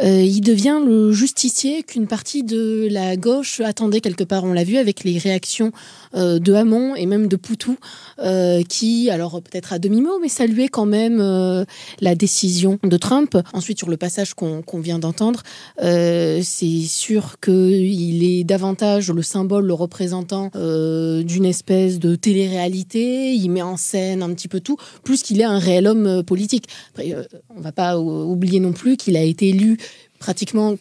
Il 0.03 0.41
devient 0.41 0.79
le 0.85 1.13
justicier 1.13 1.83
qu'une 1.83 2.07
partie 2.07 2.43
de 2.43 2.89
la 2.91 3.17
gauche 3.17 3.61
attendait 3.61 4.01
quelque 4.01 4.25
part. 4.25 4.43
On 4.45 4.55
l'a 4.55 4.65
vu 4.65 4.79
avec 4.79 5.05
les 5.05 5.19
réactions 5.19 5.71
de 6.15 6.53
Hamon 6.53 6.95
et 6.95 7.07
même 7.07 7.27
de 7.29 7.37
Poutou, 7.37 7.77
euh, 8.19 8.63
qui, 8.63 9.11
alors 9.11 9.41
peut-être 9.43 9.73
à 9.73 9.79
demi-mot, 9.79 10.19
mais 10.21 10.29
saluait 10.29 10.69
quand 10.69 10.87
même 10.87 11.21
euh, 11.21 11.65
la 12.01 12.15
décision 12.15 12.79
de 12.83 12.97
Trump. 12.97 13.37
Ensuite, 13.53 13.79
sur 13.79 13.89
le 13.89 13.97
passage 13.97 14.35
qu'on 14.35 14.63
qu'on 14.63 14.81
vient 14.81 14.99
d'entendre, 14.99 15.43
euh, 15.83 16.41
c'est 16.43 16.83
sûr 16.83 17.37
qu'il 17.41 18.25
est 18.25 18.45
davantage 18.45 19.11
le 19.11 19.23
symbole, 19.23 19.67
le 19.67 19.75
représentant 19.75 20.51
euh, 20.57 21.23
d'une 21.23 21.45
espèce 21.45 21.99
de 21.99 22.15
télé-réalité. 22.15 23.33
Il 23.35 23.51
met 23.51 23.63
en 23.63 23.77
scène 23.77 24.23
un 24.23 24.33
petit 24.35 24.49
peu 24.49 24.61
tout, 24.61 24.77
plus 25.05 25.23
qu'il 25.23 25.41
est 25.41 25.45
un 25.45 25.59
réel 25.59 25.87
homme 25.87 26.07
euh, 26.07 26.23
politique. 26.23 26.67
Après, 26.93 27.15
euh, 27.15 27.25
on 27.57 27.61
va 27.61 27.73
pas 27.73 27.99
ou- 27.99 28.31
oublier 28.31 28.61
non 28.61 28.73
plus 28.73 28.97
qu'il 28.97 29.17
a 29.17 29.23
été 29.23 29.49
élu 29.49 29.79
pratiquement 30.19 30.75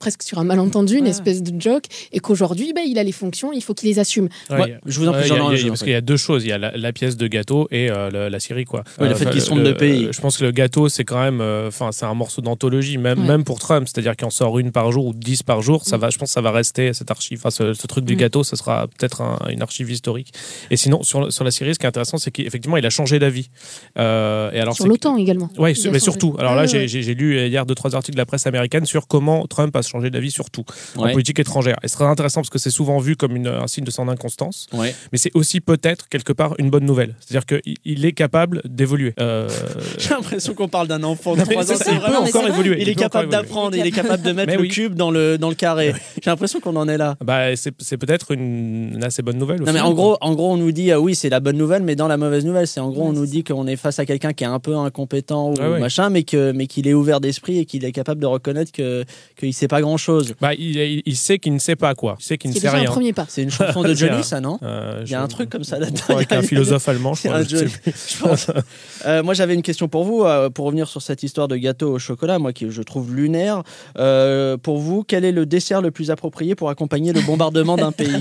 presque 0.00 0.22
sur 0.24 0.38
un 0.38 0.44
malentendu, 0.44 0.96
une 0.96 1.04
Ouais. 1.04 1.10
espèce 1.10 1.42
de 1.44 1.60
joke, 1.60 1.84
et 2.12 2.18
qu'aujourd'hui, 2.18 2.72
ben, 2.74 2.82
il 2.84 2.98
a 2.98 3.04
les 3.04 3.12
fonctions, 3.12 3.52
il 3.52 3.62
faut 3.62 3.74
qu'il 3.74 3.88
les 3.88 3.98
assume. 4.00 4.28
Ouais, 4.50 4.62
a- 4.62 4.66
je 4.86 4.98
vous 4.98 5.06
en 5.06 5.12
prie, 5.12 5.20
ouais, 5.20 5.26
il 5.26 5.28
y 5.28 5.32
a- 5.32 5.36
Jean-Laurent, 5.36 5.50
il 5.50 5.52
y 5.52 5.54
a- 5.54 5.56
je 5.58 5.62
vous 5.62 5.68
en 5.68 5.70
Parce 5.72 5.80
prie. 5.80 5.86
qu'il 5.86 5.92
y 5.92 5.96
a 5.96 6.00
deux 6.00 6.16
choses. 6.16 6.44
Il 6.44 6.48
y 6.48 6.52
a 6.52 6.58
la, 6.58 6.76
la 6.76 6.92
pièce 6.92 7.16
de 7.16 7.26
gâteau 7.28 7.68
et 7.70 7.90
euh, 7.90 8.10
le- 8.10 8.28
la 8.28 8.40
série, 8.40 8.64
quoi. 8.64 8.82
Ouais, 8.98 9.08
le 9.08 9.14
fait 9.14 9.24
enfin, 9.24 9.30
qu'ils 9.32 9.42
se 9.42 9.46
trompent 9.46 9.62
de 9.62 9.72
pays. 9.72 10.08
Je 10.10 10.20
pense 10.20 10.38
que 10.38 10.44
le 10.44 10.50
gâteau, 10.50 10.88
c'est 10.88 11.04
quand 11.04 11.20
même. 11.20 11.40
euh, 11.40 11.68
Enfin, 11.68 11.90
c'est 11.92 12.06
un 12.06 12.14
morceau 12.14 12.40
d'anthologie, 12.40 12.96
même, 12.98 13.20
Ouais. 13.20 13.26
même 13.26 13.44
pour 13.44 13.58
Trump. 13.60 13.86
C'est-à-dire 13.86 14.16
qu'il 14.16 14.26
en 14.26 14.30
sort 14.30 14.58
une 14.58 14.72
par 14.72 14.90
jour 14.90 15.06
ou 15.06 15.12
dix 15.14 15.42
par 15.42 15.60
jour. 15.62 15.84
Ça 15.84 15.98
Mm. 15.98 16.00
va, 16.00 16.10
je 16.10 16.18
pense 16.18 16.30
que 16.30 16.32
ça 16.32 16.40
va 16.40 16.50
rester, 16.50 16.92
cette 16.94 17.10
archive. 17.10 17.38
Enfin, 17.40 17.50
ce, 17.50 17.74
ce 17.74 17.86
truc 17.86 18.04
du 18.06 18.14
Mm. 18.14 18.18
gâteau, 18.18 18.42
ce 18.42 18.56
sera 18.56 18.86
peut-être 18.88 19.20
un- 19.20 19.38
une 19.50 19.60
archive 19.62 19.90
historique. 19.90 20.32
Et 20.70 20.76
sinon, 20.78 21.02
sur, 21.02 21.30
sur 21.32 21.44
la 21.44 21.50
série, 21.50 21.74
ce 21.74 21.78
qui 21.78 21.84
est 21.84 21.88
intéressant, 21.88 22.16
c'est 22.16 22.30
qu'effectivement, 22.30 22.78
il 22.78 22.86
a 22.86 22.90
changé 22.90 23.18
d'avis. 23.18 23.50
Euh, 23.98 24.50
et 24.52 24.60
alors, 24.60 24.74
Sur 24.74 24.86
l'OTAN 24.86 25.16
également. 25.16 25.50
Oui, 25.58 25.74
mais 25.92 25.98
surtout. 25.98 26.34
Alors 26.38 26.54
là, 26.54 26.62
ouais. 26.62 26.68
j'ai 26.68 26.88
j'ai 26.88 27.14
lu 27.14 27.46
hier 27.46 27.66
deux, 27.66 27.74
trois 27.74 27.94
articles 27.94 28.14
de 28.16 28.20
la 28.20 28.26
presse 28.26 28.46
américaine 28.46 28.86
sur 28.86 29.06
comment 29.06 29.46
Trump 29.46 29.74
a 29.76 29.82
changé 29.90 30.10
d'avis 30.10 30.30
sur 30.30 30.50
tout 30.50 30.64
en 30.96 31.10
politique 31.12 31.38
étrangère. 31.38 31.76
Et 31.82 31.88
c'est 31.88 31.96
très 31.96 32.04
intéressant 32.06 32.40
parce 32.40 32.50
que 32.50 32.58
c'est 32.58 32.70
souvent 32.70 32.98
vu 32.98 33.16
comme 33.16 33.36
une- 33.36 33.48
un 33.48 33.66
signe 33.66 33.84
de 33.84 33.90
son 33.90 34.08
inconstance, 34.08 34.66
Ouais. 34.72 34.94
mais 35.12 35.18
c'est 35.18 35.30
aussi 35.34 35.60
peut-être 35.60 36.08
quelque 36.08 36.32
part 36.32 36.54
une 36.58 36.70
bonne 36.70 36.84
nouvelle. 36.84 37.14
C'est-à-dire 37.20 37.46
qu'il 37.46 37.74
il 37.84 38.04
est 38.04 38.12
capable 38.12 38.62
d'évoluer. 38.64 39.14
Euh, 39.20 39.48
J'ai 39.98 40.10
l'impression 40.10 40.54
qu'on 40.54 40.68
parle 40.68 40.88
d'un 40.88 41.02
enfant 41.02 41.34
de 41.34 41.38
Non, 41.40 41.44
mais 41.48 41.54
3 41.54 41.72
ans. 41.72 41.76
C'est 41.76 41.90
il 41.92 41.94
peut 41.98 42.00
vraiment. 42.06 42.20
encore 42.22 42.46
évoluer. 42.46 42.78
Il 42.80 42.88
est 42.88 42.94
capable 42.94 43.28
d'apprendre, 43.30 43.76
il 43.76 43.86
est 43.86 43.90
capable 43.90 44.22
de 44.22 44.32
mettre 44.38 44.56
le 44.56 44.66
cube 44.68 44.94
dans 44.94 45.10
le, 45.10 45.38
dans 45.38 45.48
le 45.48 45.54
carré. 45.54 45.94
J'ai 46.22 46.30
l'impression 46.30 46.60
qu'on 46.60 46.76
en 46.76 46.88
est 46.88 46.98
là. 46.98 47.16
Bah, 47.24 47.56
c'est 47.56 47.74
c'est 47.78 47.96
peut-être 47.96 48.32
une, 48.32 48.92
une 48.94 49.04
assez 49.04 49.22
bonne 49.22 49.38
nouvelle. 49.38 49.60
Non 49.62 49.72
mais 49.72 49.80
en 49.80 49.92
gros, 49.92 50.16
en 50.20 50.34
gros, 50.34 50.52
on 50.52 50.56
nous 50.56 50.72
dit 50.72 50.92
ah 50.92 51.00
oui 51.00 51.14
c'est 51.14 51.28
la 51.28 51.40
bonne 51.40 51.56
nouvelle, 51.56 51.82
mais 51.82 51.96
dans 51.96 52.08
la 52.08 52.16
mauvaise 52.16 52.44
nouvelle, 52.44 52.66
c'est 52.66 52.80
en 52.80 52.90
gros 52.90 53.04
on 53.04 53.12
nous 53.12 53.26
dit 53.26 53.42
qu'on 53.44 53.66
est 53.66 53.76
face 53.76 53.98
à 53.98 54.06
quelqu'un 54.06 54.32
qui 54.32 54.44
est 54.44 54.48
un 54.48 54.60
peu 54.60 54.76
incompétent 54.76 55.50
ou 55.50 55.54
Ah 55.60 55.70
ouais. 55.70 55.80
machin, 55.80 56.10
mais 56.10 56.22
que 56.22 56.52
mais 56.52 56.66
qu'il 56.66 56.86
est 56.86 56.94
ouvert 56.94 57.20
d'esprit 57.20 57.58
et 57.58 57.64
qu'il 57.64 57.84
est 57.84 57.92
capable 57.92 58.20
de 58.20 58.26
reconnaître 58.26 58.72
que 58.72 59.04
qu'il 59.38 59.52
sait 59.54 59.68
pas 59.68 59.79
grand 59.80 59.96
chose. 59.96 60.34
Bah, 60.40 60.54
il, 60.54 60.76
il- 60.76 61.02
il 61.06 61.16
sait 61.16 61.38
qu'il 61.38 61.52
ne 61.54 61.58
sait 61.58 61.76
pas 61.76 61.94
quoi. 61.94 62.16
Il 62.20 62.24
sait 62.24 62.38
qu'il 62.38 62.50
ne 62.50 62.54
C'est 62.54 62.60
sait 62.60 62.66
déjà 62.68 62.76
un 62.76 62.80
rien. 62.80 62.90
premier 62.90 63.12
pas. 63.12 63.26
C'est 63.28 63.42
une 63.42 63.50
chanson 63.50 63.82
de 63.82 63.88
un- 63.90 63.94
Johnny, 63.94 64.22
ça 64.24 64.40
non 64.40 64.58
Euh, 64.62 65.02
Il 65.04 65.10
y 65.10 65.14
a 65.14 65.18
je- 65.18 65.24
un 65.24 65.28
truc 65.28 65.50
comme 65.50 65.64
ça 65.64 65.78
là-dedans. 65.78 66.02
Avec 66.10 66.32
un 66.32 66.42
philosophe 66.50 66.88
allemand, 66.88 67.14
je 67.14 67.22
crois. 67.28 67.36
un 67.38 67.42
je 67.42 67.56
je 67.66 68.18
pense. 68.20 68.46
Euh, 69.06 69.22
moi, 69.22 69.32
j'avais 69.32 69.54
une 69.54 69.62
question 69.62 69.88
pour 69.88 70.04
vous, 70.04 70.24
euh, 70.24 70.50
pour 70.50 70.66
revenir 70.66 70.86
sur 70.86 71.00
cette 71.00 71.22
histoire 71.22 71.48
de 71.48 71.56
gâteau 71.56 71.94
au 71.94 71.98
chocolat, 71.98 72.38
moi 72.38 72.52
qui 72.52 72.66
je 72.70 72.82
trouve 72.82 73.14
lunaire. 73.16 73.62
Euh, 73.98 74.58
pour 74.58 74.76
vous, 74.78 75.04
quel 75.04 75.24
est 75.24 75.32
le 75.32 75.46
dessert 75.46 75.80
le 75.80 75.90
plus 75.90 76.10
approprié 76.10 76.54
pour 76.54 76.68
accompagner 76.68 77.14
le 77.14 77.22
bombardement 77.22 77.76
d'un 77.76 77.92
pays? 77.92 78.12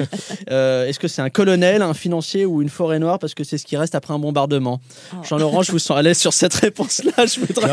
Euh, 0.52 0.86
Est-ce 0.88 0.98
que 1.00 1.10
c'est 1.10 1.22
un 1.22 1.30
colonel, 1.30 1.82
un 1.82 1.94
financier 1.94 2.46
ou 2.46 2.62
une 2.62 2.70
forêt 2.70 2.98
noire? 3.00 3.20
Parce 3.20 3.34
que 3.34 3.44
c'est 3.44 3.58
ce 3.58 3.66
qui 3.66 3.76
reste 3.76 3.94
après 3.94 4.14
un 4.14 4.20
bombardement. 4.20 4.80
Oh. 5.14 5.18
Jean-Laurent, 5.28 5.64
je 5.64 5.74
vous 5.74 5.80
sens 5.80 5.98
à 5.98 6.02
l'aise 6.02 6.18
sur 6.18 6.32
cette 6.34 6.54
réponse-là. 6.54 7.26
Je 7.26 7.42
voudrais 7.42 7.68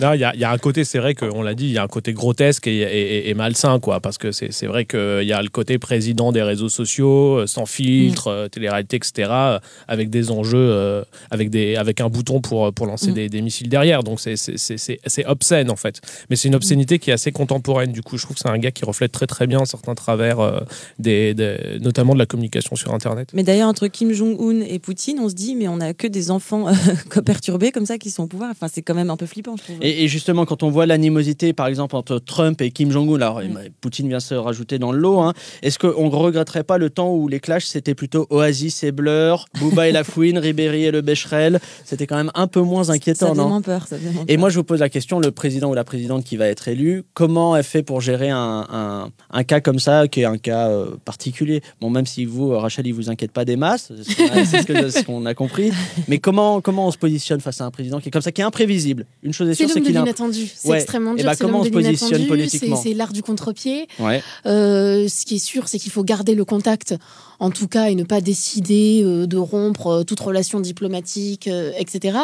Non, 0.00 0.12
il 0.14 0.18
y 0.18 0.40
y 0.40 0.44
a 0.44 0.50
un 0.50 0.58
côté, 0.58 0.84
c'est 0.84 0.98
vrai 0.98 1.14
qu'on 1.14 1.42
l'a 1.42 1.54
dit, 1.54 1.66
il 1.66 1.72
y 1.72 1.78
a 1.78 1.82
un 1.84 1.88
côté 1.88 2.12
grotesque 2.12 2.66
et 2.66 2.71
est, 2.80 3.26
est- 3.26 3.28
est 3.30 3.34
malsain, 3.34 3.78
quoi, 3.80 4.00
parce 4.00 4.18
que 4.18 4.32
c'est 4.32 4.52
c'est 4.52 4.66
vrai 4.66 4.84
qu'il 4.84 5.22
y 5.24 5.32
a 5.32 5.42
le 5.42 5.48
côté 5.48 5.78
président 5.78 6.32
des 6.32 6.42
réseaux 6.42 6.68
sociaux, 6.68 7.38
euh, 7.40 7.46
sans 7.46 7.66
filtre, 7.66 8.28
euh, 8.28 8.48
télé-réalité, 8.48 8.96
etc., 8.96 9.28
euh, 9.30 9.58
avec 9.88 10.10
des 10.10 10.30
enjeux, 10.30 10.56
euh, 10.58 11.02
avec, 11.30 11.50
des, 11.50 11.76
avec 11.76 12.00
un 12.00 12.08
bouton 12.08 12.40
pour, 12.40 12.72
pour 12.72 12.86
lancer 12.86 13.10
Mm. 13.10 13.14
des, 13.14 13.28
des 13.28 13.42
missiles 13.42 13.68
derrière. 13.68 14.02
Donc 14.02 14.20
c'est- 14.20 14.36
c'est 14.36 14.56
c'est- 14.58 14.78
c'est- 14.78 15.00
c'est 15.06 15.26
obscène, 15.26 15.70
en 15.70 15.76
fait. 15.76 16.00
Mais 16.30 16.36
c'est 16.36 16.48
une 16.48 16.54
obscénité 16.54 16.98
qui 16.98 17.10
est 17.10 17.14
assez 17.14 17.32
contemporaine. 17.32 17.92
Du 17.92 18.02
coup, 18.02 18.16
je 18.18 18.22
trouve 18.24 18.36
que 18.36 18.42
c'est 18.42 18.48
un 18.48 18.58
gars 18.58 18.70
qui 18.70 18.84
reflète 18.84 19.12
très 19.12 19.26
très 19.26 19.46
bien 19.46 19.64
certains 19.64 19.94
travers, 19.94 20.40
euh, 20.40 20.60
des, 20.98 21.34
des- 21.34 21.78
notamment 21.80 22.14
de 22.14 22.18
la 22.18 22.26
communication 22.26 22.76
sur 22.76 22.94
Internet. 22.94 23.30
Mais 23.34 23.42
d'ailleurs, 23.42 23.68
entre 23.68 23.88
Kim 23.88 24.12
Jong-un 24.12 24.60
et 24.62 24.78
Poutine, 24.78 25.18
on 25.20 25.28
se 25.28 25.34
dit, 25.34 25.54
mais 25.56 25.68
on 25.68 25.80
a 25.80 25.92
que 25.94 26.06
des 26.06 26.30
enfants 26.30 26.68
euh, 26.68 26.72
perturbés 27.24 27.72
comme 27.72 27.86
ça 27.86 27.98
qui 27.98 28.10
sont 28.10 28.22
au 28.24 28.26
pouvoir. 28.26 28.50
Enfin, 28.50 28.68
c'est 28.72 28.82
quand 28.82 28.94
même 28.94 29.10
un 29.10 29.16
peu 29.16 29.26
flippant, 29.26 29.56
je 29.56 29.62
trouve. 29.64 29.76
Et, 29.82 30.04
et 30.04 30.08
justement, 30.08 30.44
quand 30.46 30.62
on 30.62 30.70
voit 30.70 30.86
l'animosité, 30.86 31.52
par 31.52 31.66
exemple, 31.66 31.96
entre 31.96 32.18
Trump 32.18 32.61
et 32.62 32.70
Kim 32.70 32.90
Jong-un, 32.90 33.16
alors 33.16 33.40
Poutine 33.80 34.08
vient 34.08 34.20
se 34.20 34.34
rajouter 34.34 34.78
dans 34.78 34.92
le 34.92 34.98
lot, 34.98 35.20
hein, 35.20 35.32
est-ce 35.62 35.78
qu'on 35.78 36.08
ne 36.08 36.14
regretterait 36.14 36.62
pas 36.64 36.78
le 36.78 36.90
temps 36.90 37.12
où 37.12 37.28
les 37.28 37.40
clashs, 37.40 37.66
c'était 37.66 37.94
plutôt 37.94 38.26
Oasis 38.30 38.82
et 38.84 38.92
Blur, 38.92 39.46
Booba 39.60 39.88
et 39.88 39.92
la 39.92 40.04
Fouine, 40.04 40.38
Ribéry 40.38 40.84
et 40.84 40.90
le 40.90 41.00
Becherel? 41.00 41.60
C'était 41.84 42.06
quand 42.06 42.16
même 42.16 42.30
un 42.34 42.46
peu 42.46 42.60
moins 42.60 42.84
ça 42.84 42.92
inquiétant, 42.92 43.30
faisait 43.30 43.40
non? 43.40 43.48
moins 43.48 43.60
peur. 43.62 43.86
Ça 43.86 43.96
moins 43.98 44.22
Et 44.28 44.34
peur. 44.34 44.38
moi, 44.40 44.48
je 44.50 44.56
vous 44.56 44.64
pose 44.64 44.80
la 44.80 44.88
question, 44.88 45.18
le 45.20 45.30
président 45.30 45.70
ou 45.70 45.74
la 45.74 45.84
présidente 45.84 46.24
qui 46.24 46.36
va 46.36 46.46
être 46.48 46.68
élu, 46.68 47.02
comment 47.14 47.56
elle 47.56 47.64
fait 47.64 47.82
pour 47.82 48.00
gérer 48.00 48.30
un, 48.30 48.66
un- 48.70 49.08
un 49.30 49.44
cas 49.44 49.60
comme 49.60 49.78
ça, 49.78 50.08
qui 50.08 50.20
est 50.20 50.24
un 50.24 50.38
cas 50.38 50.68
euh, 50.68 50.86
particulier? 51.04 51.62
Bon, 51.80 51.90
même 51.90 52.06
si 52.06 52.24
vous, 52.24 52.52
euh, 52.52 52.58
Rachel, 52.58 52.86
il 52.86 52.92
vous 52.92 53.10
inquiète 53.10 53.32
pas 53.32 53.44
des 53.44 53.56
masses, 53.56 53.92
c'est 54.02 54.90
ce 54.90 55.04
qu'on 55.04 55.26
a- 55.26 55.34
compris, 55.34 55.72
mais 56.08 56.18
comment, 56.18 56.60
comment 56.60 56.86
on 56.86 56.90
se 56.90 56.98
positionne 56.98 57.40
face 57.40 57.60
à 57.60 57.64
un 57.64 57.70
président 57.70 57.98
qui 58.00 58.08
est 58.08 58.12
comme 58.12 58.22
ça, 58.22 58.30
qui 58.32 58.40
est 58.42 58.44
imprévisible? 58.44 59.06
Une 59.22 59.32
chose 59.32 59.48
est 59.48 59.54
sûre, 59.54 59.68
c'est 59.72 59.80
qu'il 59.80 59.94
est 59.94 59.98
un- 59.98 60.02
l'inattendu. 60.04 60.46
C'est 60.54 60.68
Ouais. 60.68 60.76
extrêmement 60.76 61.12
Et 61.14 61.16
dur. 61.16 61.24
bah, 61.24 61.32
c'est 61.34 61.44
comment 61.44 61.60
on 61.60 61.64
se 61.64 61.70
positionne 61.70 62.26
C'est 62.48 62.94
l'art 62.94 63.12
du 63.12 63.22
contre-pied. 63.22 63.88
Ouais. 63.98 64.22
Euh, 64.46 65.08
ce 65.08 65.24
qui 65.24 65.36
est 65.36 65.44
sûr, 65.44 65.68
c'est 65.68 65.78
qu'il 65.78 65.92
faut 65.92 66.04
garder 66.04 66.34
le 66.34 66.44
contact, 66.44 66.94
en 67.38 67.50
tout 67.50 67.68
cas, 67.68 67.88
et 67.88 67.94
ne 67.94 68.04
pas 68.04 68.20
décider 68.20 69.02
euh, 69.04 69.26
de 69.26 69.36
rompre 69.36 69.86
euh, 69.88 70.04
toute 70.04 70.20
relation 70.20 70.60
diplomatique, 70.60 71.48
euh, 71.48 71.72
etc. 71.78 72.18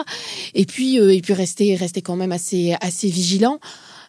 Et 0.55 0.65
puis, 0.65 1.01
euh, 1.01 1.15
et 1.15 1.21
puis 1.21 1.33
rester, 1.35 1.75
rester 1.75 2.03
quand 2.03 2.17
même 2.17 2.33
assez, 2.33 2.75
assez 2.81 3.09
vigilant. 3.09 3.59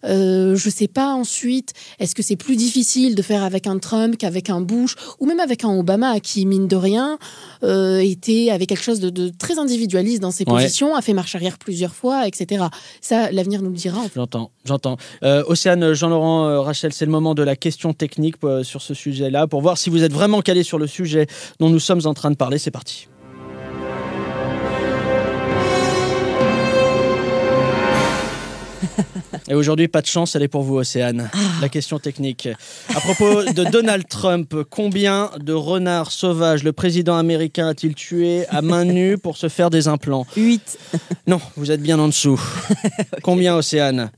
Euh, 0.05 0.55
je 0.55 0.69
sais 0.69 0.87
pas 0.87 1.13
ensuite, 1.13 1.73
est-ce 1.99 2.15
que 2.15 2.23
c'est 2.23 2.35
plus 2.35 2.55
difficile 2.55 3.15
de 3.15 3.21
faire 3.21 3.43
avec 3.43 3.67
un 3.67 3.79
Trump 3.79 4.17
qu'avec 4.17 4.49
un 4.49 4.61
Bush 4.61 4.95
ou 5.19 5.25
même 5.25 5.39
avec 5.39 5.63
un 5.65 5.77
Obama 5.77 6.19
qui, 6.19 6.45
mine 6.45 6.67
de 6.67 6.75
rien, 6.75 7.17
euh, 7.63 7.99
était 7.99 8.49
avec 8.51 8.69
quelque 8.69 8.83
chose 8.83 8.99
de, 8.99 9.09
de 9.09 9.29
très 9.37 9.59
individualiste 9.59 10.21
dans 10.21 10.31
ses 10.31 10.45
Ouais. 10.47 10.53
positions, 10.63 10.95
a 10.95 11.01
fait 11.01 11.13
marche 11.13 11.35
arrière 11.35 11.57
plusieurs 11.57 11.93
fois, 11.93 12.27
etc. 12.27 12.65
Ça, 13.01 13.31
l'avenir 13.31 13.61
nous 13.61 13.69
le 13.69 13.75
dira. 13.75 14.01
J'entends, 14.15 14.51
j'entends. 14.65 14.97
Euh, 15.23 15.43
Océane, 15.47 15.93
Jean-Laurent, 15.93 16.45
euh, 16.47 16.61
Rachel, 16.61 16.93
c'est 16.93 17.05
le 17.05 17.11
moment 17.11 17.35
de 17.35 17.43
la 17.43 17.55
question 17.55 17.93
technique 17.93 18.35
sur 18.63 18.81
ce 18.81 18.93
sujet-là, 18.93 19.47
pour 19.47 19.61
voir 19.61 19.77
si 19.77 19.89
vous 19.89 20.03
êtes 20.03 20.13
vraiment 20.13 20.41
calé 20.41 20.63
sur 20.63 20.79
le 20.79 20.87
sujet 20.87 21.27
dont 21.59 21.69
nous 21.69 21.79
sommes 21.79 22.01
en 22.05 22.13
train 22.13 22.31
de 22.31 22.35
parler. 22.37 22.57
C'est 22.57 22.71
parti. 22.71 23.07
Et 29.47 29.55
aujourd'hui, 29.55 29.87
pas 29.87 30.01
de 30.01 30.07
chance, 30.07 30.35
elle 30.35 30.43
est 30.43 30.47
pour 30.47 30.63
vous, 30.63 30.77
Océane. 30.77 31.29
La 31.61 31.69
question 31.69 31.99
technique. 31.99 32.47
À 32.89 32.99
propos 32.99 33.43
de 33.43 33.63
Donald 33.63 34.07
Trump, 34.07 34.53
combien 34.69 35.31
de 35.39 35.53
renards 35.53 36.11
sauvages 36.11 36.63
le 36.63 36.73
président 36.73 37.17
américain 37.17 37.67
a-t-il 37.67 37.95
tué 37.95 38.45
à 38.49 38.61
main 38.61 38.85
nue 38.85 39.17
pour 39.17 39.37
se 39.37 39.49
faire 39.49 39.69
des 39.69 39.87
implants 39.87 40.25
8. 40.35 40.77
Non, 41.27 41.41
vous 41.55 41.71
êtes 41.71 41.81
bien 41.81 41.99
en 41.99 42.07
dessous. 42.07 42.41
Combien, 43.23 43.55
Océane? 43.55 44.11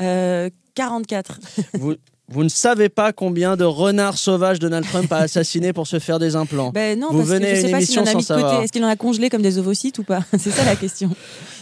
Euh, 0.00 0.50
44. 0.74 1.38
vous, 1.74 1.94
vous 2.28 2.42
ne 2.42 2.48
savez 2.48 2.88
pas 2.88 3.12
combien 3.12 3.54
de 3.56 3.64
renards 3.64 4.16
sauvages 4.16 4.58
Donald 4.58 4.86
Trump 4.86 5.12
a 5.12 5.18
assassiné 5.18 5.72
pour 5.74 5.86
se 5.86 5.98
faire 5.98 6.18
des 6.18 6.36
implants. 6.36 6.70
Ben 6.70 6.98
non, 6.98 7.08
Vous 7.10 7.18
parce 7.18 7.28
venez 7.28 7.46
que 7.46 7.50
à 7.52 7.54
je 7.54 7.60
une 7.60 7.66
sais 7.66 7.70
pas 7.72 7.80
s'il 7.80 7.98
émission 7.98 8.02
en 8.02 8.04
a 8.04 8.10
sans 8.12 8.16
mis 8.18 8.22
de 8.24 8.28
côté. 8.28 8.40
savoir. 8.40 8.62
Est-ce 8.62 8.72
qu'il 8.72 8.84
en 8.84 8.88
a 8.88 8.96
congelé 8.96 9.28
comme 9.30 9.42
des 9.42 9.58
ovocytes 9.58 9.98
ou 9.98 10.04
pas 10.04 10.20
C'est 10.38 10.50
ça 10.50 10.64
la 10.64 10.74
question. 10.74 11.10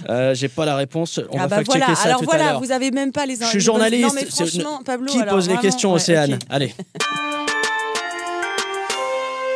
Euh, 0.09 0.35
J'ai 0.35 0.49
pas 0.49 0.65
la 0.65 0.77
réponse. 0.77 1.19
On 1.31 1.39
ah 1.39 1.47
va 1.49 1.57
bah 1.59 1.63
voilà. 1.67 1.95
ça 1.97 2.03
Alors 2.05 2.19
tout 2.21 2.25
à 2.25 2.27
voilà, 2.37 2.45
l'heure. 2.53 2.61
vous 2.61 2.71
avez 2.71 2.91
même 2.93 3.11
pas 3.13 3.27
les. 3.27 3.37
Je 3.37 3.45
suis 3.45 3.61
journaliste. 3.61 4.07
Non 4.07 4.15
mais 4.15 4.21
c'est- 4.31 4.31
franchement, 4.31 4.81
Pablo. 4.85 5.07
Qui 5.13 5.19
alors 5.21 5.35
pose 5.35 5.45
les 5.49 5.55
vraiment, 5.55 5.63
questions, 5.63 5.91
ouais, 5.91 5.97
Océane. 5.97 6.39
Allez. 6.49 6.73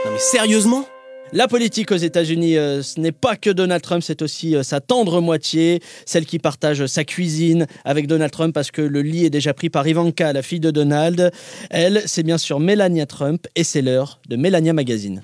Non 0.05 0.11
mais 0.13 0.19
sérieusement? 0.19 0.87
La 1.33 1.49
politique 1.49 1.91
aux 1.91 1.97
États-Unis, 1.97 2.57
euh, 2.57 2.83
ce 2.83 3.01
n'est 3.01 3.13
pas 3.13 3.37
que 3.37 3.51
Donald 3.51 3.83
Trump, 3.83 4.03
c'est 4.03 4.23
aussi 4.23 4.55
euh, 4.55 4.63
sa 4.63 4.81
tendre 4.81 5.21
moitié, 5.21 5.81
celle 6.05 6.25
qui 6.25 6.39
partage 6.39 6.87
sa 6.87 7.05
cuisine 7.05 7.67
avec 7.85 8.07
Donald 8.07 8.31
Trump 8.31 8.55
parce 8.55 8.71
que 8.71 8.81
le 8.81 9.03
lit 9.03 9.25
est 9.25 9.31
déjà 9.31 9.53
pris 9.53 9.69
par 9.69 9.87
Ivanka, 9.89 10.33
la 10.33 10.43
fille 10.43 10.61
de 10.61 10.71
Donald. 10.71 11.33
Elle, 11.71 12.03
c'est 12.07 12.23
bien 12.23 12.39
sûr 12.39 12.61
Melania 12.61 13.07
Trump 13.07 13.47
et 13.57 13.65
c'est 13.65 13.83
l'heure 13.83 14.21
de 14.29 14.37
Melania 14.37 14.73
Magazine. 14.73 15.21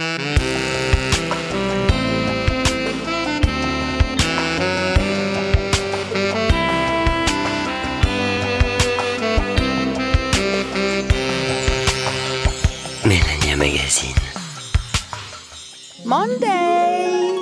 Monday 16.12 17.38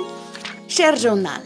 Cher 0.69 0.95
journal, 0.95 1.41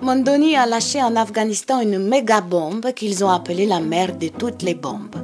Mondoni 0.00 0.54
a 0.54 0.64
lâché 0.64 1.02
en 1.02 1.16
Afghanistan 1.16 1.80
une 1.80 1.98
méga 1.98 2.40
bombe 2.40 2.92
qu'ils 2.92 3.24
ont 3.24 3.30
appelée 3.30 3.66
la 3.66 3.80
mère 3.80 4.16
de 4.16 4.28
toutes 4.28 4.62
les 4.62 4.76
bombes. 4.76 5.16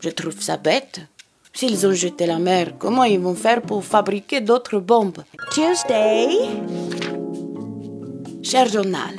Je 0.00 0.10
trouve 0.10 0.40
ça 0.42 0.56
bête. 0.56 1.02
S'ils 1.52 1.86
ont 1.86 1.92
jeté 1.92 2.26
la 2.26 2.40
mer, 2.40 2.72
comment 2.76 3.04
ils 3.04 3.20
vont 3.20 3.36
faire 3.36 3.62
pour 3.62 3.84
fabriquer 3.84 4.40
d'autres 4.40 4.80
bombes? 4.80 5.22
Tuesday 5.52 6.26
Cher 8.42 8.66
journal, 8.66 9.14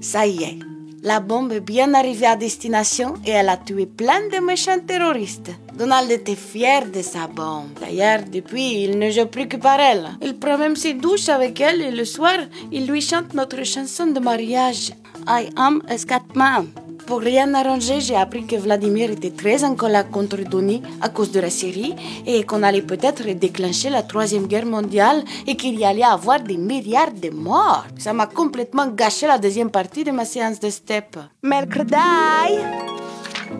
ça 0.00 0.24
y 0.24 0.44
est, 0.44 0.58
la 1.02 1.18
bombe 1.18 1.52
est 1.52 1.60
bien 1.60 1.94
arrivée 1.94 2.26
à 2.26 2.36
destination 2.36 3.14
et 3.26 3.30
elle 3.30 3.48
a 3.48 3.56
tué 3.56 3.86
plein 3.86 4.20
de 4.32 4.44
méchants 4.44 4.78
terroristes. 4.86 5.50
Donald 5.74 6.10
était 6.10 6.36
fier 6.36 6.86
de 6.86 7.02
sa 7.02 7.26
bombe. 7.26 7.70
D'ailleurs, 7.80 8.20
depuis, 8.30 8.84
il 8.84 8.98
ne 8.98 9.10
joue 9.10 9.26
plus 9.26 9.48
que 9.48 9.56
par 9.56 9.80
elle. 9.80 10.06
Il 10.22 10.38
prend 10.38 10.58
même 10.58 10.76
ses 10.76 10.94
douches 10.94 11.28
avec 11.28 11.60
elle 11.60 11.80
et 11.82 11.90
le 11.90 12.04
soir, 12.04 12.38
il 12.70 12.86
lui 12.86 13.00
chante 13.00 13.34
notre 13.34 13.64
chanson 13.64 14.06
de 14.06 14.20
mariage. 14.20 14.92
I 15.26 15.50
am 15.56 15.82
a 15.88 15.98
Scatman. 15.98 16.66
Pour 17.06 17.20
rien 17.20 17.52
arranger, 17.54 18.00
j'ai 18.00 18.16
appris 18.16 18.46
que 18.46 18.56
Vladimir 18.56 19.10
était 19.10 19.30
très 19.30 19.64
en 19.64 19.74
colère 19.74 20.08
contre 20.10 20.36
Donny 20.48 20.82
à 21.00 21.08
cause 21.08 21.32
de 21.32 21.40
la 21.40 21.50
Syrie 21.50 21.94
et 22.26 22.44
qu'on 22.44 22.62
allait 22.62 22.82
peut-être 22.82 23.24
déclencher 23.32 23.90
la 23.90 24.02
troisième 24.02 24.46
guerre 24.46 24.66
mondiale 24.66 25.22
et 25.46 25.56
qu'il 25.56 25.78
y 25.78 25.84
allait 25.84 26.04
avoir 26.04 26.40
des 26.40 26.56
milliards 26.56 27.12
de 27.12 27.30
morts. 27.30 27.86
Ça 27.98 28.12
m'a 28.12 28.26
complètement 28.26 28.86
gâché 28.86 29.26
la 29.26 29.38
deuxième 29.38 29.70
partie 29.70 30.04
de 30.04 30.10
ma 30.10 30.24
séance 30.24 30.60
de 30.60 30.70
step. 30.70 31.18
Mercredi 31.42 31.96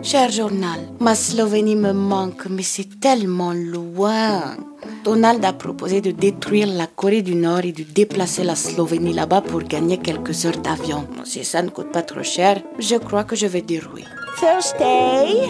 Cher 0.03 0.29
journal, 0.31 0.81
ma 0.99 1.15
Slovénie 1.15 1.77
me 1.77 1.93
manque, 1.93 2.47
mais 2.49 2.61
c'est 2.61 2.99
tellement 2.99 3.53
loin. 3.53 4.57
Donald 5.05 5.43
a 5.45 5.53
proposé 5.53 6.01
de 6.01 6.11
détruire 6.11 6.67
la 6.67 6.87
Corée 6.87 7.21
du 7.21 7.35
Nord 7.35 7.61
et 7.63 7.71
de 7.71 7.83
déplacer 7.83 8.43
la 8.43 8.55
Slovénie 8.55 9.13
là-bas 9.13 9.39
pour 9.39 9.61
gagner 9.61 9.97
quelques 9.97 10.45
heures 10.45 10.57
d'avion. 10.57 11.07
Si 11.23 11.45
ça 11.45 11.61
ne 11.61 11.69
coûte 11.69 11.93
pas 11.93 12.01
trop 12.01 12.21
cher, 12.21 12.61
je 12.79 12.97
crois 12.97 13.23
que 13.23 13.37
je 13.37 13.47
vais 13.47 13.61
dire 13.61 13.89
oui. 13.95 14.03
Thursday 14.37 15.47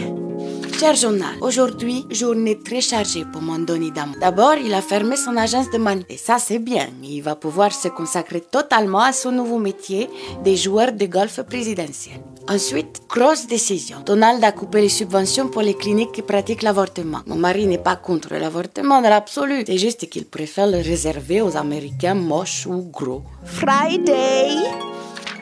Cher 0.79 0.95
journal, 0.95 1.35
aujourd'hui, 1.41 2.05
journée 2.11 2.59
très 2.59 2.81
chargée 2.81 3.25
pour 3.31 3.41
mon 3.41 3.57
Donny 3.57 3.91
Dam. 3.91 4.13
D'abord, 4.21 4.55
il 4.63 4.73
a 4.75 4.81
fermé 4.81 5.15
son 5.15 5.35
agence 5.35 5.71
de 5.71 5.79
man. 5.79 6.03
Et 6.09 6.17
ça, 6.17 6.37
c'est 6.37 6.59
bien. 6.59 6.89
Il 7.01 7.21
va 7.21 7.35
pouvoir 7.35 7.71
se 7.71 7.87
consacrer 7.87 8.41
totalement 8.41 9.01
à 9.01 9.13
son 9.13 9.31
nouveau 9.31 9.57
métier 9.57 10.09
des 10.43 10.57
joueurs 10.57 10.91
de 10.91 11.07
golf 11.07 11.41
présidentiel. 11.41 12.19
Ensuite, 12.49 13.03
grosse 13.07 13.47
décision. 13.47 13.97
Donald 14.05 14.43
a 14.43 14.51
coupé 14.51 14.81
les 14.81 14.89
subventions 14.89 15.47
pour 15.47 15.61
les 15.61 15.75
cliniques 15.75 16.11
qui 16.11 16.21
pratiquent 16.21 16.61
l'avortement. 16.61 17.21
Mon 17.25 17.35
mari 17.35 17.65
n'est 17.67 17.77
pas 17.77 17.95
contre 17.95 18.33
l'avortement 18.33 19.01
dans 19.01 19.09
l'absolu. 19.09 19.63
C'est 19.65 19.77
juste 19.77 20.09
qu'il 20.09 20.25
préfère 20.25 20.67
le 20.67 20.77
réserver 20.77 21.41
aux 21.41 21.55
Américains 21.55 22.15
moches 22.15 22.65
ou 22.67 22.81
gros. 22.91 23.23
Friday 23.45 24.57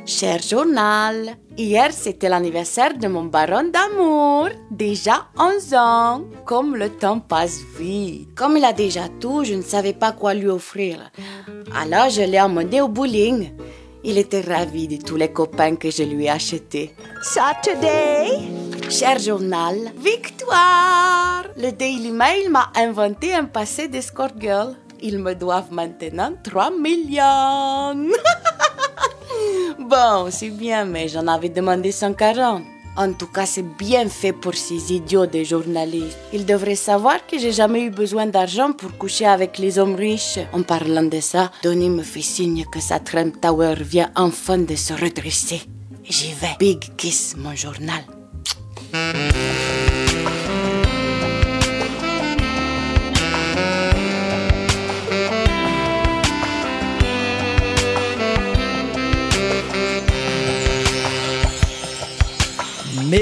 Cher 0.06 0.42
journal, 0.42 1.38
hier 1.58 1.92
c'était 1.92 2.28
l'anniversaire 2.28 2.98
de 2.98 3.08
mon 3.08 3.26
baron 3.26 3.70
d'amour. 3.72 4.50
Déjà 4.70 5.28
11 5.40 5.74
ans. 5.74 6.22
Comme 6.46 6.76
le 6.76 6.90
temps 6.90 7.20
passe 7.20 7.62
vite. 7.80 8.34
Comme 8.36 8.58
il 8.58 8.66
a 8.66 8.74
déjà 8.74 9.08
tout, 9.20 9.44
je 9.44 9.54
ne 9.54 9.62
savais 9.62 9.94
pas 9.94 10.12
quoi 10.12 10.34
lui 10.34 10.48
offrir. 10.48 11.12
Alors 11.76 12.10
je 12.10 12.22
l'ai 12.22 12.42
emmené 12.42 12.82
au 12.82 12.88
bowling. 12.88 13.52
Il 14.04 14.18
était 14.18 14.42
ravi 14.42 14.88
de 14.88 14.98
tous 14.98 15.16
les 15.16 15.32
copains 15.32 15.76
que 15.76 15.92
je 15.92 16.04
lui 16.04 16.26
ai 16.26 16.30
achetés. 16.30 16.94
Saturday 17.22 18.40
Cher 18.90 19.20
journal, 19.20 19.76
victoire 19.98 21.44
Le 21.56 21.72
Daily 21.72 22.12
Mail 22.12 22.50
m'a 22.50 22.72
inventé 22.76 23.34
un 23.34 23.46
passé 23.46 23.88
d'escort 23.88 24.32
girl. 24.40 24.76
Ils 25.02 25.20
me 25.20 25.34
doivent 25.34 25.72
maintenant 25.72 26.34
3 26.44 26.72
millions. 26.72 28.10
Bon, 29.80 30.30
c'est 30.30 30.50
bien, 30.50 30.86
mais 30.86 31.08
j'en 31.08 31.28
avais 31.28 31.50
demandé 31.50 31.92
140. 31.92 32.64
En 32.98 33.14
tout 33.14 33.28
cas, 33.28 33.46
c'est 33.46 33.66
bien 33.78 34.08
fait 34.10 34.34
pour 34.34 34.54
ces 34.54 34.94
idiots 34.94 35.26
des 35.26 35.46
journalistes. 35.46 36.18
Ils 36.34 36.46
devraient 36.46 36.76
savoir 36.76 37.26
que 37.26 37.40
j'ai 37.40 37.52
jamais 37.52 37.84
eu 37.84 37.90
besoin 37.90 38.26
d'argent 38.26 38.74
pour 38.74 38.98
coucher 38.98 39.26
avec 39.26 39.58
les 39.58 39.80
hommes 39.80 39.96
riches. 39.96 40.40
En 40.52 40.64
parlant 40.64 41.04
de 41.04 41.20
ça, 41.20 41.52
Donny 41.64 41.90
me 41.90 42.04
fait 42.04 42.22
signe 42.22 42.66
que 42.72 42.80
sa 42.82 43.00
Trump 43.00 43.40
Tower 43.40 43.76
vient 43.80 44.12
enfin 44.16 44.58
de 44.58 44.76
se 44.76 44.94
redresser. 44.94 45.62
J'y 46.04 46.34
vais. 46.34 46.56
Big 46.60 46.96
kiss, 46.98 47.36
mon 47.38 47.56
journal. 47.56 48.04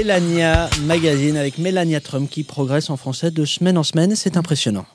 Mélania 0.00 0.70
Magazine 0.86 1.36
avec 1.36 1.58
Mélania 1.58 2.00
Trump 2.00 2.30
qui 2.30 2.42
progresse 2.42 2.88
en 2.88 2.96
français 2.96 3.30
de 3.30 3.44
semaine 3.44 3.76
en 3.76 3.82
semaine. 3.82 4.16
C'est 4.16 4.38
impressionnant. 4.38 4.86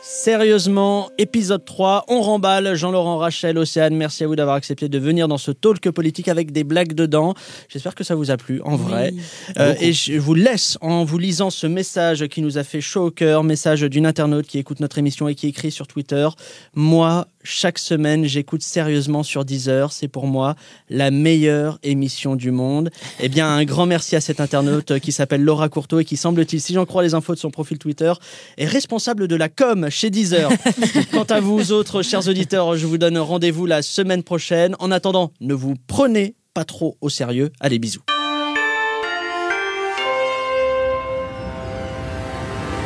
Sérieusement, 0.00 1.10
épisode 1.18 1.64
3, 1.64 2.06
on 2.08 2.22
remballe. 2.22 2.74
Jean-Laurent 2.74 3.18
Rachel, 3.18 3.58
Océane, 3.58 3.94
merci 3.94 4.24
à 4.24 4.26
vous 4.26 4.34
d'avoir 4.34 4.56
accepté 4.56 4.88
de 4.88 4.98
venir 4.98 5.28
dans 5.28 5.36
ce 5.36 5.50
talk 5.50 5.90
politique 5.90 6.28
avec 6.28 6.52
des 6.52 6.64
blagues 6.64 6.94
dedans. 6.94 7.34
J'espère 7.68 7.94
que 7.94 8.02
ça 8.02 8.14
vous 8.14 8.30
a 8.30 8.36
plu, 8.36 8.60
en 8.62 8.74
vrai. 8.74 9.12
Euh, 9.58 9.74
et 9.78 9.92
je 9.92 10.18
vous 10.18 10.34
laisse 10.34 10.78
en 10.80 11.04
vous 11.04 11.18
lisant 11.18 11.50
ce 11.50 11.66
message 11.66 12.26
qui 12.28 12.40
nous 12.40 12.58
a 12.58 12.64
fait 12.64 12.80
chaud 12.80 13.06
au 13.06 13.10
cœur, 13.10 13.44
message 13.44 13.82
d'une 13.82 14.06
internaute 14.06 14.46
qui 14.46 14.58
écoute 14.58 14.80
notre 14.80 14.98
émission 14.98 15.28
et 15.28 15.34
qui 15.34 15.48
écrit 15.48 15.70
sur 15.70 15.86
Twitter. 15.86 16.26
Moi, 16.74 17.28
chaque 17.46 17.78
semaine, 17.78 18.24
j'écoute 18.24 18.62
sérieusement 18.62 19.22
sur 19.22 19.44
Deezer. 19.44 19.92
C'est 19.92 20.08
pour 20.08 20.26
moi 20.26 20.56
la 20.90 21.10
meilleure 21.10 21.78
émission 21.82 22.34
du 22.34 22.50
monde. 22.50 22.90
Eh 23.20 23.28
bien, 23.28 23.48
un 23.48 23.64
grand 23.64 23.86
merci 23.86 24.16
à 24.16 24.20
cette 24.20 24.40
internaute 24.40 24.98
qui 24.98 25.12
s'appelle 25.12 25.42
Laura 25.42 25.68
Courteau 25.68 26.00
et 26.00 26.04
qui, 26.04 26.16
semble-t-il, 26.16 26.60
si 26.60 26.74
j'en 26.74 26.84
crois 26.84 27.02
les 27.02 27.14
infos 27.14 27.34
de 27.34 27.38
son 27.38 27.50
profil 27.50 27.78
Twitter, 27.78 28.12
est 28.58 28.66
responsable 28.66 29.28
de 29.28 29.36
la 29.36 29.48
com 29.48 29.88
chez 29.90 30.10
Deezer. 30.10 30.50
Quant 31.12 31.24
à 31.24 31.40
vous 31.40 31.72
autres, 31.72 32.02
chers 32.02 32.28
auditeurs, 32.28 32.76
je 32.76 32.86
vous 32.86 32.98
donne 32.98 33.16
rendez-vous 33.16 33.66
la 33.66 33.82
semaine 33.82 34.24
prochaine. 34.24 34.74
En 34.80 34.90
attendant, 34.90 35.32
ne 35.40 35.54
vous 35.54 35.74
prenez 35.86 36.34
pas 36.52 36.64
trop 36.64 36.96
au 37.00 37.08
sérieux. 37.08 37.52
Allez, 37.60 37.78
bisous. 37.78 38.02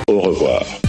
Au 0.06 0.20
revoir. 0.20 0.80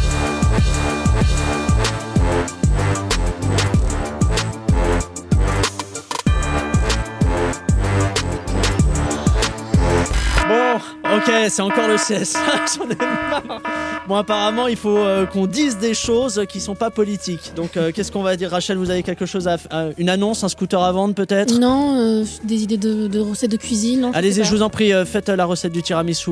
Ok, 11.28 11.32
c'est 11.50 11.62
encore 11.62 11.88
le 11.88 11.96
CSA, 11.96 12.40
j'en 12.78 12.90
ai 12.90 12.96
marre. 12.96 13.62
Bon, 14.08 14.16
apparemment, 14.16 14.68
il 14.68 14.76
faut 14.78 14.98
euh, 14.98 15.26
qu'on 15.26 15.48
dise 15.48 15.78
des 15.78 15.94
choses 15.94 16.44
qui 16.50 16.60
sont 16.60 16.76
pas 16.76 16.90
politiques. 16.90 17.54
Donc, 17.56 17.78
euh, 17.78 17.92
qu'est-ce 17.94 18.12
qu'on 18.12 18.24
va 18.24 18.36
dire? 18.36 18.52
Rachel, 18.52 18.78
vous 18.78 18.90
avez 18.90 19.04
quelque 19.04 19.26
chose 19.26 19.48
à... 19.48 19.58
euh, 19.74 19.92
une 19.98 20.10
annonce, 20.10 20.44
un 20.44 20.50
scooter 20.50 20.82
à 20.82 20.92
vendre 20.92 21.14
peut-être? 21.14 21.58
Non, 21.60 21.96
euh, 22.00 22.24
des 22.44 22.64
idées 22.64 22.78
de, 22.78 23.08
de 23.08 23.20
recettes 23.20 23.52
de 23.52 23.58
cuisine. 23.58 24.10
Allez-y, 24.14 24.44
je 24.44 24.52
vous 24.52 24.62
en 24.62 24.70
prie, 24.70 24.92
faites 25.06 25.30
la 25.30 25.46
recette 25.46 25.72
du 25.72 25.82
tiramisu. 25.84 26.32